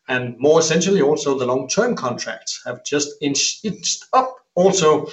And 0.08 0.36
more 0.38 0.58
essentially, 0.58 1.00
also 1.00 1.38
the 1.38 1.46
long-term 1.46 1.94
contracts 1.94 2.60
have 2.66 2.84
just 2.84 3.10
inched 3.22 4.04
up 4.12 4.34
also 4.56 5.06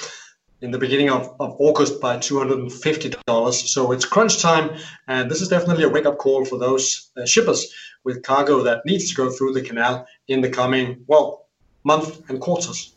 in 0.61 0.71
the 0.71 0.77
beginning 0.77 1.09
of, 1.09 1.35
of 1.39 1.55
August 1.59 2.01
by 2.01 2.17
$250. 2.17 3.53
So 3.53 3.91
it's 3.91 4.05
crunch 4.05 4.41
time, 4.41 4.71
and 5.07 5.29
this 5.29 5.41
is 5.41 5.49
definitely 5.49 5.83
a 5.83 5.89
wake 5.89 6.05
up 6.05 6.17
call 6.17 6.45
for 6.45 6.57
those 6.57 7.11
uh, 7.17 7.25
shippers 7.25 7.71
with 8.03 8.23
cargo 8.23 8.63
that 8.63 8.85
needs 8.85 9.09
to 9.09 9.15
go 9.15 9.29
through 9.29 9.53
the 9.53 9.61
canal 9.61 10.07
in 10.27 10.41
the 10.41 10.49
coming, 10.49 11.03
well, 11.07 11.47
month 11.83 12.29
and 12.29 12.39
quarters. 12.39 12.93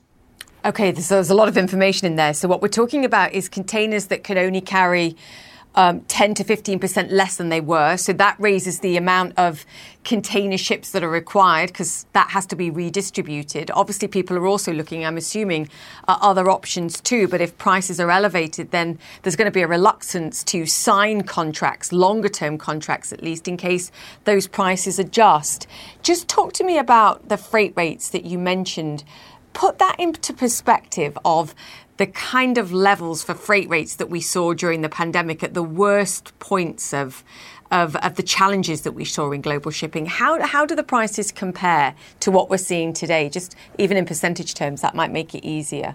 Okay, 0.65 0.95
so 0.95 1.15
there's 1.15 1.31
a 1.31 1.35
lot 1.35 1.49
of 1.49 1.57
information 1.57 2.07
in 2.07 2.17
there. 2.17 2.35
So, 2.35 2.47
what 2.47 2.61
we're 2.61 2.69
talking 2.69 3.05
about 3.05 3.33
is 3.33 3.49
containers 3.49 4.07
that 4.07 4.25
can 4.25 4.37
only 4.37 4.61
carry 4.61 5.17
um, 5.75 6.01
10 6.03 6.35
to 6.35 6.45
15% 6.45 7.11
less 7.11 7.37
than 7.37 7.49
they 7.49 7.61
were. 7.61 7.97
So 7.97 8.12
that 8.14 8.37
raises 8.39 8.81
the 8.81 8.97
amount 8.97 9.35
of 9.37 9.64
container 10.03 10.57
ships 10.57 10.91
that 10.93 11.05
are 11.05 11.11
required 11.11 11.68
because 11.68 12.07
that 12.12 12.31
has 12.31 12.47
to 12.47 12.57
be 12.57 12.71
redistributed. 12.71 13.71
Obviously, 13.73 14.09
people 14.09 14.37
are 14.37 14.47
also 14.47 14.73
looking, 14.73 15.05
I'm 15.05 15.16
assuming, 15.16 15.68
other 16.09 16.51
options 16.51 17.01
too. 17.01 17.29
But 17.29 17.41
if 17.41 17.57
prices 17.59 18.01
are 18.01 18.11
elevated, 18.11 18.71
then 18.71 18.99
there's 19.23 19.37
going 19.37 19.47
to 19.47 19.53
be 19.53 19.62
a 19.62 19.68
reluctance 19.68 20.43
to 20.45 20.66
sign 20.66 21.23
contracts, 21.23 21.93
longer 21.93 22.29
term 22.29 22.59
contracts 22.59 23.12
at 23.12 23.23
least, 23.23 23.47
in 23.47 23.57
case 23.57 23.93
those 24.25 24.47
prices 24.47 24.99
adjust. 24.99 25.66
Just 26.03 26.29
talk 26.29 26.53
to 26.55 26.64
me 26.64 26.79
about 26.79 27.29
the 27.29 27.37
freight 27.37 27.75
rates 27.77 28.09
that 28.11 28.25
you 28.25 28.39
mentioned. 28.39 29.05
Put 29.53 29.79
that 29.79 29.99
into 29.99 30.33
perspective 30.33 31.18
of 31.25 31.55
the 32.01 32.07
kind 32.07 32.57
of 32.57 32.73
levels 32.73 33.23
for 33.23 33.35
freight 33.35 33.69
rates 33.69 33.97
that 33.97 34.09
we 34.09 34.23
saw 34.23 34.55
during 34.55 34.81
the 34.81 34.89
pandemic 34.89 35.43
at 35.43 35.53
the 35.53 35.63
worst 35.63 36.37
points 36.39 36.95
of 36.95 37.23
of, 37.71 37.95
of 37.97 38.17
the 38.17 38.23
challenges 38.23 38.81
that 38.81 38.93
we 38.93 39.05
saw 39.05 39.31
in 39.31 39.43
global 39.43 39.71
shipping. 39.71 40.07
How, 40.07 40.45
how 40.45 40.67
do 40.67 40.75
the 40.75 40.83
prices 40.83 41.31
compare 41.31 41.95
to 42.19 42.31
what 42.33 42.51
we're 42.51 42.57
seeing 42.57 42.93
today? 42.93 43.29
Just 43.29 43.55
even 43.79 43.97
in 43.97 44.07
percentage 44.07 44.55
terms, 44.55 44.81
that 44.81 44.97
might 44.97 45.13
make 45.13 45.37
it 45.37 45.47
easier. 45.47 45.95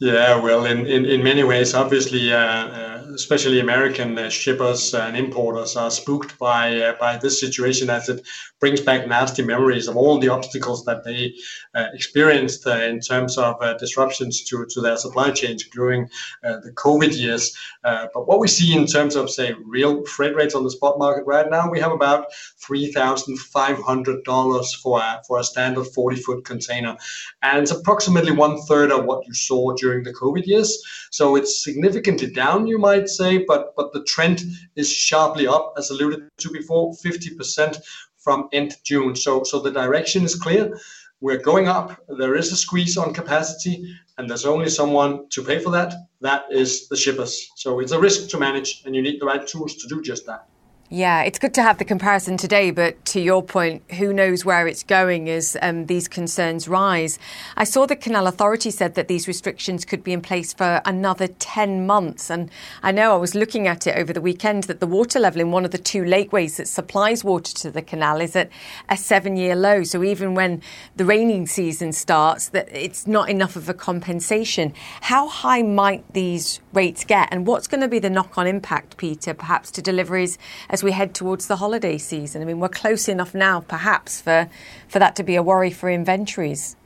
Yeah, 0.00 0.38
well, 0.38 0.66
in, 0.66 0.86
in, 0.86 1.06
in 1.06 1.22
many 1.22 1.44
ways, 1.44 1.72
obviously, 1.72 2.30
uh, 2.32 2.38
uh, 2.38 3.06
especially 3.14 3.60
American 3.60 4.18
uh, 4.18 4.28
shippers 4.28 4.94
and 4.94 5.16
importers 5.16 5.76
are 5.76 5.90
spooked 5.90 6.38
by 6.38 6.78
uh, 6.78 6.92
by 7.00 7.16
this 7.16 7.40
situation 7.40 7.88
as 7.90 8.08
it 8.08 8.26
brings 8.60 8.80
back 8.80 9.06
nasty 9.06 9.42
memories 9.42 9.88
of 9.88 9.96
all 9.96 10.18
the 10.18 10.28
obstacles 10.28 10.84
that 10.84 11.04
they 11.04 11.34
uh, 11.74 11.86
experienced 11.92 12.66
uh, 12.66 12.70
in 12.70 13.00
terms 13.00 13.38
of 13.38 13.56
disruptions 13.78 14.44
to, 14.44 14.66
to 14.66 14.80
their 14.80 14.96
supply 14.96 15.30
chains 15.30 15.64
during 15.68 16.08
the 16.42 16.72
COVID 16.74 17.16
years. 17.16 17.56
but 17.82 18.26
what 18.26 18.40
we 18.40 18.48
see 18.48 18.76
in 18.76 18.86
terms 18.86 19.16
of, 19.16 19.30
say, 19.30 19.54
real 19.64 20.04
freight 20.06 20.34
rates 20.34 20.54
on 20.54 20.64
the 20.64 20.70
spot 20.70 20.98
market 20.98 21.24
right 21.26 21.50
now, 21.50 21.70
we 21.70 21.80
have 21.80 21.92
about 21.92 22.26
$3,500 22.68 24.76
for 24.82 25.00
a, 25.00 25.22
for 25.26 25.38
a 25.38 25.44
standard 25.44 25.86
40 25.86 26.16
foot 26.16 26.44
container. 26.44 26.96
And 27.42 27.62
it's 27.62 27.70
approximately 27.70 28.32
one 28.32 28.60
third 28.62 28.90
of 28.90 29.04
what 29.04 29.26
you 29.26 29.34
saw 29.34 29.74
during 29.74 30.04
the 30.04 30.12
COVID 30.12 30.46
years. 30.46 30.82
So 31.10 31.36
it's 31.36 31.62
significantly 31.62 32.30
down, 32.30 32.66
you 32.66 32.78
might 32.78 33.08
say, 33.08 33.38
but, 33.38 33.74
but 33.76 33.92
the 33.92 34.02
trend 34.04 34.42
is 34.76 34.92
sharply 34.92 35.46
up, 35.46 35.74
as 35.76 35.90
alluded 35.90 36.28
to 36.38 36.50
before, 36.50 36.94
50% 36.94 37.78
from 38.18 38.48
end 38.52 38.76
June. 38.84 39.14
So, 39.16 39.42
so 39.44 39.60
the 39.60 39.70
direction 39.70 40.24
is 40.24 40.34
clear. 40.34 40.78
We're 41.20 41.42
going 41.42 41.66
up. 41.68 42.00
There 42.08 42.36
is 42.36 42.52
a 42.52 42.56
squeeze 42.56 42.96
on 42.96 43.12
capacity, 43.12 43.96
and 44.16 44.28
there's 44.28 44.44
only 44.44 44.68
someone 44.68 45.28
to 45.30 45.42
pay 45.42 45.58
for 45.58 45.70
that. 45.70 45.94
That 46.20 46.44
is 46.50 46.88
the 46.88 46.96
shippers. 46.96 47.50
So 47.56 47.80
it's 47.80 47.92
a 47.92 47.98
risk 48.00 48.28
to 48.30 48.38
manage, 48.38 48.82
and 48.84 48.94
you 48.94 49.02
need 49.02 49.20
the 49.20 49.26
right 49.26 49.46
tools 49.46 49.76
to 49.76 49.88
do 49.88 50.02
just 50.02 50.26
that. 50.26 50.46
Yeah, 50.90 51.20
it's 51.20 51.38
good 51.38 51.52
to 51.52 51.62
have 51.62 51.76
the 51.76 51.84
comparison 51.84 52.38
today, 52.38 52.70
but 52.70 53.04
to 53.06 53.20
your 53.20 53.42
point, 53.42 53.82
who 53.98 54.10
knows 54.10 54.46
where 54.46 54.66
it's 54.66 54.82
going 54.82 55.28
as 55.28 55.54
um, 55.60 55.84
these 55.84 56.08
concerns 56.08 56.66
rise. 56.66 57.18
I 57.58 57.64
saw 57.64 57.84
the 57.84 57.94
Canal 57.94 58.26
Authority 58.26 58.70
said 58.70 58.94
that 58.94 59.06
these 59.06 59.28
restrictions 59.28 59.84
could 59.84 60.02
be 60.02 60.14
in 60.14 60.22
place 60.22 60.54
for 60.54 60.80
another 60.86 61.26
10 61.26 61.86
months. 61.86 62.30
And 62.30 62.50
I 62.82 62.92
know 62.92 63.12
I 63.12 63.18
was 63.18 63.34
looking 63.34 63.66
at 63.66 63.86
it 63.86 63.98
over 63.98 64.14
the 64.14 64.22
weekend 64.22 64.64
that 64.64 64.80
the 64.80 64.86
water 64.86 65.20
level 65.20 65.42
in 65.42 65.50
one 65.50 65.66
of 65.66 65.72
the 65.72 65.78
two 65.78 66.02
lakeways 66.04 66.56
that 66.56 66.66
supplies 66.66 67.22
water 67.22 67.52
to 67.56 67.70
the 67.70 67.82
canal 67.82 68.22
is 68.22 68.34
at 68.34 68.48
a 68.88 68.96
seven 68.96 69.36
year 69.36 69.54
low. 69.54 69.82
So 69.82 70.02
even 70.02 70.34
when 70.34 70.62
the 70.96 71.04
raining 71.04 71.46
season 71.48 71.92
starts, 71.92 72.48
that 72.48 72.66
it's 72.74 73.06
not 73.06 73.28
enough 73.28 73.56
of 73.56 73.68
a 73.68 73.74
compensation. 73.74 74.72
How 75.02 75.28
high 75.28 75.60
might 75.60 76.10
these 76.14 76.60
rates 76.72 77.04
get? 77.04 77.28
And 77.30 77.46
what's 77.46 77.66
going 77.66 77.82
to 77.82 77.88
be 77.88 77.98
the 77.98 78.08
knock 78.08 78.38
on 78.38 78.46
impact, 78.46 78.96
Peter, 78.96 79.34
perhaps 79.34 79.70
to 79.72 79.82
deliveries? 79.82 80.38
As 80.78 80.84
we 80.84 80.92
head 80.92 81.12
towards 81.12 81.48
the 81.48 81.56
holiday 81.56 81.98
season? 81.98 82.40
I 82.40 82.44
mean, 82.44 82.60
we're 82.60 82.68
close 82.68 83.08
enough 83.08 83.34
now, 83.34 83.60
perhaps, 83.62 84.20
for, 84.20 84.48
for 84.86 85.00
that 85.00 85.16
to 85.16 85.24
be 85.24 85.34
a 85.34 85.42
worry 85.42 85.72
for 85.72 85.90
inventories. 85.90 86.76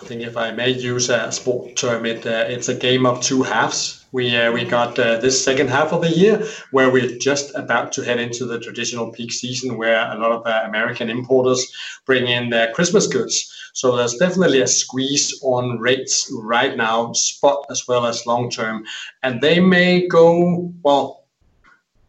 I 0.00 0.06
think 0.06 0.22
if 0.22 0.36
I 0.36 0.52
may 0.52 0.70
use 0.70 1.08
a 1.08 1.32
sport 1.32 1.74
term, 1.74 2.06
it, 2.06 2.24
uh, 2.24 2.44
it's 2.46 2.68
a 2.68 2.74
game 2.74 3.06
of 3.06 3.20
two 3.20 3.42
halves. 3.42 4.04
We, 4.12 4.36
uh, 4.36 4.52
we 4.52 4.64
got 4.64 4.96
uh, 5.00 5.18
this 5.18 5.44
second 5.44 5.68
half 5.68 5.92
of 5.92 6.02
the 6.02 6.10
year 6.10 6.46
where 6.70 6.90
we're 6.90 7.18
just 7.18 7.52
about 7.56 7.90
to 7.94 8.02
head 8.02 8.20
into 8.20 8.44
the 8.44 8.60
traditional 8.60 9.10
peak 9.10 9.32
season 9.32 9.76
where 9.76 10.08
a 10.12 10.16
lot 10.16 10.30
of 10.30 10.46
uh, 10.46 10.62
American 10.64 11.10
importers 11.10 11.66
bring 12.06 12.28
in 12.28 12.50
their 12.50 12.70
Christmas 12.72 13.08
goods. 13.08 13.52
So 13.72 13.96
there's 13.96 14.14
definitely 14.14 14.60
a 14.60 14.68
squeeze 14.68 15.40
on 15.42 15.80
rates 15.80 16.32
right 16.40 16.76
now, 16.76 17.12
spot 17.14 17.66
as 17.68 17.88
well 17.88 18.06
as 18.06 18.26
long 18.26 18.48
term. 18.48 18.84
And 19.24 19.40
they 19.40 19.58
may 19.58 20.06
go, 20.06 20.72
well, 20.84 21.23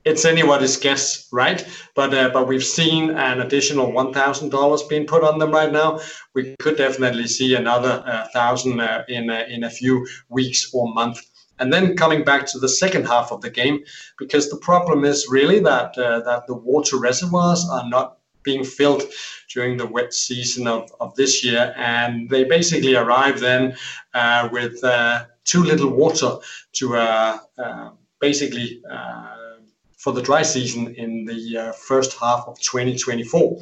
it's 0.05 0.23
anybody's 0.23 0.77
guess, 0.77 1.27
right? 1.31 1.67
But 1.95 2.13
uh, 2.13 2.29
but 2.29 2.47
we've 2.47 2.63
seen 2.63 3.09
an 3.09 3.41
additional 3.41 3.91
one 3.91 4.13
thousand 4.13 4.49
dollars 4.49 4.83
being 4.83 5.07
put 5.07 5.23
on 5.23 5.39
them 5.39 5.51
right 5.51 5.71
now. 5.71 5.99
We 6.35 6.55
could 6.59 6.77
definitely 6.77 7.27
see 7.27 7.55
another 7.55 8.03
uh, 8.05 8.27
thousand 8.31 8.79
uh, 8.79 9.03
in 9.09 9.29
uh, 9.29 9.45
in 9.49 9.63
a 9.63 9.69
few 9.69 10.07
weeks 10.29 10.69
or 10.73 10.93
month. 10.93 11.19
And 11.57 11.71
then 11.71 11.95
coming 11.95 12.23
back 12.23 12.45
to 12.47 12.59
the 12.59 12.67
second 12.67 13.07
half 13.07 13.31
of 13.31 13.41
the 13.41 13.49
game, 13.49 13.79
because 14.17 14.49
the 14.49 14.57
problem 14.57 15.05
is 15.05 15.27
really 15.29 15.59
that 15.61 15.97
uh, 15.97 16.19
that 16.21 16.45
the 16.47 16.55
water 16.55 16.97
reservoirs 16.97 17.65
are 17.71 17.89
not 17.89 18.17
being 18.43 18.63
filled 18.63 19.03
during 19.51 19.77
the 19.77 19.87
wet 19.87 20.13
season 20.13 20.67
of, 20.67 20.91
of 20.99 21.15
this 21.15 21.43
year, 21.43 21.73
and 21.77 22.29
they 22.29 22.43
basically 22.43 22.95
arrive 22.95 23.39
then 23.39 23.75
uh, 24.13 24.49
with 24.51 24.81
too 25.45 25.63
little 25.63 25.89
water 25.89 26.37
to 26.73 27.39
basically 28.19 28.81
for 30.05 30.13
the 30.13 30.21
dry 30.21 30.43
season 30.43 30.93
in 30.97 31.25
the 31.25 31.57
uh, 31.57 31.71
first 31.71 32.15
half 32.19 32.43
of 32.45 32.59
2024. 32.59 33.57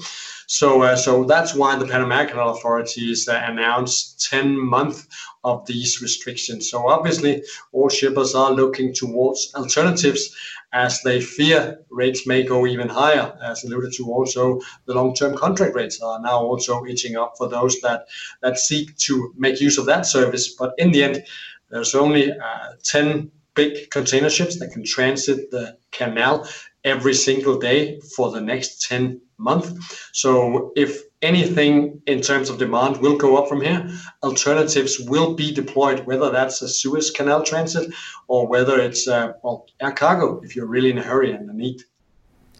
So, 0.47 0.81
uh, 0.81 0.97
so 0.97 1.23
that's 1.23 1.55
why 1.55 1.77
the 1.77 1.87
Panama 1.87 2.25
Canal 2.25 2.49
authorities 2.49 3.29
uh, 3.29 3.41
announced 3.47 4.27
10 4.29 4.59
months 4.59 5.07
of 5.45 5.65
these 5.67 6.01
restrictions. 6.01 6.69
So 6.69 6.89
obviously, 6.89 7.43
all 7.71 7.87
shippers 7.87 8.35
are 8.35 8.51
looking 8.51 8.93
towards 8.93 9.53
alternatives 9.55 10.35
as 10.73 11.01
they 11.03 11.21
fear 11.21 11.79
rates 11.89 12.27
may 12.27 12.43
go 12.43 12.67
even 12.67 12.89
higher. 12.89 13.31
As 13.41 13.63
alluded 13.63 13.93
to, 13.93 14.11
also 14.11 14.59
the 14.85 14.95
long-term 14.95 15.37
contract 15.37 15.75
rates 15.75 16.01
are 16.01 16.19
now 16.19 16.39
also 16.39 16.83
itching 16.83 17.15
up 17.15 17.35
for 17.37 17.47
those 17.47 17.79
that 17.79 18.07
that 18.41 18.57
seek 18.57 18.97
to 19.07 19.33
make 19.37 19.61
use 19.61 19.77
of 19.77 19.85
that 19.85 20.05
service. 20.05 20.53
But 20.59 20.73
in 20.77 20.91
the 20.91 21.03
end, 21.03 21.23
there's 21.69 21.95
only 21.95 22.33
uh, 22.33 22.73
10 22.83 23.31
big 23.55 23.89
container 23.91 24.29
ships 24.29 24.59
that 24.59 24.71
can 24.71 24.83
transit 24.83 25.51
the 25.51 25.77
canal 25.91 26.47
every 26.83 27.13
single 27.13 27.57
day 27.57 27.99
for 28.15 28.31
the 28.31 28.41
next 28.41 28.81
10 28.81 29.21
months. 29.37 30.09
So 30.11 30.71
if 30.75 31.01
anything 31.21 32.01
in 32.05 32.21
terms 32.21 32.49
of 32.49 32.57
demand 32.57 32.97
will 32.97 33.17
go 33.17 33.37
up 33.37 33.47
from 33.47 33.61
here, 33.61 33.89
alternatives 34.21 34.99
will 34.99 35.35
be 35.35 35.53
deployed, 35.53 36.05
whether 36.05 36.29
that's 36.29 36.61
a 36.61 36.67
Suez 36.67 37.11
Canal 37.11 37.43
transit 37.43 37.93
or 38.27 38.47
whether 38.47 38.79
it's 38.79 39.07
uh, 39.07 39.33
well, 39.43 39.65
air 39.81 39.91
cargo 39.91 40.41
if 40.41 40.55
you're 40.55 40.65
really 40.65 40.91
in 40.91 40.97
a 40.97 41.03
hurry 41.03 41.31
and 41.31 41.47
need. 41.53 41.83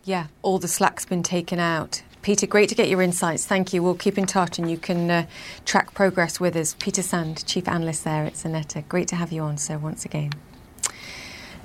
Yeah, 0.06 0.28
all 0.42 0.60
the 0.60 0.68
slack's 0.68 1.06
been 1.06 1.24
taken 1.24 1.60
out. 1.60 2.04
Peter, 2.22 2.48
great 2.48 2.70
to 2.70 2.76
get 2.76 2.88
your 2.88 3.02
insights. 3.02 3.46
Thank 3.46 3.74
you. 3.74 3.84
We'll 3.84 3.96
keep 3.96 4.18
in 4.18 4.26
touch 4.26 4.58
and 4.58 4.72
you 4.72 4.78
can 4.78 5.12
uh, 5.12 5.26
track 5.66 5.94
progress 5.94 6.40
with 6.40 6.56
us. 6.56 6.76
Peter 6.80 7.02
Sand, 7.02 7.46
Chief 7.46 7.68
Analyst 7.68 8.06
there 8.06 8.24
at 8.24 8.34
Xeneta. 8.34 8.88
Great 8.88 9.10
to 9.10 9.18
have 9.18 9.34
you 9.34 9.42
on, 9.42 9.58
sir, 9.58 9.78
once 9.78 10.06
again. 10.06 10.32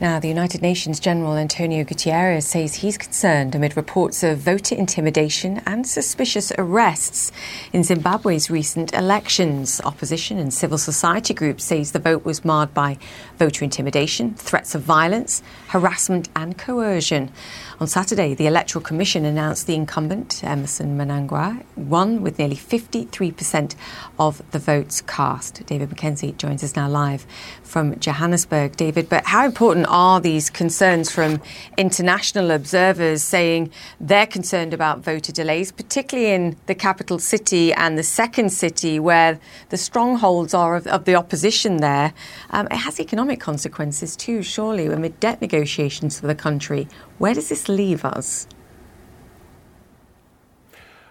Now, 0.01 0.21
the 0.21 0.29
United 0.29 0.63
Nations 0.63 1.01
General 1.01 1.37
Antonio 1.37 1.83
Guterres 1.83 2.45
says 2.45 2.77
he's 2.77 2.97
concerned 2.97 3.57
amid 3.57 3.77
reports 3.77 4.23
of 4.23 4.39
voter 4.39 4.77
intimidation 4.77 5.61
and 5.67 5.85
suspicious 5.85 6.53
arrests 6.57 7.33
in 7.73 7.83
Zimbabwe's 7.83 8.49
recent 8.49 8.95
elections. 8.95 9.81
Opposition 9.85 10.39
and 10.39 10.55
civil 10.55 10.79
society 10.79 11.35
groups 11.35 11.65
says 11.65 11.91
the 11.91 11.99
vote 11.99 12.25
was 12.25 12.45
marred 12.45 12.73
by 12.73 12.97
voter 13.39 13.65
intimidation, 13.65 14.35
threats 14.35 14.77
of 14.77 14.83
violence, 14.83 15.43
harassment 15.67 16.29
and 16.37 16.57
coercion. 16.57 17.33
On 17.81 17.87
Saturday, 17.87 18.35
the 18.35 18.49
Electoral 18.49 18.83
Commission 18.83 19.25
announced 19.25 19.69
the 19.69 19.77
incumbent, 19.77 20.43
Emmerson 20.43 20.99
Mnangagwa, 20.99 21.63
won 21.77 22.23
with 22.23 22.37
nearly 22.37 22.57
53% 22.57 23.77
of 24.19 24.43
the 24.51 24.59
votes 24.59 25.01
cast. 25.01 25.65
David 25.65 25.91
McKenzie 25.91 26.37
joins 26.37 26.65
us 26.65 26.75
now 26.75 26.89
live 26.89 27.25
from 27.63 27.97
Johannesburg. 28.01 28.77
David, 28.77 29.09
but 29.09 29.27
how 29.27 29.47
important 29.47 29.87
are 29.89 30.21
these 30.21 30.51
concerns 30.51 31.09
from 31.09 31.41
international 31.77 32.51
observers 32.51 33.23
saying 33.23 33.71
they're 34.01 34.27
concerned 34.27 34.75
about 34.75 34.99
voter 34.99 35.31
delays, 35.31 35.71
particularly 35.71 36.33
in 36.33 36.57
the 36.67 36.75
capital 36.75 37.21
city 37.21 37.73
and 37.73 37.97
the 37.97 38.03
second 38.03 38.51
city 38.51 38.99
where 38.99 39.39
the 39.69 39.77
strongholds 39.77 40.53
are 40.53 40.75
of, 40.75 40.89
of 40.89 41.05
the 41.05 41.15
opposition 41.15 41.77
there? 41.77 42.13
Um, 42.51 42.67
it 42.73 42.79
has 42.79 42.99
economic 42.99 43.39
consequences 43.39 44.17
too, 44.17 44.43
surely, 44.43 44.87
amid 44.87 45.21
debt 45.21 45.41
negotiations 45.41 46.19
for 46.19 46.27
the 46.27 46.35
country. 46.35 46.89
Where 47.19 47.35
does 47.35 47.49
this 47.49 47.69
leave 47.69 48.05
us? 48.05 48.47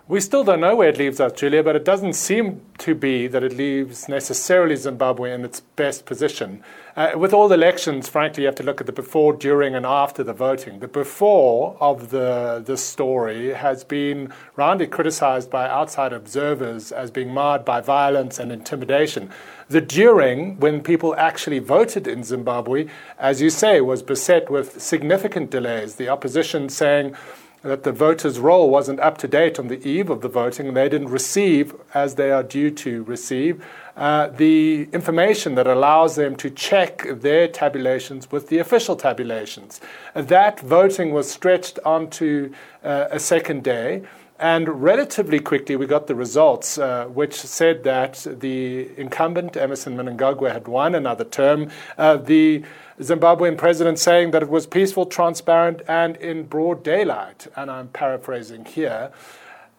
We 0.10 0.22
still 0.22 0.46
don't 0.46 0.62
know 0.62 0.74
where 0.74 0.88
it 0.88 0.98
leaves 0.98 1.20
us, 1.20 1.34
Julia, 1.34 1.62
but 1.62 1.76
it 1.76 1.84
doesn't 1.84 2.14
seem 2.14 2.62
to 2.78 2.96
be 2.96 3.28
that 3.28 3.44
it 3.44 3.58
leaves 3.58 4.08
necessarily 4.08 4.78
Zimbabwe 4.78 5.34
in 5.34 5.44
its 5.44 5.60
best 5.60 6.06
position. 6.06 6.64
Uh, 6.96 7.12
with 7.18 7.34
all 7.34 7.52
elections, 7.52 8.08
frankly, 8.08 8.44
you 8.44 8.48
have 8.48 8.56
to 8.56 8.64
look 8.64 8.80
at 8.80 8.88
the 8.88 8.94
before, 8.94 9.34
during, 9.34 9.76
and 9.76 9.86
after 9.86 10.24
the 10.24 10.32
voting. 10.32 10.80
The 10.80 10.88
before 10.88 11.76
of 11.82 12.10
the, 12.12 12.64
the 12.66 12.78
story 12.78 13.54
has 13.54 13.84
been 13.84 14.32
roundly 14.56 14.88
criticized 14.88 15.50
by 15.50 15.68
outside 15.68 16.14
observers 16.14 16.94
as 16.94 17.12
being 17.12 17.34
marred 17.34 17.66
by 17.66 17.82
violence 17.82 18.40
and 18.40 18.50
intimidation. 18.50 19.30
The 19.70 19.82
during, 19.82 20.60
when 20.60 20.82
people 20.82 21.14
actually 21.16 21.60
voted 21.60 22.08
in 22.08 22.24
Zimbabwe, 22.24 22.88
as 23.20 23.42
you 23.42 23.50
say, 23.50 23.82
was 23.82 24.02
beset 24.02 24.50
with 24.50 24.82
significant 24.82 25.52
delays. 25.52 25.96
The 25.96 26.08
opposition 26.08 26.70
saying, 26.70 27.16
that 27.64 27.84
the 27.84 27.92
voters' 27.92 28.40
roll 28.40 28.70
wasn't 28.70 29.00
up 29.00 29.18
to 29.18 29.28
date 29.28 29.60
on 29.60 29.68
the 29.68 29.86
eve 29.88 30.10
of 30.10 30.22
the 30.22 30.30
voting, 30.30 30.68
and 30.68 30.78
they 30.78 30.88
didn't 30.88 31.10
receive, 31.10 31.76
as 31.94 32.16
they 32.16 32.32
are 32.32 32.44
due 32.44 32.72
to 32.72 33.04
receive, 33.04 33.64
uh, 33.96 34.28
the 34.28 34.88
information 34.94 35.56
that 35.56 35.66
allows 35.66 36.16
them 36.16 36.36
to 36.36 36.50
check 36.50 37.06
their 37.08 37.48
tabulations 37.48 38.32
with 38.32 38.48
the 38.50 38.60
official 38.60 38.96
tabulations. 38.96 39.82
That 40.14 40.60
voting 40.60 41.12
was 41.12 41.30
stretched 41.30 41.80
onto 41.84 42.54
uh, 42.84 43.08
a 43.10 43.20
second 43.20 43.64
day. 43.64 44.04
And 44.40 44.84
relatively 44.84 45.40
quickly, 45.40 45.76
we 45.76 45.88
got 45.88 46.06
the 46.06 46.14
results, 46.14 46.78
uh, 46.78 47.06
which 47.06 47.34
said 47.34 47.84
that 47.86 48.26
the 48.40 48.90
incumbent, 48.96 49.58
Emmerson 49.58 49.98
Mnangagwa, 49.98 50.52
had 50.52 50.68
won 50.68 50.94
another 50.94 51.24
term. 51.24 51.72
Uh, 51.98 52.18
the 52.18 52.64
Zimbabwean 53.00 53.58
president 53.58 53.98
saying 53.98 54.32
that 54.32 54.44
it 54.44 54.50
was 54.50 54.68
peaceful, 54.68 55.08
transparent, 55.08 55.82
and 55.88 56.18
in 56.18 56.44
broad 56.44 56.84
daylight. 56.84 57.48
And 57.56 57.72
I'm 57.72 57.88
paraphrasing 57.88 58.66
here. 58.66 59.12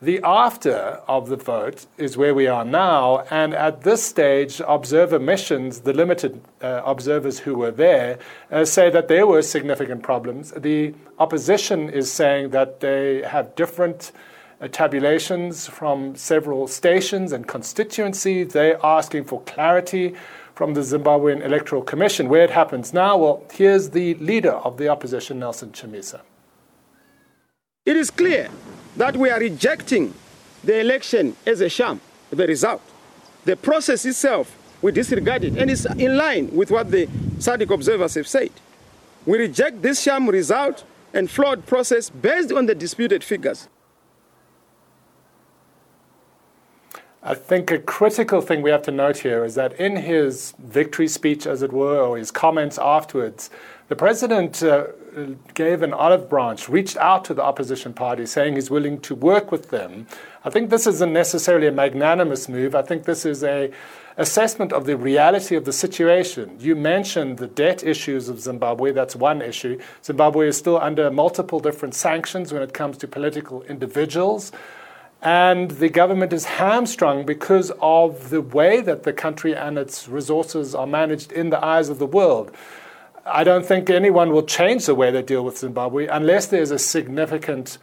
The 0.00 0.20
after 0.22 1.00
of 1.08 1.28
the 1.28 1.36
vote 1.36 1.86
is 1.96 2.16
where 2.16 2.32
we 2.32 2.46
are 2.46 2.64
now, 2.64 3.24
and 3.30 3.52
at 3.52 3.82
this 3.82 4.04
stage, 4.04 4.60
observer 4.66 5.18
missions, 5.18 5.80
the 5.80 5.92
limited 5.92 6.40
uh, 6.62 6.82
observers 6.84 7.40
who 7.40 7.56
were 7.56 7.72
there, 7.72 8.20
uh, 8.52 8.64
say 8.64 8.90
that 8.90 9.08
there 9.08 9.26
were 9.26 9.42
significant 9.42 10.04
problems. 10.04 10.52
The 10.52 10.94
opposition 11.18 11.90
is 11.90 12.12
saying 12.12 12.50
that 12.50 12.78
they 12.78 13.22
have 13.22 13.56
different 13.56 14.12
Uh, 14.60 14.66
tabulations 14.66 15.68
from 15.68 16.16
several 16.16 16.66
stations 16.66 17.32
and 17.32 17.46
constituencies. 17.46 18.52
They're 18.52 18.84
asking 18.84 19.22
for 19.24 19.40
clarity 19.42 20.16
from 20.56 20.74
the 20.74 20.80
Zimbabwean 20.80 21.44
Electoral 21.44 21.82
Commission. 21.82 22.28
Where 22.28 22.42
it 22.42 22.50
happens 22.50 22.92
now, 22.92 23.16
well, 23.18 23.44
here's 23.52 23.90
the 23.90 24.14
leader 24.14 24.50
of 24.50 24.76
the 24.76 24.88
opposition, 24.88 25.38
Nelson 25.38 25.70
Chamisa. 25.70 26.22
It 27.86 27.96
is 27.96 28.10
clear 28.10 28.48
that 28.96 29.16
we 29.16 29.30
are 29.30 29.38
rejecting 29.38 30.12
the 30.64 30.80
election 30.80 31.36
as 31.46 31.60
a 31.60 31.68
sham, 31.68 32.00
the 32.30 32.48
result. 32.48 32.82
The 33.44 33.54
process 33.54 34.04
itself, 34.04 34.56
we 34.82 34.90
disregard 34.90 35.44
it, 35.44 35.56
and 35.56 35.70
it's 35.70 35.84
in 35.84 36.16
line 36.16 36.50
with 36.52 36.72
what 36.72 36.90
the 36.90 37.06
SADC 37.38 37.70
observers 37.70 38.14
have 38.14 38.26
said. 38.26 38.50
We 39.24 39.38
reject 39.38 39.82
this 39.82 40.02
sham 40.02 40.28
result 40.28 40.82
and 41.14 41.30
flawed 41.30 41.64
process 41.64 42.10
based 42.10 42.50
on 42.50 42.66
the 42.66 42.74
disputed 42.74 43.22
figures. 43.22 43.68
I 47.22 47.34
think 47.34 47.72
a 47.72 47.80
critical 47.80 48.40
thing 48.40 48.62
we 48.62 48.70
have 48.70 48.82
to 48.82 48.92
note 48.92 49.18
here 49.18 49.44
is 49.44 49.56
that 49.56 49.72
in 49.80 49.96
his 49.96 50.54
victory 50.58 51.08
speech, 51.08 51.46
as 51.46 51.62
it 51.62 51.72
were, 51.72 52.00
or 52.00 52.16
his 52.16 52.30
comments 52.30 52.78
afterwards, 52.78 53.50
the 53.88 53.96
president 53.96 54.62
uh, 54.62 54.88
gave 55.54 55.82
an 55.82 55.92
olive 55.92 56.28
branch, 56.28 56.68
reached 56.68 56.96
out 56.98 57.24
to 57.24 57.34
the 57.34 57.42
opposition 57.42 57.92
party, 57.92 58.24
saying 58.24 58.54
he's 58.54 58.70
willing 58.70 59.00
to 59.00 59.16
work 59.16 59.50
with 59.50 59.70
them. 59.70 60.06
I 60.44 60.50
think 60.50 60.70
this 60.70 60.86
isn't 60.86 61.12
necessarily 61.12 61.66
a 61.66 61.72
magnanimous 61.72 62.48
move. 62.48 62.76
I 62.76 62.82
think 62.82 63.04
this 63.04 63.24
is 63.24 63.42
a 63.42 63.72
assessment 64.16 64.72
of 64.72 64.84
the 64.84 64.96
reality 64.96 65.56
of 65.56 65.64
the 65.64 65.72
situation. 65.72 66.56
You 66.60 66.76
mentioned 66.76 67.38
the 67.38 67.46
debt 67.46 67.82
issues 67.82 68.28
of 68.28 68.40
Zimbabwe. 68.40 68.92
That's 68.92 69.16
one 69.16 69.42
issue. 69.42 69.80
Zimbabwe 70.04 70.48
is 70.48 70.56
still 70.56 70.78
under 70.78 71.10
multiple 71.10 71.58
different 71.58 71.94
sanctions 71.94 72.52
when 72.52 72.62
it 72.62 72.74
comes 72.74 72.96
to 72.98 73.08
political 73.08 73.62
individuals. 73.62 74.52
And 75.20 75.72
the 75.72 75.88
government 75.88 76.32
is 76.32 76.44
hamstrung 76.44 77.26
because 77.26 77.72
of 77.80 78.30
the 78.30 78.40
way 78.40 78.80
that 78.80 79.02
the 79.02 79.12
country 79.12 79.54
and 79.54 79.76
its 79.76 80.08
resources 80.08 80.74
are 80.74 80.86
managed 80.86 81.32
in 81.32 81.50
the 81.50 81.64
eyes 81.64 81.88
of 81.88 81.98
the 81.98 82.06
world. 82.06 82.52
I 83.26 83.44
don't 83.44 83.66
think 83.66 83.90
anyone 83.90 84.32
will 84.32 84.44
change 84.44 84.86
the 84.86 84.94
way 84.94 85.10
they 85.10 85.22
deal 85.22 85.44
with 85.44 85.58
Zimbabwe 85.58 86.06
unless 86.06 86.46
there's 86.46 86.70
a 86.70 86.78
significant 86.78 87.78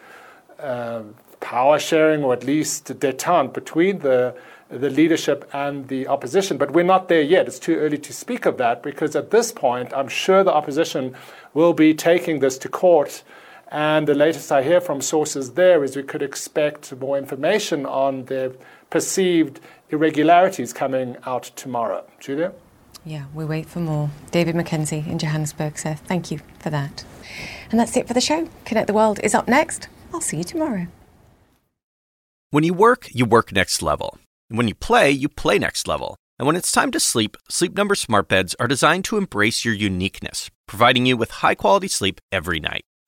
uh, 0.59 1.03
power 1.39 1.77
sharing 1.77 2.23
or 2.23 2.33
at 2.33 2.43
least 2.43 2.86
detente 2.86 3.53
between 3.53 3.99
the, 3.99 4.33
the 4.69 4.89
leadership 4.89 5.47
and 5.53 5.89
the 5.89 6.07
opposition. 6.07 6.57
But 6.57 6.71
we're 6.71 6.83
not 6.83 7.09
there 7.09 7.21
yet. 7.21 7.47
It's 7.47 7.59
too 7.59 7.75
early 7.75 7.97
to 7.99 8.13
speak 8.13 8.45
of 8.45 8.57
that 8.57 8.81
because 8.81 9.15
at 9.15 9.31
this 9.31 9.51
point, 9.51 9.93
I'm 9.93 10.07
sure 10.07 10.43
the 10.43 10.53
opposition 10.53 11.15
will 11.53 11.73
be 11.73 11.93
taking 11.93 12.39
this 12.39 12.57
to 12.59 12.69
court 12.69 13.23
and 13.72 14.07
the 14.07 14.13
latest 14.13 14.51
I 14.51 14.63
hear 14.63 14.82
from 14.82 15.01
sources 15.01 15.53
there 15.53 15.84
is 15.84 15.95
we 15.95 16.03
could 16.03 16.22
expect 16.22 16.95
more 16.95 17.18
information 17.18 17.86
on 17.86 18.26
the 18.26 18.55
perceived 18.89 19.59
irregularities 19.89 20.74
coming 20.74 21.18
out 21.26 21.43
tomorrow. 21.55 22.05
Julia? 22.20 22.53
Yeah, 23.03 23.26
we 23.34 23.45
wait 23.45 23.68
for 23.68 23.80
more. 23.80 24.09
David 24.32 24.55
McKenzie 24.55 25.07
in 25.07 25.20
Johannesburg, 25.20 25.78
Seth. 25.78 26.01
Thank 26.01 26.32
you 26.32 26.39
for 26.59 26.70
that. 26.72 27.03
And 27.70 27.80
that's 27.80 27.95
it 27.95 28.07
for 28.07 28.13
the 28.13 28.22
show. 28.22 28.49
Connect 28.66 28.88
the 28.88 28.93
World 28.93 29.20
is 29.24 29.36
up 29.36 29.47
next. 29.47 29.88
I'll 30.13 30.22
see 30.22 30.38
you 30.38 30.43
tomorrow. 30.43 30.88
When 32.49 32.63
you 32.63 32.74
work, 32.74 33.09
you 33.11 33.26
work 33.26 33.51
next 33.51 33.82
level. 33.82 34.18
And 34.49 34.57
when 34.57 34.68
you 34.68 34.76
play, 34.76 35.11
you 35.11 35.30
play 35.30 35.59
next 35.59 35.88
level. 35.88 36.16
And 36.39 36.47
when 36.47 36.55
it's 36.55 36.72
time 36.72 36.91
to 36.91 36.99
sleep, 36.99 37.38
Sleep 37.49 37.76
Number 37.76 37.95
smart 37.95 38.28
beds 38.28 38.55
are 38.59 38.68
designed 38.68 39.05
to 39.05 39.18
embrace 39.18 39.66
your 39.66 39.74
uniqueness, 39.74 40.49
providing 40.68 41.05
you 41.05 41.16
with 41.18 41.32
high 41.32 41.55
quality 41.55 41.88
sleep 41.88 42.20
every 42.32 42.59
night. 42.59 42.86